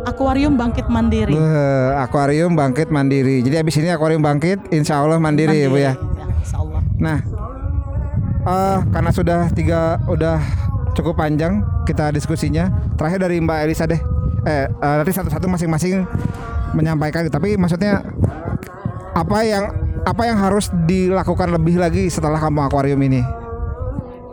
Akuarium 0.00 0.54
Bangkit 0.56 0.86
Mandiri. 0.88 1.36
Beh, 1.36 1.90
akuarium 2.00 2.56
bangkit 2.56 2.88
mandiri. 2.88 3.44
Jadi 3.44 3.56
abis 3.60 3.84
ini 3.84 3.92
akuarium 3.92 4.24
bangkit, 4.24 4.72
insya 4.72 5.04
Allah 5.04 5.20
mandiri, 5.20 5.60
ya 5.60 5.68
Bu 5.68 5.76
ya. 5.76 5.92
Insya 6.40 6.56
Allah. 6.56 6.80
Nah, 6.96 7.18
eh 8.48 8.78
karena 8.96 9.10
sudah 9.12 9.40
tiga 9.52 10.00
udah 10.08 10.40
cukup 10.94 11.18
panjang 11.18 11.62
kita 11.86 12.10
diskusinya. 12.14 12.70
Terakhir 12.94 13.26
dari 13.26 13.36
Mbak 13.42 13.58
Elisa 13.66 13.84
deh. 13.86 14.00
Eh, 14.46 14.66
eh, 14.66 14.94
nanti 15.00 15.12
satu-satu 15.12 15.46
masing-masing 15.46 16.04
menyampaikan. 16.72 17.28
Tapi 17.28 17.58
maksudnya 17.60 18.02
apa 19.12 19.38
yang 19.42 19.64
apa 20.06 20.22
yang 20.24 20.38
harus 20.40 20.72
dilakukan 20.88 21.52
lebih 21.52 21.76
lagi 21.76 22.08
setelah 22.08 22.40
kampung 22.40 22.64
akuarium 22.64 23.00
ini? 23.04 23.20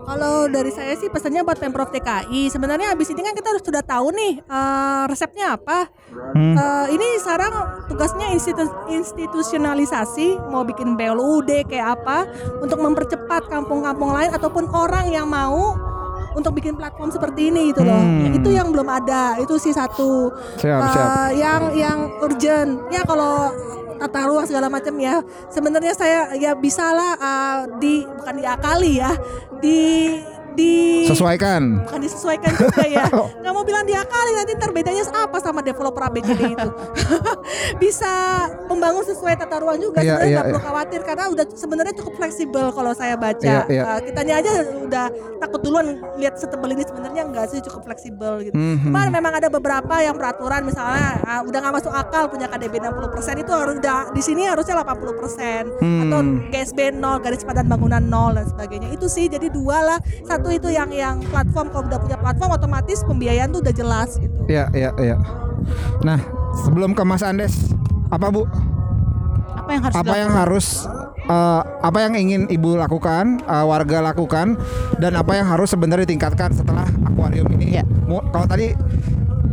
Kalau 0.08 0.48
dari 0.48 0.72
saya 0.72 0.96
sih 0.96 1.12
pesannya 1.12 1.44
buat 1.44 1.60
Pemprov 1.60 1.92
DKI. 1.92 2.48
Sebenarnya 2.48 2.96
habis 2.96 3.12
ini 3.12 3.20
kan 3.20 3.36
kita 3.36 3.52
harus 3.52 3.60
sudah 3.60 3.84
tahu 3.84 4.16
nih 4.16 4.40
eh, 4.40 5.04
resepnya 5.12 5.60
apa. 5.60 5.92
Hmm. 6.32 6.56
Eh, 6.56 6.86
ini 6.96 7.20
sekarang 7.20 7.52
tugasnya 7.92 8.32
institu- 8.32 8.88
institusionalisasi 8.88 10.40
mau 10.48 10.64
bikin 10.64 10.96
BLUD 10.96 11.68
kayak 11.68 12.00
apa 12.00 12.24
untuk 12.64 12.80
mempercepat 12.80 13.52
kampung-kampung 13.52 14.16
lain 14.16 14.32
ataupun 14.32 14.72
orang 14.72 15.12
yang 15.12 15.28
mau 15.28 15.76
untuk 16.38 16.54
bikin 16.54 16.78
platform 16.78 17.10
seperti 17.10 17.50
ini 17.50 17.74
gitu 17.74 17.82
loh. 17.82 17.98
Hmm. 17.98 18.38
Itu 18.38 18.54
yang 18.54 18.70
belum 18.70 18.86
ada. 18.86 19.42
Itu 19.42 19.58
sih 19.58 19.74
satu. 19.74 20.30
Siap, 20.62 20.80
Eh, 20.80 20.90
siap. 20.94 21.10
Yang 21.34 21.62
yang 21.74 22.00
urgent. 22.22 22.72
Ya 22.94 23.02
kalau 23.02 23.50
tata 23.98 24.30
ruang 24.30 24.46
segala 24.46 24.70
macam 24.70 24.94
ya. 25.02 25.26
Sebenarnya 25.50 25.98
saya 25.98 26.20
ya 26.38 26.54
bisalah 26.54 27.18
eh, 27.18 27.58
di 27.82 28.06
bukan 28.06 28.36
diakali 28.38 29.02
ya. 29.02 29.12
Di 29.58 29.82
di 30.58 31.06
Sesuaikan. 31.06 31.86
bukan 31.86 32.02
disesuaikan 32.02 32.52
juga 32.52 32.84
ya. 32.84 33.06
Nggak 33.42 33.54
mau 33.54 33.62
bilang 33.62 33.86
diakali 33.86 34.32
nanti 34.34 34.52
ntar 34.58 34.72
bedanya 34.74 35.04
apa 35.14 35.38
sama 35.38 35.62
developer 35.62 36.02
ABCD 36.04 36.58
itu? 36.58 36.70
Bisa 37.84 38.12
membangun 38.68 39.06
sesuai 39.06 39.38
tata 39.38 39.62
ruang 39.62 39.78
juga 39.78 40.02
Iya, 40.02 40.18
sebenarnya 40.18 40.26
iya, 40.26 40.36
nggak 40.36 40.46
perlu 40.50 40.60
iya. 40.60 40.68
khawatir. 40.68 41.02
Karena 41.06 41.24
udah 41.30 41.46
sebenarnya 41.54 41.94
cukup 41.96 42.14
fleksibel 42.18 42.66
kalau 42.72 42.92
saya 42.92 43.16
baca. 43.16 43.46
Iya, 43.46 43.62
iya. 43.70 43.84
Uh, 43.86 44.00
kitanya 44.02 44.34
aja 44.42 44.52
udah 44.82 45.06
takut 45.40 45.60
duluan 45.62 45.88
lihat 46.18 46.36
setebel 46.36 46.74
ini. 46.74 46.84
Sebenarnya 46.84 47.24
enggak 47.24 47.46
sih 47.50 47.60
cukup 47.62 47.86
fleksibel 47.86 48.34
gitu. 48.42 48.56
Mhm. 48.58 48.90
cuman 48.90 49.10
memang 49.12 49.34
ada 49.36 49.48
beberapa 49.48 50.00
yang 50.00 50.16
peraturan 50.16 50.64
misalnya 50.64 51.20
uh, 51.22 51.42
udah 51.44 51.60
nggak 51.60 51.76
masuk 51.76 51.94
akal 51.94 52.26
punya 52.26 52.48
KDB 52.48 52.80
60% 52.80 53.44
itu 53.44 53.52
harus 53.52 53.76
udah 53.78 54.10
di 54.10 54.22
sini 54.24 54.48
harusnya 54.48 54.80
80% 54.80 55.70
Hmm. 55.78 56.02
atau 56.08 56.20
GSB 56.50 56.98
0 56.98 57.22
garis 57.22 57.44
padan 57.44 57.68
bangunan 57.68 58.02
0 58.02 58.34
dan 58.34 58.46
sebagainya. 58.48 58.88
Itu 58.90 59.06
sih 59.06 59.28
jadi 59.28 59.52
dua 59.52 59.84
lah. 59.84 60.00
Satu 60.24 60.47
itu 60.50 60.68
yang 60.68 60.90
yang 60.90 61.20
platform 61.26 61.68
kalau 61.70 61.86
udah 61.86 62.00
punya 62.00 62.18
platform 62.18 62.50
otomatis 62.54 63.00
pembiayaan 63.04 63.50
tuh 63.50 63.62
udah 63.62 63.74
jelas 63.74 64.16
gitu 64.18 64.36
Iya, 64.48 64.72
iya, 64.72 64.90
iya. 64.98 65.16
Nah, 66.02 66.20
sebelum 66.58 66.92
ke 66.92 67.04
Mas 67.04 67.20
Andes, 67.20 67.76
apa 68.08 68.32
Bu? 68.32 68.48
Apa 69.58 69.70
yang 69.70 69.82
harus 69.84 69.96
Apa 69.96 70.14
yang 70.16 70.32
harus 70.32 70.68
eh, 71.28 71.62
apa 71.84 71.98
yang 72.00 72.14
ingin 72.16 72.42
Ibu 72.48 72.80
lakukan, 72.80 73.44
eh, 73.44 73.66
warga 73.66 74.00
lakukan 74.02 74.56
dan 74.98 75.14
apa 75.14 75.36
yang 75.36 75.48
harus 75.48 75.68
sebenarnya 75.68 76.08
ditingkatkan 76.08 76.56
setelah 76.56 76.88
akuarium 77.04 77.52
ini? 77.52 77.84
Mu- 78.08 78.24
kalau 78.32 78.48
tadi 78.48 78.72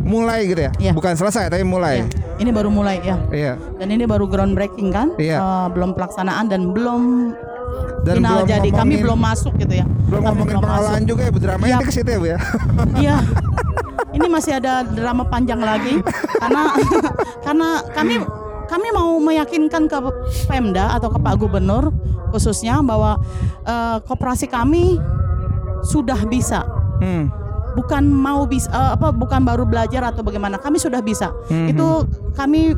mulai 0.05 0.47
gitu 0.47 0.70
ya. 0.70 0.72
Iya. 0.78 0.92
Bukan 0.95 1.16
selesai 1.16 1.51
tapi 1.51 1.64
mulai. 1.66 2.05
Iya, 2.05 2.07
ini 2.38 2.51
baru 2.53 2.70
mulai 2.70 3.01
ya. 3.03 3.16
Iya. 3.34 3.59
Dan 3.80 3.88
ini 3.90 4.05
baru 4.07 4.30
groundbreaking 4.30 4.95
kan? 4.95 5.11
Iya. 5.18 5.42
Eh, 5.42 5.66
belum 5.74 5.99
pelaksanaan 5.99 6.47
dan 6.47 6.70
belum 6.70 7.32
Dan 8.05 8.14
final 8.18 8.31
belum 8.37 8.49
jadi. 8.49 8.68
Kami 8.70 8.95
belum 9.01 9.18
masuk 9.18 9.53
gitu 9.57 9.75
ya. 9.75 9.87
Belum 10.07 10.20
Kami 10.20 10.29
ngomongin 10.29 10.49
belum 10.51 10.62
pengolahan 10.62 10.93
masuk. 10.97 11.09
juga 11.09 11.22
ya 11.25 11.31
Bu 11.31 11.39
drama 11.39 11.64
Iya. 11.64 11.75
ini 11.75 11.85
ke 11.85 11.93
situ 11.93 12.09
ya 12.09 12.18
Bu 12.18 12.27
ya. 12.27 12.39
Iya. 13.03 13.16
Ini 14.12 14.27
masih 14.29 14.53
ada 14.55 14.72
drama 14.85 15.25
panjang 15.25 15.59
lagi 15.59 15.99
karena 16.37 16.62
karena 17.47 17.68
kami 17.91 18.14
kami 18.64 18.87
mau 18.91 19.18
meyakinkan 19.18 19.85
ke 19.85 19.99
Pemda 20.47 20.93
atau 20.93 21.09
ke 21.09 21.18
Pak 21.18 21.35
Gubernur 21.37 21.91
khususnya 22.31 22.79
bahwa 22.81 23.18
eh, 23.62 23.97
koperasi 24.03 24.47
kami 24.47 24.99
sudah 25.83 26.18
bisa 26.25 26.62
Hmm. 26.95 27.27
bukan 27.75 28.07
mau 28.07 28.47
bisa 28.47 28.70
eh, 28.70 28.91
apa 28.95 29.11
bukan 29.11 29.43
baru 29.43 29.66
belajar 29.66 30.07
atau 30.07 30.22
bagaimana 30.22 30.57
kami 30.57 30.79
sudah 30.79 31.03
bisa 31.03 31.35
Mhm. 31.51 31.75
itu 31.75 31.87
kami 32.33 32.70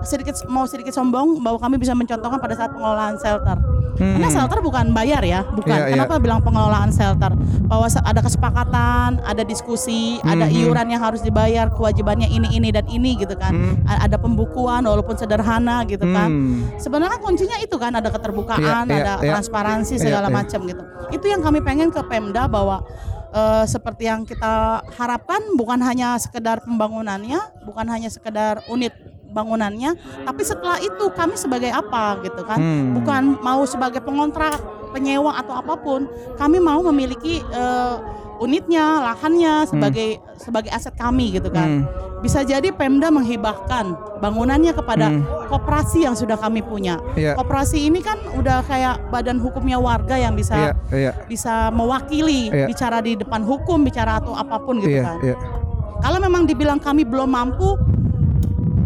sedikit 0.00 0.36
mau 0.46 0.62
sedikit 0.64 0.92
sombong 0.92 1.40
bahwa 1.40 1.58
kami 1.58 1.74
bisa 1.74 1.90
mencontohkan 1.90 2.38
pada 2.38 2.54
saat 2.54 2.70
pengelolaan 2.70 3.16
shelter 3.16 3.58
karena 3.94 4.26
Hmm. 4.26 4.34
shelter 4.34 4.58
bukan 4.58 4.90
bayar 4.90 5.22
ya 5.22 5.46
bukan 5.46 5.70
Iya, 5.70 5.84
iya. 5.86 5.92
kenapa 5.94 6.18
bilang 6.18 6.40
pengelolaan 6.40 6.90
shelter 6.90 7.32
bahwa 7.64 7.86
ada 7.86 8.20
kesepakatan 8.20 9.22
ada 9.22 9.42
diskusi 9.42 10.18
ada 10.20 10.46
Mhm. 10.46 10.54
iuran 10.60 10.86
yang 10.88 11.02
harus 11.02 11.20
dibayar 11.20 11.70
kewajibannya 11.70 12.26
ini 12.26 12.48
ini 12.52 12.68
dan 12.70 12.86
ini 12.86 13.14
gitu 13.16 13.34
kan 13.34 13.54
Hmm. 13.54 13.76
Ada 13.84 14.18
pembukuan 14.18 14.82
walaupun 14.82 15.14
sederhana 15.14 15.86
gitu 15.86 16.04
kan 16.06 16.28
Hmm. 16.28 16.74
sebenarnya 16.76 17.18
kuncinya 17.18 17.56
itu 17.58 17.76
kan 17.76 17.94
ada 17.94 18.10
keterbukaan, 18.10 18.84
Iya, 18.86 18.94
iya, 18.94 19.02
ada 19.02 19.14
iya. 19.22 19.30
transparansi 19.36 19.94
Iya, 19.96 20.02
segala 20.02 20.28
iya. 20.28 20.34
macam 20.34 20.60
gitu. 20.64 20.82
Itu 21.10 21.26
yang 21.28 21.40
kami 21.40 21.60
pengen 21.60 21.88
ke 21.88 22.00
Pemda 22.02 22.46
bahwa 22.46 22.82
eh, 23.34 23.66
seperti 23.66 24.06
yang 24.06 24.22
kita 24.22 24.78
harapkan 24.94 25.42
bukan 25.58 25.82
hanya 25.82 26.14
sekedar 26.16 26.62
pembangunannya, 26.62 27.66
bukan 27.66 27.82
hanya 27.90 28.06
sekedar 28.06 28.62
unit 28.70 28.94
bangunannya, 29.34 29.98
tapi 30.22 30.42
setelah 30.42 30.78
itu 30.78 31.04
kami 31.10 31.34
sebagai 31.34 31.68
apa 31.68 32.22
gitu 32.22 32.46
kan? 32.46 32.56
Hmm. 32.56 32.94
Bukan 32.94 33.42
mau 33.42 33.66
sebagai 33.66 33.98
pengontrak, 33.98 34.62
penyewa 34.94 35.34
atau 35.34 35.58
apa 35.58 35.74
pun, 35.74 36.06
kami 36.38 36.62
mau 36.62 36.78
memiliki 36.86 37.42
eh, 37.42 37.94
unitnya, 38.38 39.02
lahannya 39.02 39.66
sebagai 39.66 40.22
sebagai 40.38 40.70
aset 40.70 40.94
kami 40.94 41.34
gitu 41.34 41.50
kan. 41.50 41.82
Hmm. 41.82 41.84
Bisa 42.18 42.40
jadi 42.40 42.72
Pemda 42.72 43.12
menghibahkan 43.12 43.92
bangunannya 44.18 44.72
kepada 44.72 45.12
Hmm. 45.12 45.28
koperasi 45.52 46.08
yang 46.08 46.16
sudah 46.16 46.40
kami 46.40 46.64
punya. 46.64 46.96
Iya. 47.12 47.36
Koperasi 47.36 47.84
ini 47.84 48.00
kan 48.00 48.16
udah 48.32 48.64
kayak 48.64 49.12
badan 49.12 49.36
hukumnya 49.36 49.76
warga 49.76 50.16
yang 50.16 50.32
bisa 50.32 50.56
Iya, 50.56 50.72
iya. 50.88 51.12
bisa 51.28 51.68
mewakili 51.68 52.48
Iya. 52.48 52.64
bicara 52.64 53.04
di 53.04 53.12
depan 53.14 53.44
hukum, 53.44 53.84
bicara 53.84 54.24
atau 54.24 54.32
apa 54.32 54.56
pun 54.56 54.80
gitu 54.80 54.96
Iya, 54.96 55.04
kan. 55.04 55.16
iya. 55.20 55.36
Kalau 56.00 56.16
memang 56.16 56.48
dibilang 56.48 56.80
kami 56.80 57.04
belum 57.04 57.28
mampu, 57.28 57.76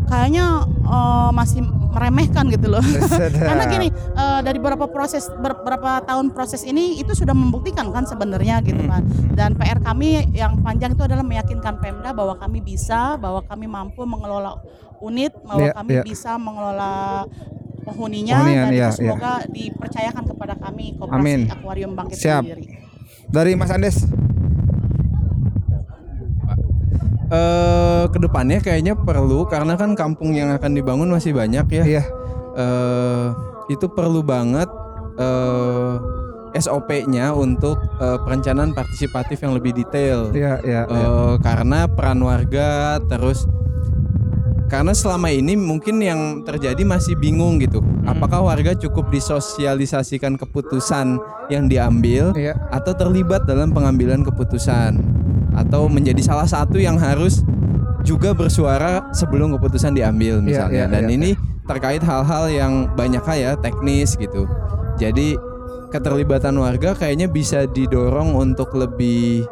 kayaknya 0.08 0.46
eh, 0.64 1.30
masih 1.30 1.60
meremehkan 1.88 2.48
gitu 2.48 2.68
loh. 2.68 2.82
Karena 3.48 3.64
gini, 3.66 3.88
eh, 3.92 4.40
dari 4.40 4.56
beberapa 4.56 4.86
proses 4.86 5.28
ber- 5.34 5.60
beberapa 5.60 6.00
tahun 6.02 6.32
proses 6.32 6.62
ini 6.62 6.96
itu 6.96 7.12
sudah 7.12 7.32
membuktikan 7.32 7.88
kan 7.90 8.04
sebenarnya 8.04 8.60
gitu 8.60 8.80
Hmm. 8.80 8.90
kan. 8.90 9.02
Dan 9.30 9.50
PR 9.54 9.78
kami 9.78 10.32
yang 10.32 10.58
panjang 10.58 10.92
itu 10.92 11.02
adalah 11.02 11.22
meyakinkan 11.22 11.76
Pemda 11.78 12.10
bahwa 12.10 12.34
kami 12.34 12.58
bisa, 12.58 13.14
bahwa 13.16 13.40
kami 13.42 13.66
mampu 13.66 14.02
mengelola 14.02 14.56
unit, 14.98 15.30
bahwa 15.40 15.62
Iya, 15.62 15.72
kami 15.74 15.90
iya. 15.92 16.02
bisa 16.02 16.34
mengelola 16.36 17.24
penghuninya 17.80 18.36
Penghunian, 18.36 18.64
dan 18.64 18.72
iya, 18.74 18.88
itu 18.88 18.96
semoga 18.98 19.32
dipercayakan 19.46 20.24
kepada 20.26 20.54
kami 20.56 20.84
Koperasi 20.94 21.16
Amin. 21.16 21.40
Akuarium 21.48 21.92
Bangkit 21.94 22.18
Siap. 22.18 22.42
sendiri. 22.42 22.64
Dari 23.28 23.52
Mas 23.54 23.68
Andes. 23.68 23.96
Eh 27.28 28.04
ke 28.08 28.18
depannya 28.18 28.58
kayaknya 28.64 28.96
perlu 28.96 29.44
karena 29.44 29.76
kan 29.76 29.92
kampung 29.92 30.32
yang 30.32 30.48
akan 30.56 30.72
dibangun 30.72 31.12
masih 31.12 31.36
banyak 31.36 31.66
ya. 31.68 31.84
Iya. 31.84 32.04
eh 32.58 33.26
itu 33.68 33.86
perlu 33.92 34.24
banget 34.24 34.68
eh 35.20 35.94
SOP-nya 36.56 37.36
untuk 37.36 37.76
eh, 38.00 38.18
perencanaan 38.24 38.72
partisipatif 38.72 39.44
yang 39.44 39.52
lebih 39.52 39.76
detail. 39.76 40.32
Iya, 40.32 40.64
iya. 40.64 40.82
iya. 40.88 41.04
Eh, 41.04 41.34
karena 41.44 41.84
peran 41.84 42.24
warga 42.24 42.96
terus 43.04 43.44
karena 44.68 44.92
selama 44.92 45.32
ini 45.32 45.56
mungkin 45.56 45.96
yang 46.00 46.44
terjadi 46.44 46.84
masih 46.84 47.16
bingung 47.16 47.56
gitu. 47.60 47.80
Apakah 48.04 48.44
warga 48.44 48.76
cukup 48.76 49.08
disosialisasikan 49.08 50.36
keputusan 50.36 51.16
yang 51.48 51.68
diambil 51.68 52.36
Iya. 52.36 52.56
atau 52.72 52.92
terlibat 52.92 53.48
dalam 53.48 53.72
pengambilan 53.72 54.20
keputusan 54.24 55.00
atau 55.54 55.86
menjadi 55.86 56.20
salah 56.20 56.44
satu 56.44 56.76
yang 56.76 56.96
harus 56.96 57.40
juga 58.02 58.32
bersuara 58.32 59.04
sebelum 59.12 59.52
keputusan 59.54 59.92
diambil 59.92 60.40
misalnya. 60.40 60.86
iya, 60.86 60.92
Dan 60.92 61.04
iya, 61.08 61.14
ini 61.14 61.30
terkait 61.64 62.00
hal-hal 62.00 62.48
yang 62.48 62.72
banyak 62.92 63.20
ya 63.36 63.52
teknis 63.54 64.16
gitu. 64.16 64.48
Jadi 64.96 65.36
keterlibatan 65.88 66.56
warga 66.56 66.92
kayaknya 66.92 67.28
bisa 67.28 67.64
didorong 67.64 68.32
untuk 68.32 68.72
lebih 68.74 69.44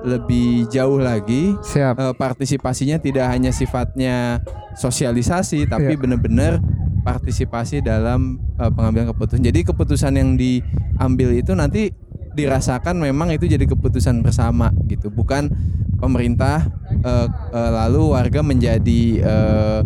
lebih 0.00 0.64
jauh 0.66 0.96
lagi 0.96 1.54
Siap. 1.60 1.94
eh, 1.94 2.14
partisipasinya 2.16 2.96
tidak 2.96 3.28
hanya 3.28 3.52
sifatnya 3.52 4.40
sosialisasi 4.72 5.68
tapi 5.68 5.92
Iya. 5.92 6.00
benar-benar 6.00 6.52
partisipasi 7.02 7.80
dalam 7.80 8.40
eh, 8.56 8.70
pengambilan 8.70 9.12
keputusan. 9.12 9.44
Jadi 9.44 9.60
keputusan 9.62 10.12
yang 10.16 10.34
diambil 10.34 11.32
itu 11.32 11.52
nanti 11.52 11.92
dirasakan 12.32 12.96
memang 12.96 13.30
itu 13.30 13.44
jadi 13.44 13.64
keputusan 13.64 14.20
bersama 14.20 14.70
gitu, 14.86 15.08
bukan 15.08 15.50
pemerintah 15.96 16.70
eh, 16.96 17.26
eh, 17.28 17.70
lalu 17.74 18.12
warga 18.12 18.40
menjadi 18.40 19.02
eh, 19.18 19.80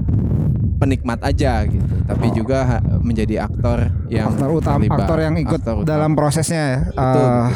penikmat 0.75 1.23
aja 1.23 1.65
gitu, 1.65 1.95
tapi 2.05 2.29
juga 2.31 2.59
ha- 2.67 2.85
menjadi 2.99 3.43
aktor 3.43 3.89
yang 4.07 4.29
aktor 4.31 4.51
utama 4.53 4.83
terlibat. 4.83 4.99
aktor 5.01 5.19
yang 5.19 5.35
ikut 5.39 5.57
Aktor 5.57 5.75
utama. 5.79 5.89
dalam 5.89 6.13
prosesnya 6.13 6.63
ya. 6.63 6.79
Betul, 6.89 7.25
Eh, 7.25 7.49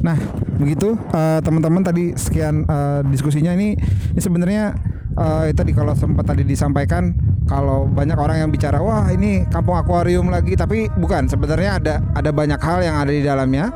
Nah, 0.00 0.14
begitu 0.54 0.88
eh, 1.10 1.38
teman-teman 1.40 1.82
tadi 1.82 2.14
sekian 2.14 2.62
eh, 2.62 3.00
diskusinya 3.04 3.50
ini 3.52 3.74
ini 4.08 4.20
sebenarnya 4.22 4.70
eh, 5.12 5.50
tadi 5.50 5.70
kalau 5.70 5.92
sempat 5.92 6.24
tadi 6.24 6.42
disampaikan 6.42 7.10
kalau 7.44 7.84
banyak 7.84 8.16
orang 8.16 8.40
yang 8.40 8.50
bicara 8.50 8.80
wah 8.80 9.04
ini 9.12 9.44
kampung 9.52 9.76
akuarium 9.76 10.32
lagi 10.32 10.56
tapi 10.56 10.88
bukan 10.96 11.28
sebenarnya 11.28 11.70
ada 11.76 11.94
ada 12.16 12.30
banyak 12.32 12.56
hal 12.56 12.78
yang 12.80 12.96
ada 12.96 13.12
di 13.12 13.20
dalamnya. 13.20 13.68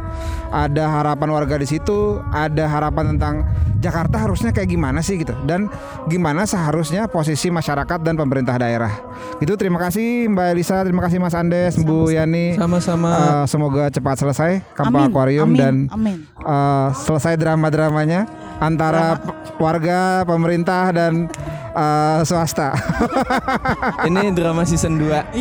Ada 0.48 0.88
harapan 0.88 1.28
warga 1.28 1.60
di 1.60 1.68
situ, 1.68 2.16
ada 2.32 2.64
harapan 2.64 3.12
tentang 3.12 3.44
Jakarta 3.78 4.16
harusnya 4.16 4.48
kayak 4.48 4.72
gimana 4.72 5.04
sih 5.04 5.20
gitu 5.20 5.36
dan 5.44 5.68
gimana 6.08 6.48
seharusnya 6.48 7.04
posisi 7.04 7.52
masyarakat 7.52 8.00
dan 8.00 8.16
pemerintah 8.16 8.56
daerah. 8.56 8.90
Itu 9.44 9.60
terima 9.60 9.76
kasih 9.76 10.32
Mbak 10.32 10.46
Elisa, 10.56 10.80
terima 10.82 11.04
kasih 11.04 11.20
Mas 11.20 11.36
Andes, 11.36 11.76
Bu 11.84 12.08
Yani. 12.08 12.56
Sama-sama. 12.56 13.08
Eh, 13.12 13.44
semoga 13.44 13.92
cepat 13.92 14.16
selesai 14.24 14.64
kampung 14.72 15.04
Amin, 15.04 15.12
akuarium 15.12 15.52
amin, 15.52 15.60
dan 15.60 15.74
amin. 15.92 16.16
eh, 16.24 16.88
selesai 16.96 17.36
drama-dramanya 17.36 18.24
antara 18.59 19.18
warga, 19.56 20.22
pemerintah 20.22 20.90
dan 20.90 21.26
eh, 21.72 22.20
swasta. 22.22 22.74
Ini 24.09 24.34
drama 24.34 24.62
season 24.66 24.98
2 24.98 25.34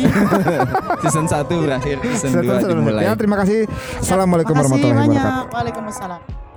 Season 1.04 1.26
1 1.26 1.46
berakhir 1.46 1.96
Season 2.14 2.42
2 2.42 2.62
dimulai 2.66 3.06
ya, 3.06 3.12
terima 3.14 3.36
kasih. 3.38 3.66
Assalamualaikum 3.98 4.54
Makasih 4.54 4.70
warahmatullahi 4.70 4.98
banyak. 5.06 5.22
wabarakatuh. 5.22 5.54
Waalaikumsalam. 5.54 6.47